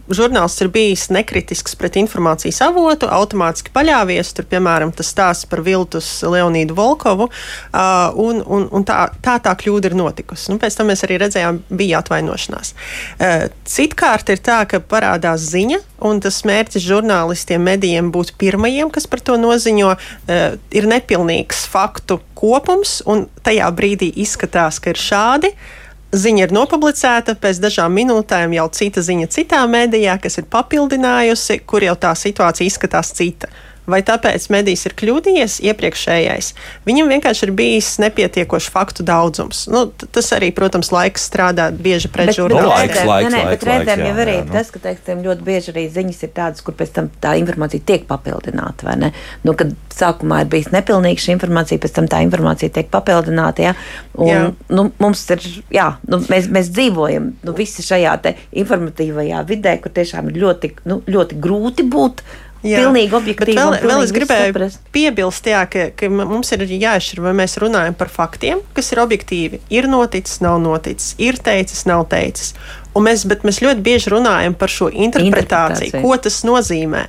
žurnālists 0.09 0.63
ir 0.63 0.71
bijis 0.73 1.07
nekritisks 1.15 1.77
pret 1.79 1.97
informācijas 2.01 2.61
avotu, 2.67 3.09
automātiski 3.11 3.73
paļāvies. 3.75 4.33
Tur, 4.37 4.47
piemēram, 4.51 4.93
tas 4.97 5.11
stāsts 5.13 5.49
par 5.51 5.63
viltus 5.67 6.09
Leonīdu 6.27 6.77
Volkovu, 6.77 7.29
un, 8.27 8.43
un, 8.43 8.69
un 8.71 8.87
tā, 8.87 9.07
tā 9.25 9.39
tā 9.43 9.55
kļūda 9.59 9.91
ir 9.91 9.97
notikusi. 9.99 10.51
Nu, 10.53 10.61
pēc 10.63 10.79
tam 10.79 10.91
mēs 10.93 11.05
arī 11.07 11.19
redzējām, 11.25 11.63
bija 11.77 12.03
atvainošanās. 12.03 12.75
Citkārt 13.77 14.31
ir 14.35 14.43
tā, 14.45 14.61
ka 14.71 14.83
parādās 14.83 15.49
ziņa, 15.53 15.81
un 16.07 16.21
tas 16.25 16.43
mērķis 16.47 16.85
žurnālistiem, 16.87 17.65
medijiem 17.67 18.13
būt 18.15 18.35
pirmajiem, 18.41 18.93
kas 18.95 19.09
par 19.11 19.25
to 19.25 19.39
noziņo, 19.41 19.95
ir 20.77 20.91
nepilnīgs 20.93 21.67
faktu 21.73 22.21
kopums, 22.37 23.01
un 23.09 23.27
tajā 23.47 23.69
brīdī 23.75 24.13
izskatās, 24.23 24.81
ka 24.83 24.93
ir 24.93 25.01
šādi 25.01 25.53
ziņa 26.15 26.47
ir 26.47 26.55
nopublicēta, 26.55 27.35
pēc 27.41 27.61
dažām 27.63 27.95
minūtēm 27.97 28.55
jau 28.57 28.67
cita 28.75 29.03
ziņa 29.03 29.31
citā 29.33 29.63
mēdījā, 29.71 30.19
kas 30.23 30.39
ir 30.41 30.49
papildinājusi, 30.53 31.61
kur 31.67 31.87
jau 31.87 31.97
tā 31.99 32.15
situācija 32.19 32.67
izskatās 32.71 33.13
cita. 33.17 33.51
Vai 33.91 34.03
tāpēc 34.07 34.49
medijs 34.53 34.85
ir 34.89 34.95
kļūdījies 34.99 35.59
iepriekšējais. 35.71 36.53
Viņam 36.87 37.11
vienkārši 37.15 37.47
ir 37.47 37.53
bijis 37.57 37.91
nepietiekošs 38.03 38.69
faktu 38.75 39.07
daudzums. 39.07 39.65
Nu, 39.73 39.87
tas 39.91 40.31
arī, 40.37 40.53
protams, 40.55 40.93
laiks 40.95 41.27
strādāt 41.31 41.79
bieži 41.83 42.11
pret 42.13 42.35
žurnālistiem. 42.37 43.11
Bet 43.53 43.67
reizēm 43.67 44.05
jau 44.05 44.13
jā, 44.13 44.21
arī 44.27 44.37
jā, 44.41 44.45
nu. 44.47 44.55
tas, 44.57 44.73
ka 44.75 44.83
teiksim, 44.89 45.23
ļoti 45.27 45.47
bieži 45.47 45.73
arī 45.75 45.87
ziņas 45.95 46.23
ir 46.27 46.33
tādas, 46.37 46.65
kur 46.67 46.77
pēc 46.79 46.95
tam 46.99 47.11
tā 47.23 47.37
informācija 47.41 47.85
tiek 47.87 48.07
papildināta. 48.09 48.89
vai 48.91 48.97
ne? 49.01 49.13
Nu, 49.47 49.55
kad 49.59 49.73
sākumā 49.97 50.43
ir 50.45 50.51
bijis 50.53 50.73
nepilnīga 50.75 51.23
šī 51.23 51.37
informācija, 51.37 51.81
pēc 51.83 51.97
tam 51.99 52.09
tā 52.11 52.21
informācija 52.27 52.73
tiek 52.75 52.91
papildināta. 52.93 53.69
Ja? 53.69 53.75
Un, 54.17 54.29
Jā. 54.29 54.43
nu, 54.73 54.89
mums 55.03 55.23
ir, 55.35 55.45
jā, 55.73 55.91
nu, 56.09 56.21
mēs, 56.31 56.51
mēs 56.53 56.71
dzīvojam 56.75 57.31
nu, 57.47 57.55
visi 57.57 57.85
šajā 57.85 58.17
te 58.25 58.35
informatīvajā 58.63 59.43
vidē, 59.49 59.77
kur 59.83 59.95
tiešām 59.97 60.31
ir 60.33 60.41
ļoti, 60.45 60.73
nu, 60.91 61.01
ļoti 61.07 61.41
grūti 61.43 61.87
būt. 61.93 62.25
Jā. 62.65 62.81
Pilnīgi 62.81 63.15
objektīvi. 63.15 63.55
Vēl, 63.59 63.77
vēl 63.85 64.03
es 64.03 64.13
gribēju 64.17 64.53
saprast. 64.53 64.81
piebilst, 64.95 65.47
jā, 65.47 65.61
ka, 65.71 65.91
ka 65.95 66.09
mums 66.11 66.51
ir 66.57 66.65
jāizšķir, 66.67 67.21
vai 67.23 67.35
mēs 67.37 67.59
runājam 67.63 67.95
par 67.99 68.09
faktiem, 68.11 68.63
kas 68.75 68.91
ir 68.95 69.03
objektīvi. 69.05 69.61
Ir 69.71 69.87
noticis, 69.93 70.41
nav 70.43 70.59
noticis, 70.65 71.15
ir 71.23 71.39
teicis, 71.39 71.85
nav 71.87 72.07
teicis. 72.11 72.55
Un 72.97 73.05
mēs, 73.05 73.27
bet 73.29 73.45
mēs 73.45 73.61
ļoti 73.61 73.83
bieži 73.85 74.11
runājam 74.15 74.55
par 74.57 74.73
šo 74.73 74.89
interpretāciju, 74.89 75.91
Interpretāciju. 75.93 76.03
ko 76.03 76.17
tas 76.17 76.39
nozīmē. 76.49 77.03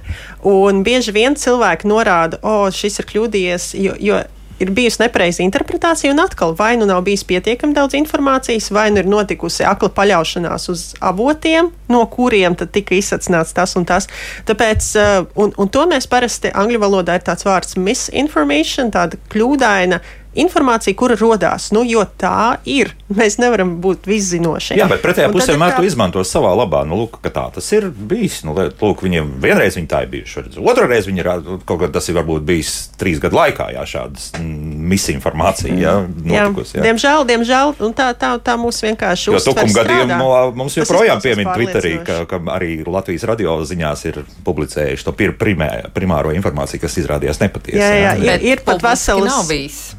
Un 0.51 0.83
bieži 0.83 1.15
vien 1.15 1.37
cilvēki 1.39 1.87
norāda, 1.87 2.41
o, 2.43 2.67
šis 2.69 2.99
ir 2.99 3.07
kļūdījies, 3.07 3.69
jo, 3.79 3.95
jo 4.03 4.19
ir 4.59 4.71
bijusi 4.73 5.01
nepareiza 5.03 5.43
interpretācija, 5.45 6.11
un 6.13 6.21
atkal 6.23 6.55
vai 6.57 6.75
nu 6.79 6.87
nav 6.89 7.03
bijis 7.05 7.23
pietiekami 7.27 7.75
daudz 7.77 7.97
informācijas, 7.97 8.71
vai 8.73 8.89
nu 8.91 9.01
ir 9.01 9.09
notikusi 9.09 9.65
akla 9.67 9.91
paļaušanās 9.97 10.69
uz 10.73 10.85
avotiem, 11.03 11.71
no 11.93 12.03
kuriem 12.11 12.57
tad 12.57 12.73
tika 12.75 12.95
izsacināts 12.97 13.55
tas 13.57 13.75
un 13.79 13.87
tas. 13.87 14.09
Tāpēc, 14.47 14.91
uh, 14.97 15.27
un, 15.39 15.53
un 15.57 15.73
to 15.73 15.85
mēs 15.89 16.09
parasti 16.09 16.53
angļu 16.53 16.81
valodā 16.83 17.17
ir 17.17 17.27
tāds 17.27 17.47
vārds 17.47 17.77
misinformation, 17.77 18.93
tāda 18.93 19.19
kļūdaina. 19.33 20.01
Informācija, 20.37 20.93
kura 20.95 21.15
radās, 21.17 21.71
nu, 21.73 21.81
jo 21.87 22.03
tā 22.19 22.57
ir. 22.69 22.91
Mēs 23.07 23.37
nevaram 23.39 23.77
būt 23.81 24.05
viszinoši. 24.05 24.75
Jā, 24.77 24.85
bet 24.91 25.01
pretējā 25.01 25.29
pusē 25.31 25.53
ir 25.53 25.55
vienmēr 25.55 25.71
tā- 25.73 25.77
to 25.79 25.83
izmanto 25.87 26.19
savā 26.27 26.51
labā. 26.59 26.81
Nu, 26.85 26.97
lūk, 26.99 27.21
ka 27.23 27.29
tā 27.31 27.45
tas 27.55 27.71
ir 27.71 27.87
bijis. 27.89 28.43
Nu, 28.43 28.53
lūk, 28.53 29.01
viņiem 29.01 29.29
vienreiz 29.41 29.77
viņi 29.79 29.87
tā 29.87 30.01
ir 30.03 30.09
bijuši. 30.11 30.43
Otru 30.59 30.87
reizi 30.87 31.09
viņi 31.11 31.19
ir, 31.23 31.29
kaut 31.65 31.79
kā 31.81 31.89
tas 31.91 32.09
ir 32.09 32.15
varbūt 32.19 32.43
bijis 32.45 32.89
trīs 32.99 33.19
gadu 33.23 33.35
laikā, 33.39 33.69
jā, 33.73 33.85
šādas 33.87 34.31
mm, 34.37 34.87
misinformācija 34.91 35.73
jā, 35.79 35.93
notikusi. 36.05 36.77
Jā, 36.77 36.83
diemžēl, 36.89 37.25
diemžēl 37.31 37.73
un 37.87 37.93
tā, 37.97 38.09
tā, 38.19 38.33
tā 38.43 38.57
mūs 38.59 38.81
vienkārši 38.83 39.31
Jo 39.33 39.39
tukuma 39.39 39.71
strādā. 39.71 40.05
gadījumā 40.07 40.55
mums 40.55 40.75
joprojām 40.77 41.21
piemin 41.23 41.47
Twitterī, 41.53 41.93
ka, 42.05 42.25
ka 42.29 42.39
arī 42.57 42.83
Latvijas 42.85 43.23
radio 43.29 43.57
ziņās 43.63 44.05
ir 44.11 44.21
publicējuši 44.45 45.03
to 45.07 45.13
pir, 45.17 45.33
primē, 45.39 45.89
primāro 45.95 46.33
informāciju, 46.35 46.81
kas 46.83 46.97
izrādījās 47.01 47.39
nepatiesa. 47.41 47.79
Jā, 47.79 47.95
jā, 48.03 48.11
jā. 48.19 48.35
ir- 48.37 48.43
ir 48.53 48.65
pat 48.67 48.81
veselas- 48.83 49.31
Nav 49.31 49.47
bijis 49.47 49.95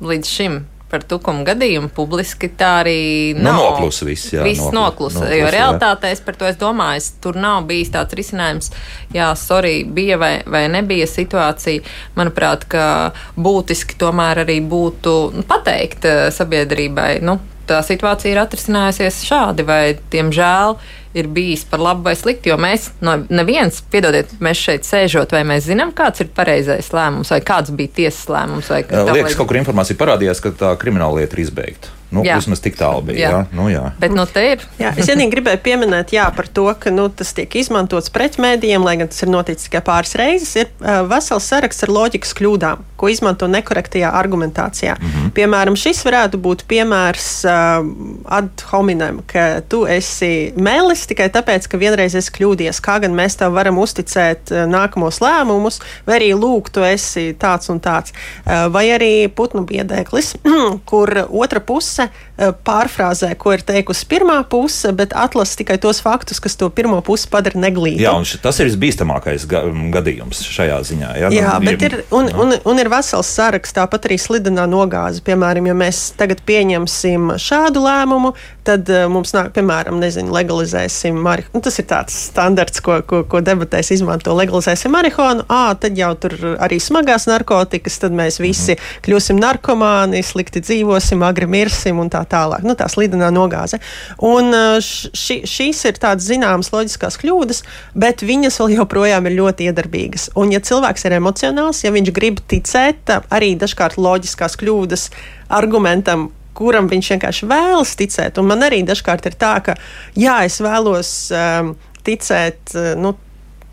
līdz 0.00 0.28
šim. 0.38 0.64
Par 0.86 1.02
tukumu 1.02 1.42
gadījumu 1.42 1.88
publiski 1.90 2.46
tā 2.54 2.68
arī 2.84 3.34
Nu, 3.34 3.42
nav. 3.48 3.56
noklusa 3.58 4.06
viss, 4.06 4.28
jā, 4.32 4.44
Viss 4.46 4.60
noklusa. 4.70 5.18
noklusa, 5.18 5.34
Jo 5.34 5.48
jā. 5.48 5.50
realitātē 5.50 6.12
es 6.14 6.20
par 6.22 6.36
to 6.38 6.46
es 6.46 6.54
domāju, 6.60 6.96
es, 7.02 7.08
tur 7.20 7.34
nav 7.34 7.64
bijis 7.66 7.90
tāds 7.90 8.14
risinājums, 8.14 8.70
jā, 9.12 9.32
sorry, 9.34 9.82
bija 9.84 10.16
vai, 10.16 10.42
vai 10.46 10.68
nebija 10.70 11.06
situācija. 11.10 11.82
Manuprāt, 12.14 12.68
ka 12.70 13.10
būtiski 13.36 13.98
tomēr 13.98 14.44
arī 14.44 14.60
būtu 14.62 15.16
nu, 15.34 15.42
pateikt 15.42 16.04
eh, 16.06 16.30
sabiedrībai, 16.30 17.18
nu, 17.20 17.40
tā 17.68 17.80
situācija 17.86 18.34
ir 18.34 18.42
atrisinājusies 18.42 19.24
šādi, 19.26 19.66
vai 19.66 19.82
diemžēl 20.12 20.78
ir 21.16 21.28
bijis 21.32 21.64
par 21.64 21.80
labu 21.80 22.04
vai 22.04 22.14
sliktu. 22.16 22.50
Jo 22.52 22.58
mēs, 22.60 22.90
no 23.04 23.16
neviens, 23.32 23.80
piedodiet, 23.92 24.34
mēs 24.42 24.60
šeit 24.60 24.88
sēžot, 24.88 25.32
vai 25.32 25.42
mēs 25.48 25.68
zinām, 25.70 25.94
kāds 25.96 26.24
ir 26.24 26.32
pareizais 26.36 26.92
lēmums, 26.92 27.32
vai 27.32 27.40
kāds 27.44 27.72
bija 27.76 27.94
tiesas 28.02 28.26
lēmums. 28.32 28.68
Vai 28.72 28.82
Liekas, 29.16 29.36
kaut 29.38 29.48
kur 29.48 29.60
informācija 29.60 29.96
parādījās, 30.00 30.42
ka 30.44 30.52
tā 30.52 30.74
krimināla 30.80 31.22
lieta 31.22 31.38
ir 31.38 31.46
izbeigta. 31.46 31.94
Nu, 32.06 32.22
Jā. 32.22 32.36
vismaz 32.38 32.60
tik 32.62 32.76
tālu 32.78 33.02
bija. 33.08 33.18
Jā. 33.18 33.30
Jā. 33.32 33.38
Nu, 33.56 33.64
jā. 33.66 33.82
Bet 33.98 34.12
nu, 34.14 34.22
te 34.30 34.42
ir. 34.52 34.62
Jā, 34.78 34.92
es 34.94 35.08
vienīgi 35.10 35.32
gribēju 35.32 35.58
pieminēt 35.64 36.12
jā, 36.14 36.28
par 36.36 36.46
to, 36.54 36.68
ka 36.78 36.92
nu, 36.94 37.08
tas 37.10 37.32
tiek 37.34 37.56
izmantots 37.58 38.12
pret 38.14 38.38
mēdījiem, 38.40 38.84
lai 38.86 38.94
gan 39.00 39.10
tas 39.10 39.24
ir 39.24 39.32
noticis 39.32 39.66
tikai 39.66 39.82
pāris 39.88 40.14
reizes. 40.20 40.52
Ir 40.62 40.70
uh, 40.78 41.00
vesels 41.10 41.48
saraksts 41.50 41.82
ar 41.82 41.90
loģikas 41.96 42.36
kļūdām, 42.38 42.84
ko 43.00 43.10
izmanto 43.10 43.48
nekorektajā 43.50 44.12
argumentācijā. 44.20 44.94
Mm 45.00 45.08
-hmm. 45.08 45.15
Piemēram, 45.36 45.76
šis 45.76 46.00
varētu 46.06 46.40
būt 46.40 46.64
piemērs 46.70 47.28
uh, 47.44 47.84
ad 48.32 48.62
hominem, 48.70 49.20
ka 49.28 49.60
tu 49.68 49.82
esi 49.90 50.52
mēlis 50.56 51.04
tikai 51.10 51.28
tāpēc, 51.34 51.68
ka 51.68 51.80
vienreiz 51.80 52.16
esi 52.16 52.32
kļūdījies. 52.38 52.80
Kā 52.84 52.96
gan 53.04 53.16
mēs 53.16 53.36
tev 53.40 53.52
varam 53.56 53.80
uzticēt 53.82 54.54
uh, 54.54 54.64
nākamos 54.70 55.20
lēmumus, 55.24 55.80
vai 56.08 56.20
arī 56.20 56.30
lūk, 56.38 56.70
tu 56.72 56.84
esi 56.86 57.28
tāds 57.36 57.68
un 57.72 57.82
tāds. 57.84 58.14
Uh, 58.46 58.66
vai 58.72 58.86
arī 58.94 59.12
putnu 59.28 59.66
biedēklis, 59.68 60.36
kur 60.90 61.12
otra 61.26 61.60
puse 61.60 62.08
uh, 62.08 62.54
pārfrāzē, 62.66 63.34
ko 63.36 63.52
ir 63.56 63.66
teikusi 63.66 64.08
pirmā 64.08 64.38
puse, 64.48 64.94
bet 64.96 65.12
atlasa 65.16 65.60
tikai 65.60 65.76
tos 65.82 66.00
faktus, 66.04 66.40
kas 66.40 66.56
to 66.56 66.70
pirmo 66.72 67.02
pusi 67.04 67.28
padara 67.32 67.60
neglītu. 67.66 68.00
Jā, 68.06 68.16
un 68.16 68.24
tas 68.24 68.62
ir 68.62 68.70
visbīstamākais 68.70 69.44
ga 69.50 69.66
gadījums 69.98 70.46
šajā 70.48 70.80
ziņā. 70.92 71.12
Jā, 71.20 71.34
Jā, 71.36 71.56
Nu, 71.60 71.66
bet 71.66 71.82
ir, 71.86 71.96
un, 72.14 72.28
un, 72.32 72.54
un 72.64 72.80
ir 72.80 72.90
vesels 72.92 73.28
saraksts, 73.32 73.74
tāpat 73.76 74.08
arī 74.08 74.18
slidenā 74.20 74.66
nogāze. 74.70 75.22
Piemēram, 75.26 75.66
ja 75.66 75.74
mēs 75.74 76.12
tagad 76.18 76.38
pieņemsim 76.46 77.32
šādu 77.42 77.82
lēmumu, 77.82 78.30
tad 78.66 78.90
uh, 78.92 79.04
mums 79.12 79.32
nāk, 79.36 79.52
piemēram, 79.56 79.98
nezinu, 80.02 80.32
legalizēsim 80.34 81.16
marihuānu. 81.22 81.54
Nu, 81.56 81.62
tas 81.64 81.78
ir 81.80 81.86
tāds 81.90 82.16
standarts, 82.30 82.82
ko, 82.84 82.98
ko, 83.06 83.22
ko 83.30 83.40
debatēs 83.44 83.92
izmanto. 83.94 84.34
Legalizēsim 84.36 84.92
marihuānu, 84.94 85.46
ā, 85.52 85.76
tad 85.80 85.98
jau 85.98 86.12
tur 86.20 86.34
arī 86.62 86.78
smagās 86.82 87.28
narkotikas, 87.30 87.98
tad 88.02 88.16
mēs 88.16 88.40
visi 88.42 88.74
-hmm. 88.74 89.02
kļūsim 89.06 89.40
narkomāni, 89.40 90.22
slikti 90.26 90.60
dzīvosim, 90.64 91.22
agri 91.26 91.46
mirsim 91.46 91.98
un 92.02 92.10
tā 92.10 92.24
tālāk. 92.26 92.66
Nu, 92.66 92.74
tā 92.74 92.88
slidenā 92.92 93.30
nogāze. 93.34 93.80
Un 94.18 94.52
uh, 94.52 94.78
š, 94.82 95.42
šīs 95.46 95.84
ir 95.88 96.00
tādas 96.02 96.26
zināmas 96.26 96.72
loģiskās 96.74 97.18
kļūdas, 97.22 97.62
bet 97.94 98.22
viņas 98.22 98.60
vēl 98.60 98.78
joprojām 98.80 99.26
ir 99.26 99.38
ļoti 99.40 99.70
iedarbīgas. 99.70 100.30
Un, 100.34 100.52
ja 100.52 100.60
cilvēks 100.60 101.06
ir 101.06 101.18
emocionāls, 101.20 101.84
ja 101.84 101.92
viņš 101.94 102.12
grib 102.16 102.40
ticēt 102.48 103.12
arī 103.30 103.54
dažkārt 103.58 103.96
loģiskās 104.00 104.58
kļūdas 104.60 105.10
argumentam, 105.48 106.30
kuram 106.56 106.90
viņš 106.90 107.12
vienkārši 107.14 107.48
vēlas 107.50 107.94
ticēt, 107.98 108.40
un 108.40 108.50
man 108.50 108.64
arī 108.66 108.82
dažkārt 108.86 109.28
ir 109.28 109.38
tā, 109.38 109.54
ka 109.64 109.76
jā, 110.18 110.40
es 110.48 110.58
vēlos 110.64 111.12
um, 111.36 111.74
ticēt. 112.06 112.74
Uh, 112.74 112.92
nu, 113.00 113.16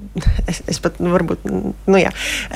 Es, 0.51 0.59
es 0.67 0.81
pat 0.83 0.97
nu, 0.99 1.13
varbūt, 1.13 1.45
nu 1.47 1.99
jā, 2.01 2.09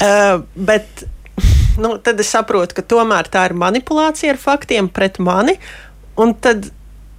uh, 0.04 0.42
bet 0.68 1.06
nu, 1.84 1.96
tad 2.04 2.20
es 2.20 2.32
saprotu, 2.34 2.76
ka 2.78 2.84
tomēr 2.84 3.30
tā 3.32 3.46
ir 3.50 3.56
manipulācija 3.58 4.34
ar 4.34 4.42
faktiem 4.42 4.90
pret 4.92 5.22
mani. 5.24 5.56
Un 6.18 6.34
tad, 6.42 6.72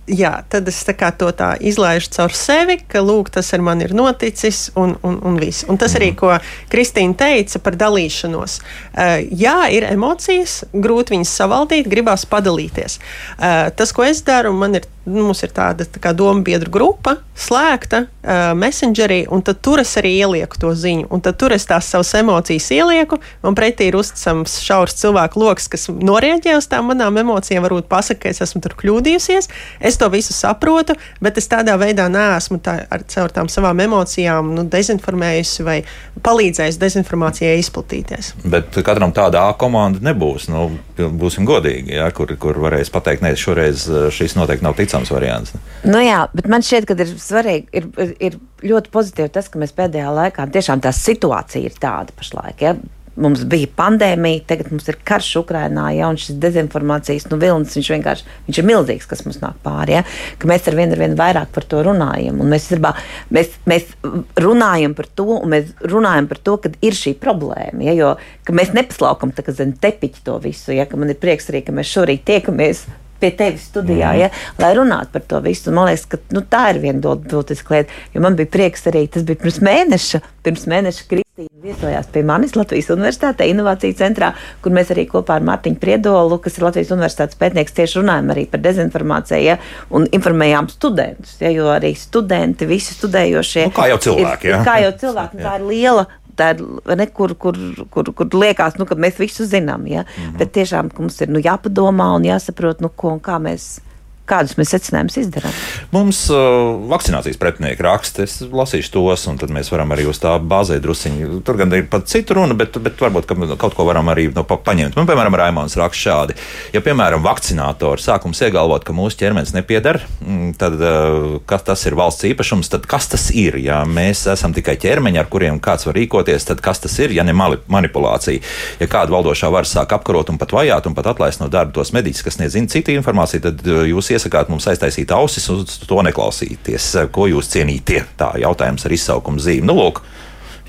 jā, 0.09 0.33
tad 0.51 0.69
es 0.71 0.81
tā 0.87 0.95
to 1.19 1.31
tā 1.37 1.53
izlaižu 1.61 2.11
caur 2.17 2.35
sevi, 2.37 2.79
ka 2.89 3.03
lūk, 3.05 3.31
tas 3.35 3.53
ar 3.55 3.63
mani 3.65 3.87
ir 3.87 3.95
noticis, 3.97 4.69
un, 4.79 4.97
un, 5.07 5.19
un 5.29 5.39
viss. 5.41 5.67
Un 5.69 5.81
tas 5.81 5.95
arī, 5.99 6.13
ko 6.19 6.35
Kristīna 6.73 7.17
teica 7.19 7.61
par 7.63 7.79
dalīšanos. 7.81 8.59
Uh, 8.59 9.19
jā, 9.31 9.59
ir 9.75 9.89
emocijas, 9.91 10.63
grūti 10.73 11.17
viņas 11.17 11.35
savaldīt, 11.43 11.91
gribās 11.91 12.27
padalīties. 12.29 12.99
Uh, 13.39 13.69
tas, 13.77 13.95
ko 13.95 14.07
es 14.09 14.25
daru, 14.27 14.55
man 14.57 14.81
ir. 14.81 14.89
Nu, 15.09 15.27
Mums 15.29 15.43
ir 15.45 15.53
tāda 15.53 15.85
tā 15.85 16.01
kā 16.03 16.15
domu 16.17 16.45
biedru 16.47 16.71
grupa, 16.73 17.19
slēgta, 17.39 18.05
uh, 18.07 18.53
messengerī, 18.59 19.23
un 19.33 19.43
tur 19.45 19.83
es 19.83 19.93
arī 20.01 20.15
ielieku 20.23 20.59
to 20.61 20.73
ziņu. 20.77 21.09
Un 21.15 21.23
tad 21.25 21.39
tur 21.41 21.53
es 21.57 21.67
tās 21.69 21.89
savas 21.91 22.13
emocijas 22.19 22.69
ielieku, 22.75 23.19
un 23.47 23.57
pretī 23.59 23.89
ir 23.91 23.99
uzticams 23.99 24.59
šaurs 24.65 24.97
cilvēku 24.99 25.43
lokus, 25.43 25.69
kas 25.71 25.89
norēģē 25.93 26.57
uz 26.59 26.69
tām 26.71 26.91
manām 26.93 27.21
emocijām, 27.21 27.65
varbūt 27.67 27.89
pasakā, 27.91 28.29
ka 28.29 28.33
es 28.33 28.43
esmu 28.43 28.63
tur 28.65 28.75
kļūdījusies. 28.81 29.51
Es 29.81 29.99
to 30.01 30.09
visu 30.13 30.35
saprotu, 30.35 30.97
bet 31.25 31.39
es 31.39 31.47
tādā 31.51 31.77
veidā 31.81 32.09
neesmu 32.11 32.59
tā, 32.65 32.81
ar 32.91 33.05
caur 33.09 33.35
tām 33.35 33.51
savām 33.53 33.79
emocijām 33.85 34.55
nu, 34.57 34.65
dezinformējusi 34.69 35.67
vai 35.67 35.79
palīdzējusi 36.25 36.83
dezinformācijai 36.83 37.59
izplatīties. 37.63 38.33
Bet 38.49 38.81
katram 38.85 39.15
tāda 39.15 39.47
A 39.49 39.55
komanda 39.59 40.03
nebūs. 40.03 40.49
Nu, 40.51 40.67
būsim 40.99 41.47
godīgi, 41.49 41.95
ja, 41.95 42.09
kur, 42.15 42.33
kur 42.41 42.59
varēs 42.59 42.91
pateikt, 42.91 43.23
nē, 43.23 43.35
šoreiz 43.39 43.87
eh, 43.87 44.09
šis 44.15 44.35
noteikti 44.39 44.67
nav 44.67 44.75
ticams 44.79 44.98
variants. 45.15 45.55
Nu 45.87 46.03
jā, 46.03 46.25
bet 46.35 46.49
man 46.51 46.65
šķiet, 46.67 46.87
ka 46.89 46.97
ir 46.99 47.17
svarīgi, 47.23 47.69
ir, 47.79 48.15
ir, 48.19 48.39
ļoti 48.67 48.93
pozitīvi 48.95 49.33
tas, 49.35 49.49
ka 49.51 49.61
mēs 49.63 49.75
pēdējā 49.77 50.13
laikā 50.15 50.49
tiešām 50.55 50.83
tā 50.85 50.93
situācija 50.95 51.69
ir 51.69 51.77
tāda 51.81 52.15
pašlaik. 52.19 52.65
Ja? 52.65 52.77
Mums 53.19 53.41
bija 53.51 53.67
pandēmija, 53.75 54.45
tagad 54.47 54.69
mums 54.71 54.87
ir 54.87 54.95
karš 55.07 55.41
Ukrajinā, 55.41 55.89
ja 55.97 56.11
šis 56.15 56.37
dezinformācijas 56.39 57.27
nu, 57.33 57.39
vilnis 57.43 57.75
viņš 57.75 57.89
vienkārši 57.97 58.37
viņš 58.47 58.61
ir 58.61 58.67
milzīgs, 58.69 59.09
kas 59.11 59.25
mums 59.27 59.41
nāk 59.43 59.57
pāri. 59.65 59.97
Ja? 59.97 60.05
Ka 60.39 60.51
mēs 60.51 60.69
ar 60.71 60.79
vienu 60.79 60.95
ar 60.95 61.03
vienu 61.03 61.19
vairāk 61.19 61.51
par 61.55 61.67
to 61.67 61.83
runājam. 61.87 62.39
Un 62.43 62.55
mēs, 62.55 62.69
zirbā, 62.71 62.95
mēs, 63.35 63.57
mēs 63.71 63.91
runājam 64.39 64.95
par 64.99 65.11
to, 65.19 65.27
un 65.41 65.51
mēs 65.57 65.75
runājam 65.83 66.31
par 66.31 66.43
to, 66.47 66.57
ka 66.63 66.75
ir 66.79 66.99
šī 66.99 67.17
problēma. 67.19 67.89
Ja? 67.89 67.97
Jo 67.99 68.15
mēs 68.55 68.71
nepaslaukam 68.77 69.35
tā, 69.35 69.47
zem 69.51 69.75
tepiņa 69.83 70.23
to 70.27 70.39
visu. 70.47 70.75
Ja? 70.79 70.87
Man 70.95 71.11
ir 71.11 71.19
prieks 71.19 71.51
arī, 71.51 71.67
ka 71.67 71.75
mēs 71.75 71.91
šorīt 71.91 72.27
tiekamies 72.29 72.87
pie 73.21 73.31
tevis 73.37 73.69
studijā, 73.71 74.13
Mhm. 74.13 74.19
ja, 74.21 74.29
lai 74.59 74.75
runātu 74.75 75.13
par 75.13 75.23
to 75.23 75.41
visu. 75.41 75.69
Un 75.71 75.75
Man 75.79 75.87
liekas, 75.89 76.07
ka 76.09 76.19
nu, 76.33 76.41
tā 76.41 76.71
ir 76.75 76.81
viena 76.83 77.01
būtiska 77.01 77.71
lieta. 77.71 77.91
Jo 78.15 78.21
man 78.21 78.37
bija 78.37 78.47
prieks 78.47 78.83
arī, 78.87 79.09
tas 79.11 79.23
bija 79.23 79.37
pirms 79.37 79.61
mēneša, 79.61 80.21
pirms 80.45 80.67
mēneša 80.67 81.05
Kristīna 81.09 81.25
Viesojās 81.63 82.07
pie 82.13 82.23
manis 82.23 82.55
Latvijas 82.57 82.89
Universitātē, 82.91 83.47
Innovāciju 83.47 83.95
centrā, 83.95 84.33
kur 84.63 84.73
mēs 84.73 84.91
arī 84.91 85.07
kopā 85.07 85.37
ar 85.37 85.41
Mārtiņu 85.47 85.79
Priedolu, 85.79 86.39
kas 86.43 86.59
ir 86.59 86.65
Latvijas 86.65 86.91
Universitātes 86.91 87.39
pētnieks, 87.39 87.75
tieši 87.75 88.01
runājam 88.01 88.31
arī 88.35 88.47
par 88.51 88.61
dezinformāciju 88.61 89.43
ja, 89.45 89.57
un 89.91 90.07
informējām 90.07 90.69
studentus. 90.71 91.37
Ja, 91.41 91.51
jo 91.51 91.67
arī 91.71 91.95
studenti, 91.97 92.67
visi 92.67 92.95
studējošie. 92.95 93.67
Nu, 93.67 93.71
kā 93.75 93.89
jau 93.89 93.99
cilvēki. 93.99 94.45
Ir, 94.45 94.51
Ja? 94.51 94.65
kā 94.65 94.81
jau 94.83 94.93
cilvēki, 94.99 95.39
tā 95.43 95.55
ir 95.61 95.67
liela. 95.67 96.07
Tā 96.39 96.53
ir 96.55 96.63
ne, 96.97 97.07
kur, 97.11 97.35
kur, 97.35 97.59
kur, 97.91 98.13
kur 98.15 98.39
liekas, 98.39 98.79
nu, 98.79 98.87
ka 98.87 98.95
mēs 98.95 99.19
visu 99.19 99.47
zinām. 99.49 99.87
Ja? 99.91 100.05
Mm 100.05 100.23
-hmm. 100.23 100.39
Bet 100.39 100.53
tiešām 100.55 100.91
mums 100.99 101.21
ir 101.21 101.29
nu, 101.35 101.43
jāpadomā 101.43 102.15
un 102.17 102.25
jāsaprot, 102.25 102.81
nu, 102.81 102.89
ko 102.89 103.17
un 103.17 103.21
kā 103.21 103.39
mēs 103.43 103.81
kādus 104.29 104.57
mēs 104.59 104.73
secinājumus 104.75 105.19
izdarām. 105.23 105.55
Mums 105.95 106.25
uh, 106.33 106.77
vakcinācijas 106.91 107.41
pretinieki 107.41 107.85
raksta, 107.87 108.27
es 108.27 108.39
lasīšu 108.43 108.93
tos, 108.95 109.27
un 109.31 109.41
tad 109.41 109.53
mēs 109.55 109.73
varam 109.73 109.95
arī 109.97 110.09
uz 110.11 110.21
tā 110.23 110.35
bāzēt 110.39 110.83
drusciņi. 110.85 111.43
Tur 111.47 111.59
gan 111.61 111.73
ir 111.75 111.87
pat 111.91 112.09
cita 112.11 112.37
runa, 112.37 112.57
bet, 112.59 112.77
bet 112.83 113.01
varbūt 113.01 113.29
ka 113.29 113.37
kaut 113.61 113.77
ko 113.77 113.87
varam 113.89 114.11
arī 114.13 114.29
no, 114.35 114.45
pa, 114.49 114.59
paņemt. 114.69 114.97
Man, 114.99 115.09
piemēram, 115.09 115.37
Raimons 115.39 115.77
raksta 115.79 116.03
šādi. 116.09 116.37
Ja, 116.75 116.83
piemēram, 116.85 117.25
vakcinātori 117.25 118.03
sākums 118.03 118.41
iegalvot, 118.45 118.85
ka 118.87 118.97
mūsu 118.97 119.19
ķermenis 119.23 119.55
nepiedara, 119.57 120.03
mm, 120.23 120.53
tad 120.61 120.79
uh, 120.79 121.39
kas 121.49 121.67
tas 121.67 121.85
ir 121.89 121.97
valsts 121.99 122.27
īpašums, 122.29 122.71
tad 122.73 122.87
kas 122.91 123.11
tas 123.13 123.29
ir? 123.35 123.59
Ja 123.63 123.81
mēs 123.89 124.27
esam 124.31 124.55
tikai 124.57 124.77
ķermeņi, 124.81 125.21
ar 125.21 125.31
kuriem 125.33 125.61
kāds 125.63 125.89
var 125.89 125.97
rīkoties, 125.99 126.49
tad 126.51 126.63
kas 126.65 126.83
tas 126.85 126.95
ir, 127.03 127.15
ja 127.17 127.25
ne 127.27 127.35
mali- 127.37 127.61
manipulācija? 127.71 128.43
Ja 128.83 128.91
kāda 128.91 129.15
valdošā 129.15 129.51
vara 129.53 129.69
sāk 129.69 129.95
apkarot 129.97 130.33
un 130.33 130.41
pat 130.41 130.55
vajāt 130.57 130.89
un 130.89 130.97
pat 130.99 131.11
atlaist 131.15 131.43
no 131.43 131.51
darba 131.53 131.75
tos 131.77 131.93
mediķus, 131.97 132.25
kas 132.27 132.41
nezina 132.41 132.71
citu 132.71 132.95
informāciju, 132.97 133.45
tad 133.49 133.65
uh, 133.67 133.85
jūs 133.89 134.13
iesakāt 134.19 134.51
mums 134.53 134.67
aiztaisīt 134.71 135.15
ausis 135.15 135.49
un 135.55 135.65
to 135.65 136.03
neklausīties. 136.05 136.91
Ko 137.15 137.29
jūs 137.31 137.51
cienītie? 137.55 138.03
Tā 138.19 138.35
jautājums 138.43 138.85
ar 138.85 138.95
izsaukumu 138.99 139.43
zīmi. 139.43 139.67
Nu, 139.71 139.79
lūk, 139.79 140.03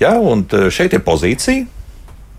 jā, 0.00 0.14
un 0.16 0.46
šeit 0.72 0.96
ir 0.96 1.04
pozīcija. 1.06 1.79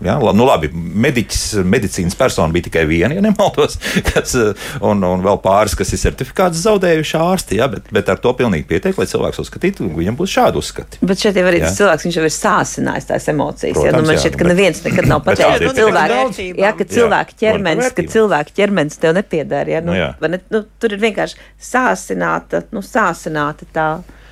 Jā, 0.02 0.16
la- 0.22 0.32
nu 0.34 0.44
labi, 0.48 0.68
mediķis, 0.74 1.42
medicīnas 1.68 2.16
persona 2.18 2.52
bija 2.52 2.66
tikai 2.68 2.82
viena, 2.90 3.14
ja 3.14 3.22
nemaldos, 3.24 3.76
kas, 4.10 4.34
eh, 4.34 4.52
un, 4.82 5.02
un 5.06 5.22
vēl 5.24 5.38
pāris, 5.44 5.76
kas 5.78 5.92
ir 5.94 6.00
certifikāts 6.02 6.62
zaudējuši 6.64 7.16
ārsti. 7.20 7.58
Jā, 7.60 7.68
bet, 7.72 7.90
bet 7.94 8.08
ar 8.12 8.18
to 8.22 8.32
pilnīgi 8.38 8.66
pietiek, 8.70 8.98
lai 8.98 9.06
cilvēks 9.10 9.40
uzskatītu, 9.44 9.86
ka 9.92 10.00
viņam 10.00 10.18
būs 10.18 10.34
šādi 10.36 10.58
uzskati. 10.62 11.00
Bet 11.06 11.22
šeit 11.22 11.38
jau 11.38 11.46
arī 11.50 11.60
Jā. 11.62 11.68
tas 11.70 11.78
cilvēks, 11.80 12.06
viņš 12.08 12.18
jau 12.20 12.26
ir 12.26 12.34
sācinājis 12.38 13.08
tās 13.12 13.28
emocijas. 13.32 13.76
Protams, 13.78 13.92
ja? 13.92 13.98
nu, 14.00 14.06
man 14.10 14.16
jā, 14.16 14.22
šķiet, 14.24 14.38
ka 14.40 14.44
bet- 14.44 14.52
neviens 14.54 14.82
nekad 14.88 15.10
nav 15.12 15.22
pateicis, 15.26 15.76
ka 15.76 15.88
vērtībām. 16.12 16.62
jā, 16.64 16.72
ka 16.78 16.88
Jā, 16.88 17.04
un 17.06 17.12
par 17.12 17.36
ķermenis, 17.44 17.84
ka 17.84 17.88
vērtībām. 17.92 18.12
cilvēka 18.16 18.56
ķermenis 18.58 18.98
tev 19.02 19.14
nepiedara. 19.20 19.74
Ja? 19.76 19.80
Nu, 19.84 19.92
Nu, 19.92 19.98
jā. 20.00 20.10
vai 20.20 20.28
ne, 20.32 20.38
nu, 20.50 20.62
tur 20.80 20.94
ir 20.96 21.00
vienkārši 21.02 21.36
sāsināta, 21.60 22.62
nu, 22.72 22.80
sāsināta 22.86 23.66
tā. 23.76 23.86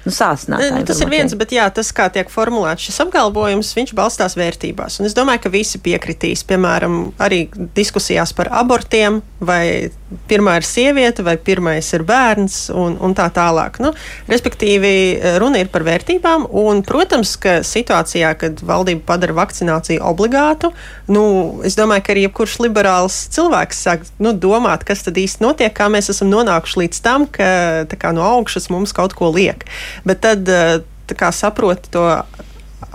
Nu, 0.06 0.12
sāsināta 0.14 0.70
Nu, 0.72 0.84
tas 0.88 1.00
ir 1.02 1.10
viens, 1.12 1.34
bet 1.36 1.52
jā, 1.52 1.66
tas, 1.74 1.90
kā 1.92 2.06
tiek 2.12 2.30
formulēts 2.32 2.86
šis 2.88 3.02
apgalvojums, 3.04 3.74
viņš 3.76 3.92
balstās 3.96 4.36
vērtībās. 4.38 4.96
Un 5.00 5.08
es 5.08 5.16
domāju, 5.16 5.44
ka 5.44 5.52
visi 5.52 5.80
piekritīs, 5.82 6.44
piemēram, 6.48 7.12
arī 7.20 7.42
diskusijās 7.76 8.32
par 8.36 8.48
abortiem, 8.62 9.20
vai 9.44 9.90
pirmā 10.30 10.56
ir 10.58 10.66
sieviete, 10.66 11.24
vai 11.26 11.36
pirmais 11.36 11.86
ir 11.96 12.04
bērns, 12.08 12.56
un, 12.72 12.96
un 13.00 13.14
tā 13.16 13.28
tālāk. 13.34 13.76
Nu, 13.82 13.92
respektīvi, 14.30 14.92
runa 15.42 15.60
ir 15.60 15.70
par 15.72 15.84
vērtībām, 15.86 16.48
un, 16.62 16.80
protams, 16.86 17.36
ka 17.40 17.58
situācijā, 17.66 18.32
kad 18.40 18.64
valdība 18.66 19.04
padara 19.12 19.36
vakcināciju 19.36 20.02
obligātu, 20.10 20.72
nu, 21.12 21.24
es 21.66 21.76
domāju, 21.78 22.06
ka 22.06 22.14
arī 22.14 22.24
jebkurš 22.26 22.56
liberāls 22.64 23.20
cilvēks 23.36 23.84
sāk 23.86 24.08
nu, 24.22 24.32
domāt, 24.32 24.86
kas 24.88 25.04
tad 25.06 25.20
īsti 25.20 25.44
notiek, 25.44 25.74
kā 25.76 25.90
mēs 25.92 26.10
esam 26.14 26.32
nonākuši 26.32 26.84
līdz 26.84 27.04
tam, 27.04 27.28
ka 27.30 27.50
kā, 28.00 28.14
no 28.16 28.24
augšas 28.26 28.70
mums 28.72 28.96
kaut 28.96 29.14
ko 29.18 29.30
liek. 29.34 29.68
Bet 30.04 30.22
tad 30.26 30.48
eh, 30.48 30.80
kā 31.16 31.32
saproti 31.34 31.90
to 31.90 32.04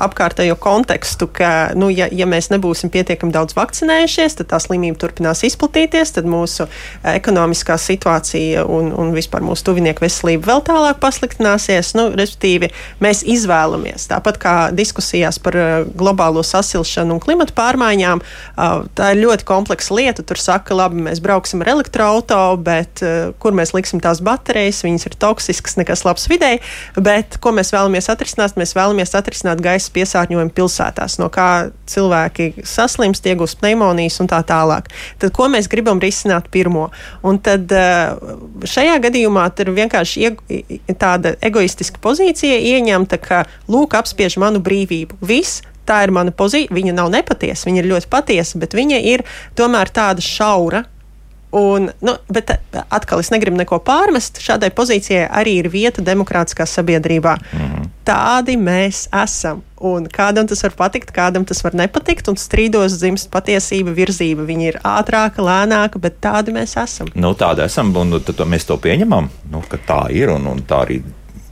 apkārtējo 0.01 0.55
kontekstu, 0.59 1.27
ka, 1.31 1.71
nu, 1.77 1.89
ja, 1.93 2.07
ja 2.11 2.27
mēs 2.29 2.49
nebūsim 2.51 2.91
pietiekami 2.93 3.33
daudz 3.35 3.55
vakcinējušies, 3.57 4.37
tad 4.39 4.49
tā 4.51 4.59
slimība 4.63 4.99
turpinās 5.01 5.43
izplatīties, 5.47 6.15
tad 6.17 6.27
mūsu 6.29 6.67
eh, 6.67 7.15
ekonomiskā 7.15 7.77
situācija 7.79 8.65
un, 8.67 8.91
un 8.95 9.13
vispār 9.15 9.45
mūsu 9.45 9.69
tuvinieku 9.69 10.05
veselība 10.05 10.51
vēl 10.51 10.63
tālāk 10.67 10.99
pasliktināsies. 11.03 11.93
Nu, 11.97 12.07
respektīvi, 12.15 12.71
mēs 13.03 13.23
izvēlamies, 13.35 14.09
tāpat 14.11 14.39
kā 14.41 14.55
diskusijās 14.75 15.39
par 15.43 15.59
eh, 15.59 15.73
globālo 15.97 16.43
sasilšanu 16.45 17.17
un 17.17 17.23
klimatu 17.23 17.55
pārmaiņām, 17.57 18.23
ah, 18.57 18.83
tā 18.97 19.13
ir 19.15 19.23
ļoti 19.23 19.47
kompleksa 19.47 19.95
lieta. 19.97 20.25
Tur 20.25 20.41
saka, 20.41 20.75
labi, 20.77 21.03
mēs 21.07 21.21
brauksim 21.23 21.63
ar 21.63 21.73
elektroautorātu, 21.77 22.61
bet 22.65 23.03
eh, 23.05 23.31
kur 23.39 23.55
mēs 23.55 23.75
liksim 23.75 24.01
tās 24.03 24.21
baterijas, 24.25 24.83
viņas 24.85 25.09
ir 25.09 25.17
toksiskas, 25.21 25.79
nekas 25.79 26.05
labs 26.07 26.27
videi. 26.31 26.59
Bet 26.95 27.39
ko 27.43 27.53
mēs 27.55 27.71
vēlamies 27.75 28.09
atrisināt? 28.11 28.57
Mēs 28.59 28.75
vēlamies 28.77 29.15
atrisināt 29.17 29.61
gaisa 29.63 29.84
piesārņojumu 29.93 30.53
pilsētās, 30.55 31.17
no 31.21 31.29
kā 31.33 31.69
cilvēki 31.91 32.65
saslimst, 32.65 33.27
iegūst 33.29 33.59
pneimonijas 33.61 34.19
un 34.23 34.31
tā 34.31 34.41
tālāk. 34.47 34.89
Tad 35.21 35.35
ko 35.35 35.49
mēs 35.51 35.69
gribam 35.71 36.01
risināt 36.03 36.49
pirmo? 36.53 36.87
Un 37.25 37.39
tad 37.43 37.71
eh, 37.75 38.15
šajā 38.65 38.97
gadījumā 39.05 39.45
tur 39.57 39.73
vienkārši 39.75 40.33
tāda 41.01 41.35
egoistiska 41.45 42.01
pozīcija 42.03 42.57
ieņemta, 42.75 43.21
ka 43.21 43.45
lūk, 43.71 43.97
apspiež 43.99 44.39
manu 44.41 44.63
brīvību. 44.63 45.21
Viss 45.25 45.63
tā 45.85 46.01
ir 46.05 46.13
mana 46.15 46.33
pozīcija. 46.35 46.73
Viņa 46.75 46.95
nav 46.97 47.11
nepatiesa, 47.13 47.69
viņa 47.69 47.83
ir 47.83 47.91
ļoti 47.93 48.11
patiesa, 48.11 48.59
bet 48.61 48.75
viņa 48.77 49.01
ir 49.13 49.25
tomēr 49.57 49.91
tāda 49.93 50.23
šaura. 50.25 50.85
Un, 51.55 51.87
nu, 52.03 52.15
bet 52.27 52.49
eh, 52.51 52.81
atkal 52.91 53.21
es 53.23 53.29
negribu 53.31 53.55
neko 53.55 53.79
pārmest. 53.87 54.41
Šādai 54.43 54.73
pozīcijai 54.75 55.23
arī 55.31 55.53
ir 55.61 55.69
vieta 55.71 56.03
demokrātiskā 56.03 56.65
sabiedrībā. 56.67 57.37
-hmm. 57.39 57.85
Tādi 58.05 58.57
mēs 58.59 59.05
esam. 59.23 59.61
Un 59.79 60.07
kādam 60.11 60.47
tas 60.47 60.63
var 60.63 60.71
patikt, 60.77 61.13
kādam 61.15 61.45
tas 61.45 61.63
var 61.63 61.73
nepatikt. 61.73 62.27
Un 62.27 62.35
strīdos 62.35 62.97
dzimst 62.99 63.31
patiesība, 63.31 63.93
virzība. 63.95 64.45
Viņa 64.45 64.67
ir 64.67 64.79
ātrāka, 64.83 65.39
lēnāka, 65.39 65.99
bet 65.99 66.19
tādi 66.21 66.51
mēs 66.51 66.75
esam. 66.83 67.07
Nu, 67.15 67.33
tāda 67.33 67.65
esam, 67.65 67.95
un 67.95 68.19
tad, 68.19 68.35
mēs 68.47 68.65
to 68.65 68.77
pieņemam, 68.77 69.29
nu, 69.51 69.63
ka 69.69 69.77
tā 69.77 70.11
ir, 70.11 70.29
un, 70.29 70.47
un 70.47 70.59
tā 70.67 70.83
arī. 70.85 71.01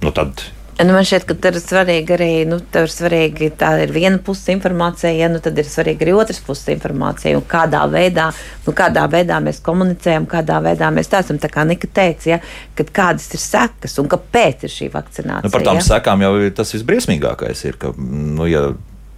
Nu, 0.02 0.12
tad, 0.12 0.44
Nu, 0.84 0.94
man 0.96 1.06
šķiet, 1.08 1.26
ka 1.30 1.36
tur 1.40 1.56
ir 1.56 1.64
svarīgi 1.64 2.16
arī, 2.16 2.30
nu, 2.50 2.58
ir 2.60 2.92
svarīgi, 2.92 3.50
tā 3.60 3.72
ir 3.84 3.94
viena 3.96 4.20
puse 4.24 4.52
informācija, 4.56 5.12
ja, 5.16 5.30
nu, 5.32 5.40
tad 5.44 5.58
ir 5.60 5.68
svarīgi 5.70 6.06
arī 6.06 6.16
otras 6.18 6.42
puses 6.44 6.72
informācija, 6.74 7.38
un 7.40 7.46
kādā 7.50 7.84
veidā, 7.92 8.30
nu, 8.66 8.74
kādā 8.76 9.06
veidā 9.12 9.40
mēs 9.44 9.62
komunicējam, 9.64 10.28
kādā 10.30 10.60
veidā 10.66 10.90
mēs 10.94 11.12
tā 11.12 11.24
esam, 11.24 11.40
tā 11.42 11.52
kā 11.54 11.66
Nika 11.68 11.88
teica, 11.88 12.30
ja, 12.36 12.40
kad 12.78 12.92
kādas 12.96 13.30
ir 13.34 13.44
sekas 13.44 13.96
un 14.02 14.10
kāpēc 14.12 14.66
ir 14.68 14.74
šī 14.74 14.90
vakcinācija. 14.94 15.48
nu, 15.48 15.54
par 15.54 15.68
tām 15.68 15.80
ja. 15.80 15.86
sekām 15.88 16.26
jau 16.26 16.34
ir 16.42 16.56
tas 16.58 16.74
visbriesmīgākais. 16.76 17.64
Ir, 17.70 17.80
ka, 17.80 17.94
nu, 17.98 18.48
ja 18.50 18.72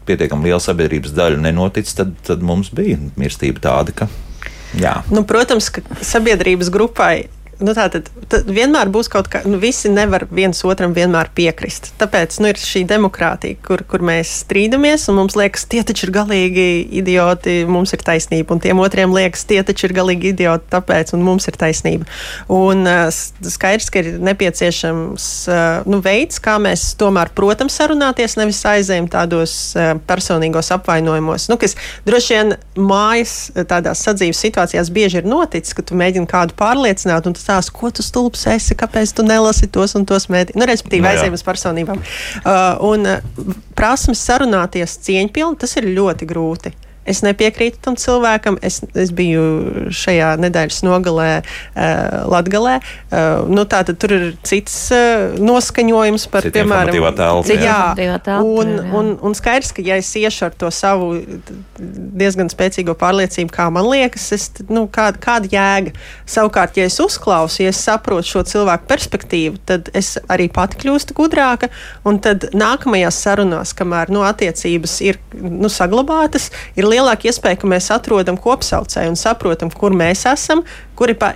pietiekami 0.05 0.49
liela 0.49 0.61
sabiedrības 0.61 1.16
daļa 1.18 1.41
nenotic, 1.41 1.89
tad, 1.97 2.13
tad 2.28 2.45
mums 2.45 2.70
bija 2.76 2.99
mirstība 3.18 3.63
tāda, 3.63 3.95
ka. 4.03 4.09
Jā. 4.76 4.99
Nu, 5.13 5.24
protams, 5.28 5.72
ka 5.74 5.84
sabiedrības 6.03 6.70
grupai. 6.74 7.30
Nu, 7.64 7.72
tā 7.72 7.86
tad, 7.88 8.10
tad 8.28 8.49
vienmēr 8.51 8.89
būs 8.91 9.08
kaut 9.12 9.30
kā, 9.32 9.39
nu, 9.47 9.56
visi 9.62 9.88
nevar 9.88 10.26
viens 10.28 10.60
otram 10.68 10.91
vienmēr 10.95 11.30
piekrist. 11.38 11.93
Tāpēc 12.01 12.39
nu, 12.43 12.49
ir 12.51 12.60
šī 12.60 12.82
demokrātija, 12.89 13.56
kur, 13.64 13.84
kur 13.88 14.03
mēs 14.03 14.32
strīdamies, 14.41 15.06
un 15.12 15.22
mums 15.22 15.38
liekas, 15.39 15.64
tie 15.72 15.80
taču 15.88 16.10
ir 16.10 16.12
galīgi 16.18 16.66
idioti, 16.99 17.62
mums 17.72 17.95
ir 17.95 18.03
taisnība, 18.03 18.51
un 18.56 18.64
tiem 18.64 18.82
otriem 18.84 19.14
liekas, 19.16 19.45
tie 19.47 19.62
taču 19.64 19.88
ir 19.88 19.95
galīgi 19.95 20.34
idioti, 20.34 20.68
tāpēc 20.74 21.14
mums 21.16 21.47
ir 21.47 21.60
taisnība. 21.62 22.10
Un 22.51 22.84
skaidrs, 23.16 23.88
ka 23.93 24.03
ir 24.03 24.12
nepieciešams 24.26 25.30
nu, 25.88 26.01
veids, 26.03 26.41
kā 26.43 26.58
mēs 26.60 26.89
tomēr, 26.99 27.32
protams, 27.38 27.80
sarunāties, 27.80 28.36
nevis 28.41 28.60
aizējam 28.68 29.08
tādos 29.12 29.56
personīgos 30.10 30.74
apvainojumos, 30.76 31.47
nu, 31.53 31.60
kas 31.62 31.78
droši 32.08 32.36
vien 32.36 32.53
mājas 32.76 33.38
tādās 33.70 34.03
sadzīves 34.03 34.43
situācijās 34.43 34.91
bieži 34.91 35.22
ir 35.22 35.30
noticis, 35.30 35.76
ka 35.78 35.86
tu 35.88 35.95
mēģini 35.95 36.28
kādu 36.30 36.58
pārliecināt, 36.60 37.30
un 37.30 37.38
tu 37.38 37.44
stāsti, 37.45 37.75
ko 37.75 37.91
tu 37.93 38.05
stulbs 38.05 38.47
esi, 38.51 38.77
kāpēc 38.77 39.15
tu 39.15 39.25
nelasi 39.25 39.69
tos 39.71 39.95
un 39.97 40.07
tos 40.09 40.27
mēdī. 40.33 40.57
Nu, 40.57 40.67
respektīvi, 40.69 41.05
jā. 41.05 41.15
aizējam 41.15 41.37
uz 41.37 41.45
personībām. 41.45 42.01
Uh, 42.41 42.63
un 42.89 43.09
uh, 43.09 43.53
prasmes 43.77 44.23
sarunāties 44.25 44.97
cieņpilni, 45.05 45.61
tas 45.61 45.77
ir 45.79 45.91
ļoti 45.95 46.29
grūti. 46.29 46.73
Es 47.06 47.22
nepiekrītu 47.26 47.82
tam 47.86 47.97
cilvēkam. 47.99 48.60
Es, 48.66 48.82
es 48.97 49.14
biju 49.16 49.89
šajā 49.93 50.36
nedēļas 50.41 50.82
nogalē, 50.88 51.30
uh, 51.41 52.26
Latvijā. 52.32 52.53
Uh, 52.56 53.45
nu, 53.51 53.66
tā 53.70 53.82
tad 53.86 53.97
tur 54.01 54.14
ir 54.16 54.26
cits 54.45 54.74
uh, 54.95 55.36
noskaņojums 55.41 56.28
par, 56.32 56.45
Cita 56.47 56.62
piemēram, 56.62 56.93
telpa, 57.18 57.53
jā, 57.53 57.60
informatīvā 57.60 58.20
telpa, 58.26 58.62
un, 58.62 58.72
jā. 58.74 58.86
un, 58.99 59.12
un 59.26 59.36
skaidrs, 59.38 59.74
ka 59.76 59.84
ja 59.86 59.97
es 60.01 60.10
iešu 60.18 60.47
ar 60.47 60.56
to 60.58 60.72
savu 60.74 61.12
diezgan 61.78 62.49
spēcīgo 62.51 62.95
pārliecību, 62.99 63.51
kā 63.53 63.68
man 63.74 63.88
liekas, 63.89 64.28
es, 64.36 64.47
nu, 64.70 64.86
kāda, 64.91 65.20
kāda 65.22 65.51
jēga. 65.51 65.95
Savukārt, 66.30 66.80
ja 66.80 66.88
es 66.89 66.97
uzklausu, 67.03 67.64
ja 67.66 67.74
es 67.74 67.82
saprotu 67.84 68.30
šo 68.30 68.45
cilvēku 68.47 68.88
perspektīvu, 68.89 69.62
tad 69.68 69.91
es 69.97 70.16
arī 70.32 70.47
pati 70.53 70.80
kļūstu 70.84 71.18
gudrāka. 71.18 71.70
Un 72.08 72.20
tad 72.24 72.49
nākamajās 72.56 73.20
sarunās, 73.26 73.76
kamēr 73.78 74.14
nu, 74.14 74.24
attiecības 74.26 74.97
ir 75.06 75.20
nu, 75.36 75.72
saglabātas, 75.72 76.49
ir 76.80 76.88
lielāka 76.95 77.29
iespēja, 77.29 77.59
ka 77.61 77.69
mēs 77.69 77.91
atrodam 77.93 78.39
kopsaucēju 78.41 79.13
un 79.13 79.19
saprotam, 79.19 79.71
kur 79.75 79.95
mēs 79.95 80.25
esam. 80.31 80.63
Kur 80.95 81.13
ir, 81.13 81.19
pa- 81.21 81.35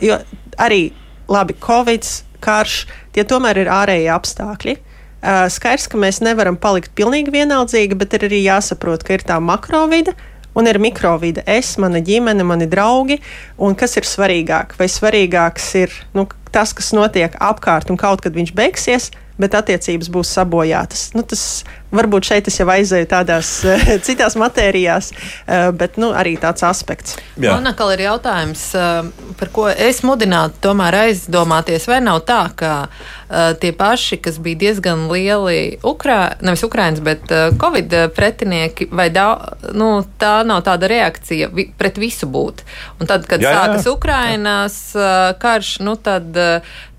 arī 0.58 0.90
labi, 1.30 1.56
Covid, 1.62 2.08
karš, 2.44 2.86
tie 3.16 3.26
tomēr 3.28 3.62
ir 3.64 3.72
ārējie 3.74 4.10
apstākļi. 4.16 4.78
Uh, 5.20 5.46
skaidrs, 5.52 5.90
ka 5.92 6.00
mēs 6.00 6.22
nevaram 6.24 6.56
palikt 6.56 6.94
pilnīgi 6.96 7.34
vienaldzīgi, 7.36 7.98
bet 8.00 8.14
ir 8.16 8.30
arī 8.30 8.38
jāsaprot, 8.46 9.04
ka 9.04 9.18
ir 9.18 9.26
tā 9.28 9.36
makrovide, 9.44 10.14
un 10.56 10.68
ir 10.72 10.80
mikrovide. 10.80 11.44
Es, 11.44 11.74
mana 11.82 12.00
ģimene, 12.04 12.46
mani 12.48 12.68
draugi. 12.72 13.20
Un 13.60 13.76
kas 13.76 13.98
ir 14.00 14.08
svarīgāk? 14.08 14.78
Vai 14.80 14.88
svarīgāks 14.88 15.68
ir 15.82 15.96
nu, 16.16 16.24
tas, 16.56 16.72
kas 16.76 16.94
notiek 16.96 17.36
apkārt, 17.36 17.92
un 17.92 18.00
kaut 18.00 18.24
kad 18.24 18.36
viņš 18.36 18.56
beigsies, 18.56 19.10
bet 19.40 19.58
attiecības 19.60 20.12
būs 20.14 20.34
sabojātas? 20.38 21.10
Nu, 21.18 21.24
tas 21.24 21.64
Varbūt 21.90 22.28
šeit 22.30 22.48
es 22.50 22.60
jau 22.60 22.68
aizēju 22.70 23.08
tādās 23.10 23.50
citās 24.06 24.36
matērijās, 24.38 25.10
eh, 25.10 25.70
bet 25.74 25.98
nu, 26.02 26.12
arī 26.14 26.36
tāds 26.38 26.62
aspekts. 26.66 27.18
Jā. 27.34 27.56
Man 27.56 27.72
atkal 27.72 27.96
ir 27.96 28.04
jautājums, 28.06 28.62
eh, 28.78 29.32
par 29.40 29.52
ko 29.56 29.66
es 29.74 30.04
mudinātu 30.06 30.62
tomēr 30.68 31.00
aizdomāties, 31.08 31.88
vai 31.90 32.02
nav 32.06 32.22
tā, 32.30 32.44
ka 32.56 32.76
tie 33.62 33.70
paši, 33.78 34.18
kas 34.26 34.40
bija 34.42 34.58
diezgan 34.58 35.04
lieli, 35.06 35.78
Ukrā, 35.86 36.42
nevis 36.42 36.64
Ukraiņas, 36.66 37.02
bet 37.06 37.30
Covid 37.62 37.94
pretinieki, 38.18 38.88
vai 38.90 39.06
da, 39.14 39.28
nu, 39.78 39.92
tā 40.18 40.40
nav 40.50 40.64
tāda 40.66 40.90
reakcija 40.90 41.52
vi, 41.54 41.68
pret 41.78 42.00
visu 42.02 42.26
būt. 42.26 42.64
Un 42.98 43.12
tad, 43.12 43.28
kad 43.30 43.46
jā, 43.46 43.54
sākas 43.54 43.86
jā, 43.86 43.92
jā. 43.92 43.94
Ukrainas 43.94 44.80
karš, 45.46 45.76
nu 45.86 45.94
tad. 46.02 46.34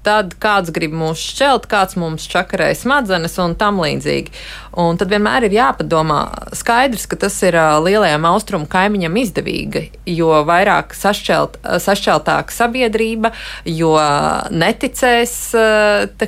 Tad 0.07 0.33
kāds 0.41 0.73
grib 0.73 0.95
mūs 0.97 1.21
šķelt, 1.21 1.67
kāds 1.69 1.99
mums 2.01 2.25
čakarē 2.33 2.71
smadzenes 2.79 3.37
un 3.43 3.57
tam 3.61 3.83
līdzīgi. 3.85 4.33
Un 4.79 4.99
tad 5.01 5.11
vienmēr 5.11 5.49
ir 5.49 5.55
jāpadomā, 5.57 6.21
skaidrs, 6.55 7.09
ka 7.11 7.19
tas 7.19 7.35
ir 7.43 7.57
lielajam 7.83 8.27
austrumu 8.29 8.69
kaimiņam 8.71 9.17
izdevīgi, 9.19 9.83
jo 10.15 10.31
vairāk 10.47 10.95
sašķelt, 10.95 11.59
sašķeltāka 11.83 12.55
sabiedrība, 12.55 13.33
jo 13.67 13.97
neticēs 14.55 15.35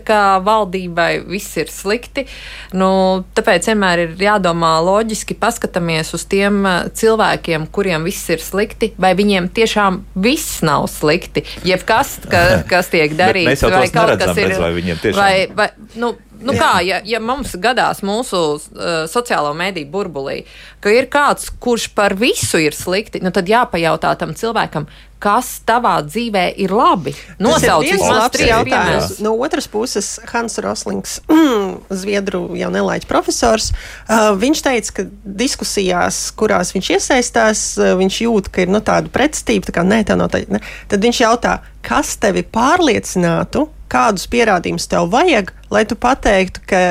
kā, 0.02 0.22
valdībai, 0.42 1.10
viss 1.30 1.54
ir 1.62 1.70
slikti. 1.70 2.26
Nu, 2.74 3.22
tāpēc 3.36 3.70
vienmēr 3.70 4.06
ir 4.06 4.16
jādomā 4.26 4.72
loģiski, 4.82 5.38
paskatāmies 5.38 6.10
uz 6.16 6.26
tiem 6.26 6.66
cilvēkiem, 6.98 7.68
kuriem 7.70 8.08
viss 8.08 8.26
ir 8.34 8.42
slikti, 8.42 8.90
vai 8.98 9.14
viņiem 9.18 9.52
tiešām 9.54 10.02
viss 10.24 10.64
nav 10.66 10.88
slikti, 10.90 11.44
jebkas, 11.68 12.18
ka, 12.26 12.42
kas 12.72 12.90
tiek 12.90 13.14
darīts 13.18 13.62
vai 13.68 13.86
kaut 13.86 14.18
kas 14.18 14.42
ir. 14.42 14.58
Vai 14.58 14.74
viņiem 14.80 15.02
tiešām 15.06 15.22
vai, 15.22 15.34
vai, 15.54 15.70
nu, 16.00 16.14
Nu 16.42 16.56
kā, 16.58 16.72
ja, 16.86 17.00
ja 17.06 17.20
mums 17.22 17.54
gadās 17.62 18.02
mūsu 18.06 18.42
uh, 18.56 18.90
sociālo 19.10 19.52
mediju 19.56 19.90
burbulī, 19.92 20.42
ka 20.82 20.92
ir 20.92 21.08
kāds, 21.12 21.50
kurš 21.62 21.88
par 21.96 22.16
visu 22.18 22.60
ir 22.62 22.76
slikti, 22.76 23.22
nu 23.22 23.32
tad 23.34 23.50
jāpajautā 23.50 24.14
tam 24.20 24.34
cilvēkam, 24.38 24.88
kas 25.22 25.60
tavā 25.66 25.94
dzīvē 26.02 26.44
ir 26.64 26.72
labi. 26.74 27.12
Nosauc 27.42 27.86
vismaz 27.86 28.26
trīs 28.34 28.50
jautājumus. 28.50 29.20
No 29.22 29.36
otras 29.44 29.68
puses, 29.70 30.16
Hans 30.32 30.58
Roslings, 30.64 31.20
Zviedru 32.02 32.44
jau 32.58 32.70
nelaiķis 32.74 33.10
profesors, 33.10 33.70
uh, 33.72 34.32
viņš 34.38 34.64
teica, 34.66 34.96
ka 34.98 35.06
diskusijās, 35.44 36.24
kurās 36.38 36.74
viņš 36.74 36.90
iesaistās, 36.96 37.66
uh, 37.78 37.92
viņš 38.00 38.22
jūt, 38.26 38.50
ka 38.52 38.66
ir 38.66 38.74
nu, 38.74 38.82
tāda 38.84 39.12
pretstība, 39.14 39.68
tā 39.68 39.76
kā 39.78 39.86
nē, 39.86 40.02
tā 40.08 40.18
nav 40.18 40.32
tā. 40.34 40.42
Ne. 40.50 40.62
Tad 40.90 41.06
viņš 41.06 41.22
jautā, 41.22 41.60
kas 41.86 42.16
tevi 42.22 42.42
pārliecinātu, 42.42 43.68
kādus 43.92 44.28
pierādījumus 44.32 44.88
tev 44.90 45.10
vajag, 45.12 45.52
lai 45.72 45.84
tu 45.88 45.98
pateiktu, 46.00 46.64
ka 46.68 46.82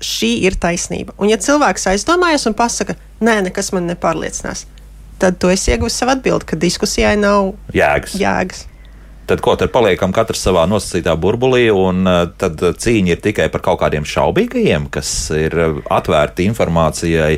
šī 0.00 0.32
ir 0.48 0.56
taisnība. 0.60 1.14
Un 1.20 1.30
ja 1.30 1.38
cilvēks 1.40 1.90
aizdomājas 1.92 2.48
un 2.48 2.56
pasaka, 2.58 2.96
nē, 3.24 3.40
nekas 3.48 3.70
man 3.76 3.86
nepārliecinās, 3.90 4.64
tad 5.20 5.38
tu 5.40 5.52
esi 5.52 5.74
ieguvis 5.74 5.98
savu 6.00 6.16
atbildi, 6.16 6.48
ka 6.48 6.58
diskusijai 6.60 7.14
nav 7.20 7.52
jēgas. 7.76 8.16
jēgas. 8.20 8.66
Tad 9.30 9.42
ko 9.44 9.52
tad 9.54 9.70
paliekam 9.70 10.10
katrs 10.10 10.40
savā 10.42 10.64
nosacītā 10.66 11.12
burbulī, 11.20 11.68
un 11.70 12.02
uh, 12.08 12.24
tad 12.40 12.58
cīņa 12.82 13.14
ir 13.14 13.20
tikai 13.22 13.46
par 13.52 13.62
kaut 13.62 13.78
kādiem 13.84 14.08
šaubīgajiem, 14.08 14.88
kas 14.90 15.12
ir 15.36 15.54
uh, 15.54 15.76
atvērti 15.86 16.48
informācijai, 16.50 17.36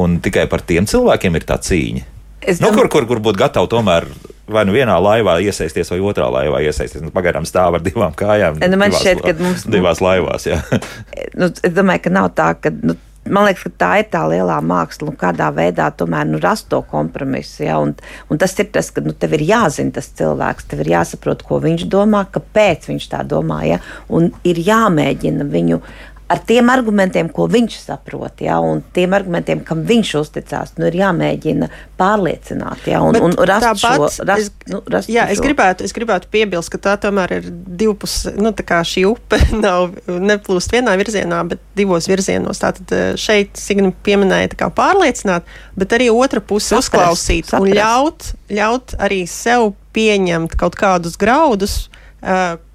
un 0.00 0.16
tikai 0.24 0.46
par 0.48 0.64
tiem 0.64 0.88
cilvēkiem 0.88 1.36
ir 1.36 1.44
tā 1.50 1.58
cīņa. 1.60 2.06
Es 2.48 2.62
nu, 2.64 2.70
kur, 2.76 2.88
kur, 2.92 3.04
kur 3.08 3.20
būtu 3.24 3.40
gatavi 3.40 3.70
tomēr 3.72 4.08
vai 4.50 4.64
nu 4.68 4.74
vienā 4.74 4.96
laivā 5.00 5.38
iesaisties, 5.44 5.90
vai 5.92 6.00
otrā 6.04 6.28
laivā 6.32 6.60
iesaisties. 6.66 7.02
Nu, 7.04 7.12
pagaidām 7.14 7.46
stāv 7.48 7.78
ar 7.78 7.84
divām 7.84 8.14
kājām. 8.18 8.60
Nu, 8.60 8.80
man 8.80 8.94
šķiet, 8.94 9.24
ka 9.24 9.34
mums 9.40 9.66
divās 9.70 10.04
laivās. 10.04 10.46
nu, 11.40 11.50
es 11.50 11.74
domāju, 11.74 12.06
ka 12.06 12.14
nav 12.20 12.30
tā, 12.36 12.52
ka. 12.60 12.74
Nu, 12.84 12.98
Man 13.24 13.46
liekas, 13.46 13.62
ka 13.64 13.70
tā 13.80 13.90
ir 14.02 14.08
tā 14.12 14.20
lielā 14.28 14.58
māksla, 14.60 15.06
un 15.08 15.14
kādā 15.16 15.46
veidā 15.56 15.86
tomēr 15.96 16.26
nu, 16.28 16.36
rast 16.42 16.66
to 16.68 16.82
kompromisu. 16.90 17.62
Ja? 17.64 17.78
Un, 17.80 17.94
un 18.28 18.40
tas 18.40 18.52
ir 18.60 18.68
tas, 18.74 18.90
ka 18.92 19.00
nu, 19.00 19.14
tev 19.16 19.38
ir 19.38 19.46
jāzina 19.48 19.94
tas 19.96 20.10
cilvēks, 20.18 20.66
tev 20.68 20.82
ir 20.84 20.90
jāsaprot, 20.92 21.40
ko 21.48 21.56
viņš 21.64 21.86
domā, 21.88 22.26
kāpēc 22.34 22.90
viņš 22.90 23.06
tā 23.14 23.22
domā. 23.24 23.62
Ja? 23.64 23.78
Un 24.12 24.28
ir 24.44 24.60
jāmēģina 24.66 25.48
viņu 25.56 25.80
ar 26.26 26.40
tiem 26.48 26.70
argumentiem, 26.72 27.28
ko 27.32 27.44
viņš 27.52 27.76
saprot, 27.82 28.40
ja, 28.44 28.56
un 28.64 28.80
tiem 28.96 29.12
argumentiem, 29.16 29.60
kam 29.66 29.82
viņš 29.84 30.12
uzticās, 30.22 30.72
nu, 30.78 30.86
ir 30.88 30.96
jāmēģina 31.02 31.68
pārliecināt, 32.00 32.86
ja, 32.88 33.02
un, 33.04 33.16
Bet 33.16 33.26
un 33.26 33.36
rast 33.50 33.66
tāpat, 33.66 34.16
šo. 34.16 34.26
Rast, 34.30 34.40
es, 34.40 34.72
nu, 34.72 34.80
rast 34.90 35.12
jā, 35.12 35.26
šo. 35.28 35.36
es 35.36 35.42
gribētu, 35.44 35.84
es 35.84 35.94
gribētu 35.96 36.30
piebilst, 36.32 36.72
ka 36.72 36.80
tā 36.88 36.96
tomēr 37.04 37.36
ir 37.38 37.50
divpus, 37.52 38.16
nu, 38.40 38.54
tā 38.56 38.64
kā 38.66 38.80
šī 38.88 39.04
upe 39.10 39.40
nav 39.66 39.92
neplūst 40.08 40.72
vienā 40.74 40.96
virzienā, 41.00 41.42
bet 41.52 41.62
divos 41.76 42.08
virzienos. 42.10 42.62
Tātad 42.64 42.96
eh, 42.96 43.06
šeit 43.20 43.60
Signi 43.60 43.92
pieminēja 44.06 44.54
kā 44.58 44.70
pārliecināt, 44.74 45.48
bet 45.76 45.92
arī 45.96 46.08
otra 46.12 46.40
puse 46.40 46.72
saprast, 46.72 46.88
uzklausīt 46.88 47.52
saprast. 47.52 47.68
un 47.68 47.76
ļaut, 47.76 48.30
ļaut 48.54 48.96
arī 49.04 49.24
sev 49.30 49.74
pieņemt 49.94 50.56
kaut 50.58 50.78
kādus 50.80 51.18
graudus. 51.20 51.84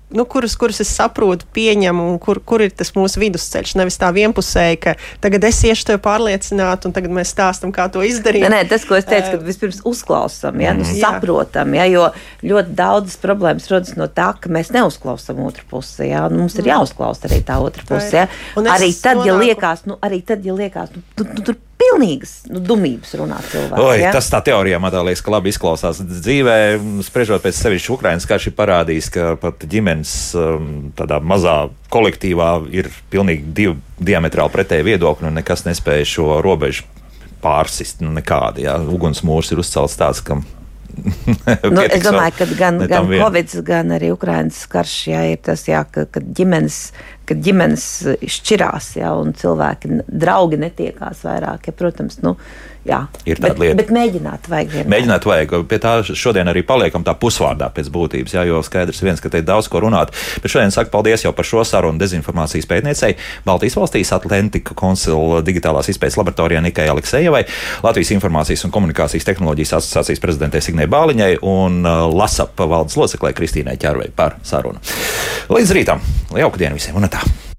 Nu, 0.10 0.26
kurus, 0.26 0.56
kurus 0.58 0.80
es 0.82 0.90
saprotu, 0.90 1.46
pieņemu, 1.54 2.06
un 2.10 2.16
kur, 2.22 2.40
kur 2.42 2.64
ir 2.66 2.72
tas 2.74 2.90
mūsu 2.96 3.22
vidusceļš. 3.22 3.76
Nevis 3.78 4.00
tā 4.02 4.10
vienpusēji, 4.16 4.80
ka 4.82 4.96
tagad 5.22 5.46
es 5.46 5.60
iešu 5.70 5.86
tevi 5.92 6.02
pārliecināt, 6.02 6.88
un 6.90 6.96
tagad 6.96 7.14
mēs 7.14 7.30
stāstām, 7.36 7.70
kā 7.76 7.86
to 7.94 8.02
izdarīt. 8.06 8.48
Nē, 8.48 8.50
nē 8.56 8.64
tas, 8.72 8.88
ko 8.90 8.98
es 8.98 9.06
teicu, 9.06 9.36
ka 9.36 9.46
vispirms 9.46 9.84
uzklausām, 9.86 10.58
ja, 10.66 10.74
nu, 10.74 10.88
mm. 10.88 10.98
saprotam, 10.98 11.78
ja, 11.78 11.86
jo 11.94 12.10
ļoti 12.42 12.76
daudzas 12.82 13.22
problēmas 13.22 13.70
rodas 13.70 13.94
no 14.02 14.10
tā, 14.10 14.32
ka 14.42 14.50
mēs 14.50 14.74
neuzklausām 14.74 15.46
otru 15.46 15.70
pusi. 15.70 16.10
Ja, 16.10 16.26
mums 16.34 16.58
ir 16.58 16.66
mm. 16.66 16.74
jāuzklausa 16.74 17.30
arī 17.30 17.44
tā 17.46 17.62
otra 17.62 17.86
puse. 17.86 18.26
Ja. 18.26 18.28
Arī 18.66 18.90
tad, 18.98 19.22
ja 19.30 19.38
liekas, 19.38 19.86
nu, 19.86 20.02
arī 20.02 20.24
tad, 20.26 20.42
ja 20.42 20.58
liekas, 20.58 20.90
nu, 20.98 21.06
tu, 21.14 21.30
tu, 21.36 21.52
tur 21.52 21.62
pilnīgas 21.80 22.34
nu, 22.52 22.62
dumības 22.64 23.14
runā 23.20 23.40
cilvēki. 23.50 23.84
Oi, 23.86 23.98
ja? 24.02 24.12
Tas 24.16 24.28
tā 24.32 24.42
teorijā 24.46 24.80
man 24.82 24.96
liekas, 25.08 25.24
ka 25.24 25.34
labi 25.34 25.54
izklausās 25.54 26.02
dzīvē. 26.04 26.58
Spriežot 27.08 27.44
pēc 27.46 27.58
sevis, 27.58 27.88
Ukraiņas 27.94 28.28
karš 28.30 28.50
ir 28.52 28.56
parādījis, 28.58 29.10
ka 29.16 29.32
pat 29.40 29.64
ģimenes 29.72 30.14
um, 30.40 30.70
tādā 30.98 31.22
mazā 31.24 31.58
kolektīvā 31.94 32.52
ir 32.76 32.92
pilnīgi 33.14 33.54
divi 33.56 33.78
diametrāli 34.12 34.54
pretēji 34.54 34.88
viedokļi 34.92 35.30
un 35.30 35.40
nekas 35.40 35.66
nespēja 35.68 36.08
šo 36.18 36.40
robežu 36.46 36.88
pārsist. 37.44 38.04
Nu, 38.04 38.12
nekādi, 38.16 38.68
ja? 38.68 38.78
Ugunsmūrs 38.80 39.54
ir 39.54 39.64
uzcelts 39.64 39.98
tāds, 40.00 40.24
ka 40.26 40.42
nu, 41.76 41.84
es 41.86 42.04
domāju, 42.04 42.36
ka 42.40 42.48
gan, 42.58 42.82
gan 42.90 43.08
Covid, 43.12 43.56
gan 43.68 43.96
arī 43.96 44.12
Ukraiņas 44.16 44.66
karš 44.72 44.98
jā, 45.12 45.24
ir 45.34 45.42
tas, 45.46 45.64
jā, 45.70 45.84
ka, 45.88 46.08
ka 46.10 46.24
ģimenes 46.24 46.82
kad 47.30 47.42
ģimenes 47.46 47.86
šķirās, 48.26 48.94
ja, 48.98 49.14
un 49.20 49.36
cilvēki, 49.38 50.02
draugi 50.10 50.58
netiekās 50.64 51.22
vairāk. 51.28 51.70
Ja, 51.70 51.76
protams, 51.78 52.18
nu, 52.26 52.36
jā, 52.88 53.00
ir 53.26 53.40
tāda 53.40 53.54
bet, 53.54 53.62
lieta. 53.62 53.78
Bet 53.82 53.92
mēģināt 53.94 54.50
vajag. 54.52 54.72
Vienmēr. 54.74 54.92
Mēģināt 54.94 55.28
vajag. 55.30 55.56
Pie 55.70 55.80
tā 55.84 55.94
šodien 56.08 56.50
arī 56.52 56.64
paliekam 56.68 57.06
tā 57.08 57.16
pusvārdā 57.20 57.70
pēc 57.76 57.90
būtības, 57.94 58.36
jā, 58.38 58.46
jo 58.50 58.62
skaidrs 58.66 59.02
viens, 59.04 59.22
ka 59.24 59.32
te 59.32 59.42
ir 59.42 59.48
daudz 59.48 59.70
ko 59.72 59.82
runāt. 59.84 60.14
Bet 60.44 60.54
šodien 60.54 60.74
saku 60.76 60.94
paldies 60.94 61.26
jau 61.26 61.34
par 61.36 61.48
šo 61.48 61.66
sarunu 61.68 62.00
dezinformācijas 62.02 62.70
pētniecei 62.70 63.16
Baltijas 63.48 63.78
valstīs 63.80 64.14
Atlantika 64.16 64.76
konsula 64.78 65.42
digitālās 65.46 65.92
izpētes 65.92 66.20
laboratorijā 66.20 66.62
Nikai 66.66 66.88
Aleksejevai, 66.92 67.44
Latvijas 67.86 68.14
informācijas 68.16 68.66
un 68.68 68.76
komunikācijas 68.76 69.28
tehnoloģijas 69.30 69.76
asociācijas 69.80 70.24
prezidentē 70.24 70.64
Signē 70.64 70.90
Bāliņai 70.92 71.34
un 71.50 71.84
uh, 71.84 72.08
LASAP 72.14 72.66
valdes 72.70 72.98
loceklē 73.00 73.34
Kristīnai 73.38 73.78
Červei 73.82 74.12
par 74.16 74.40
sarunu. 74.44 74.82
Līdz 75.50 75.78
rītam! 75.78 76.10
Jauka 76.38 76.62
diena 76.62 76.78
visiem! 76.78 76.98
Un 77.00 77.10
tā. 77.12 77.24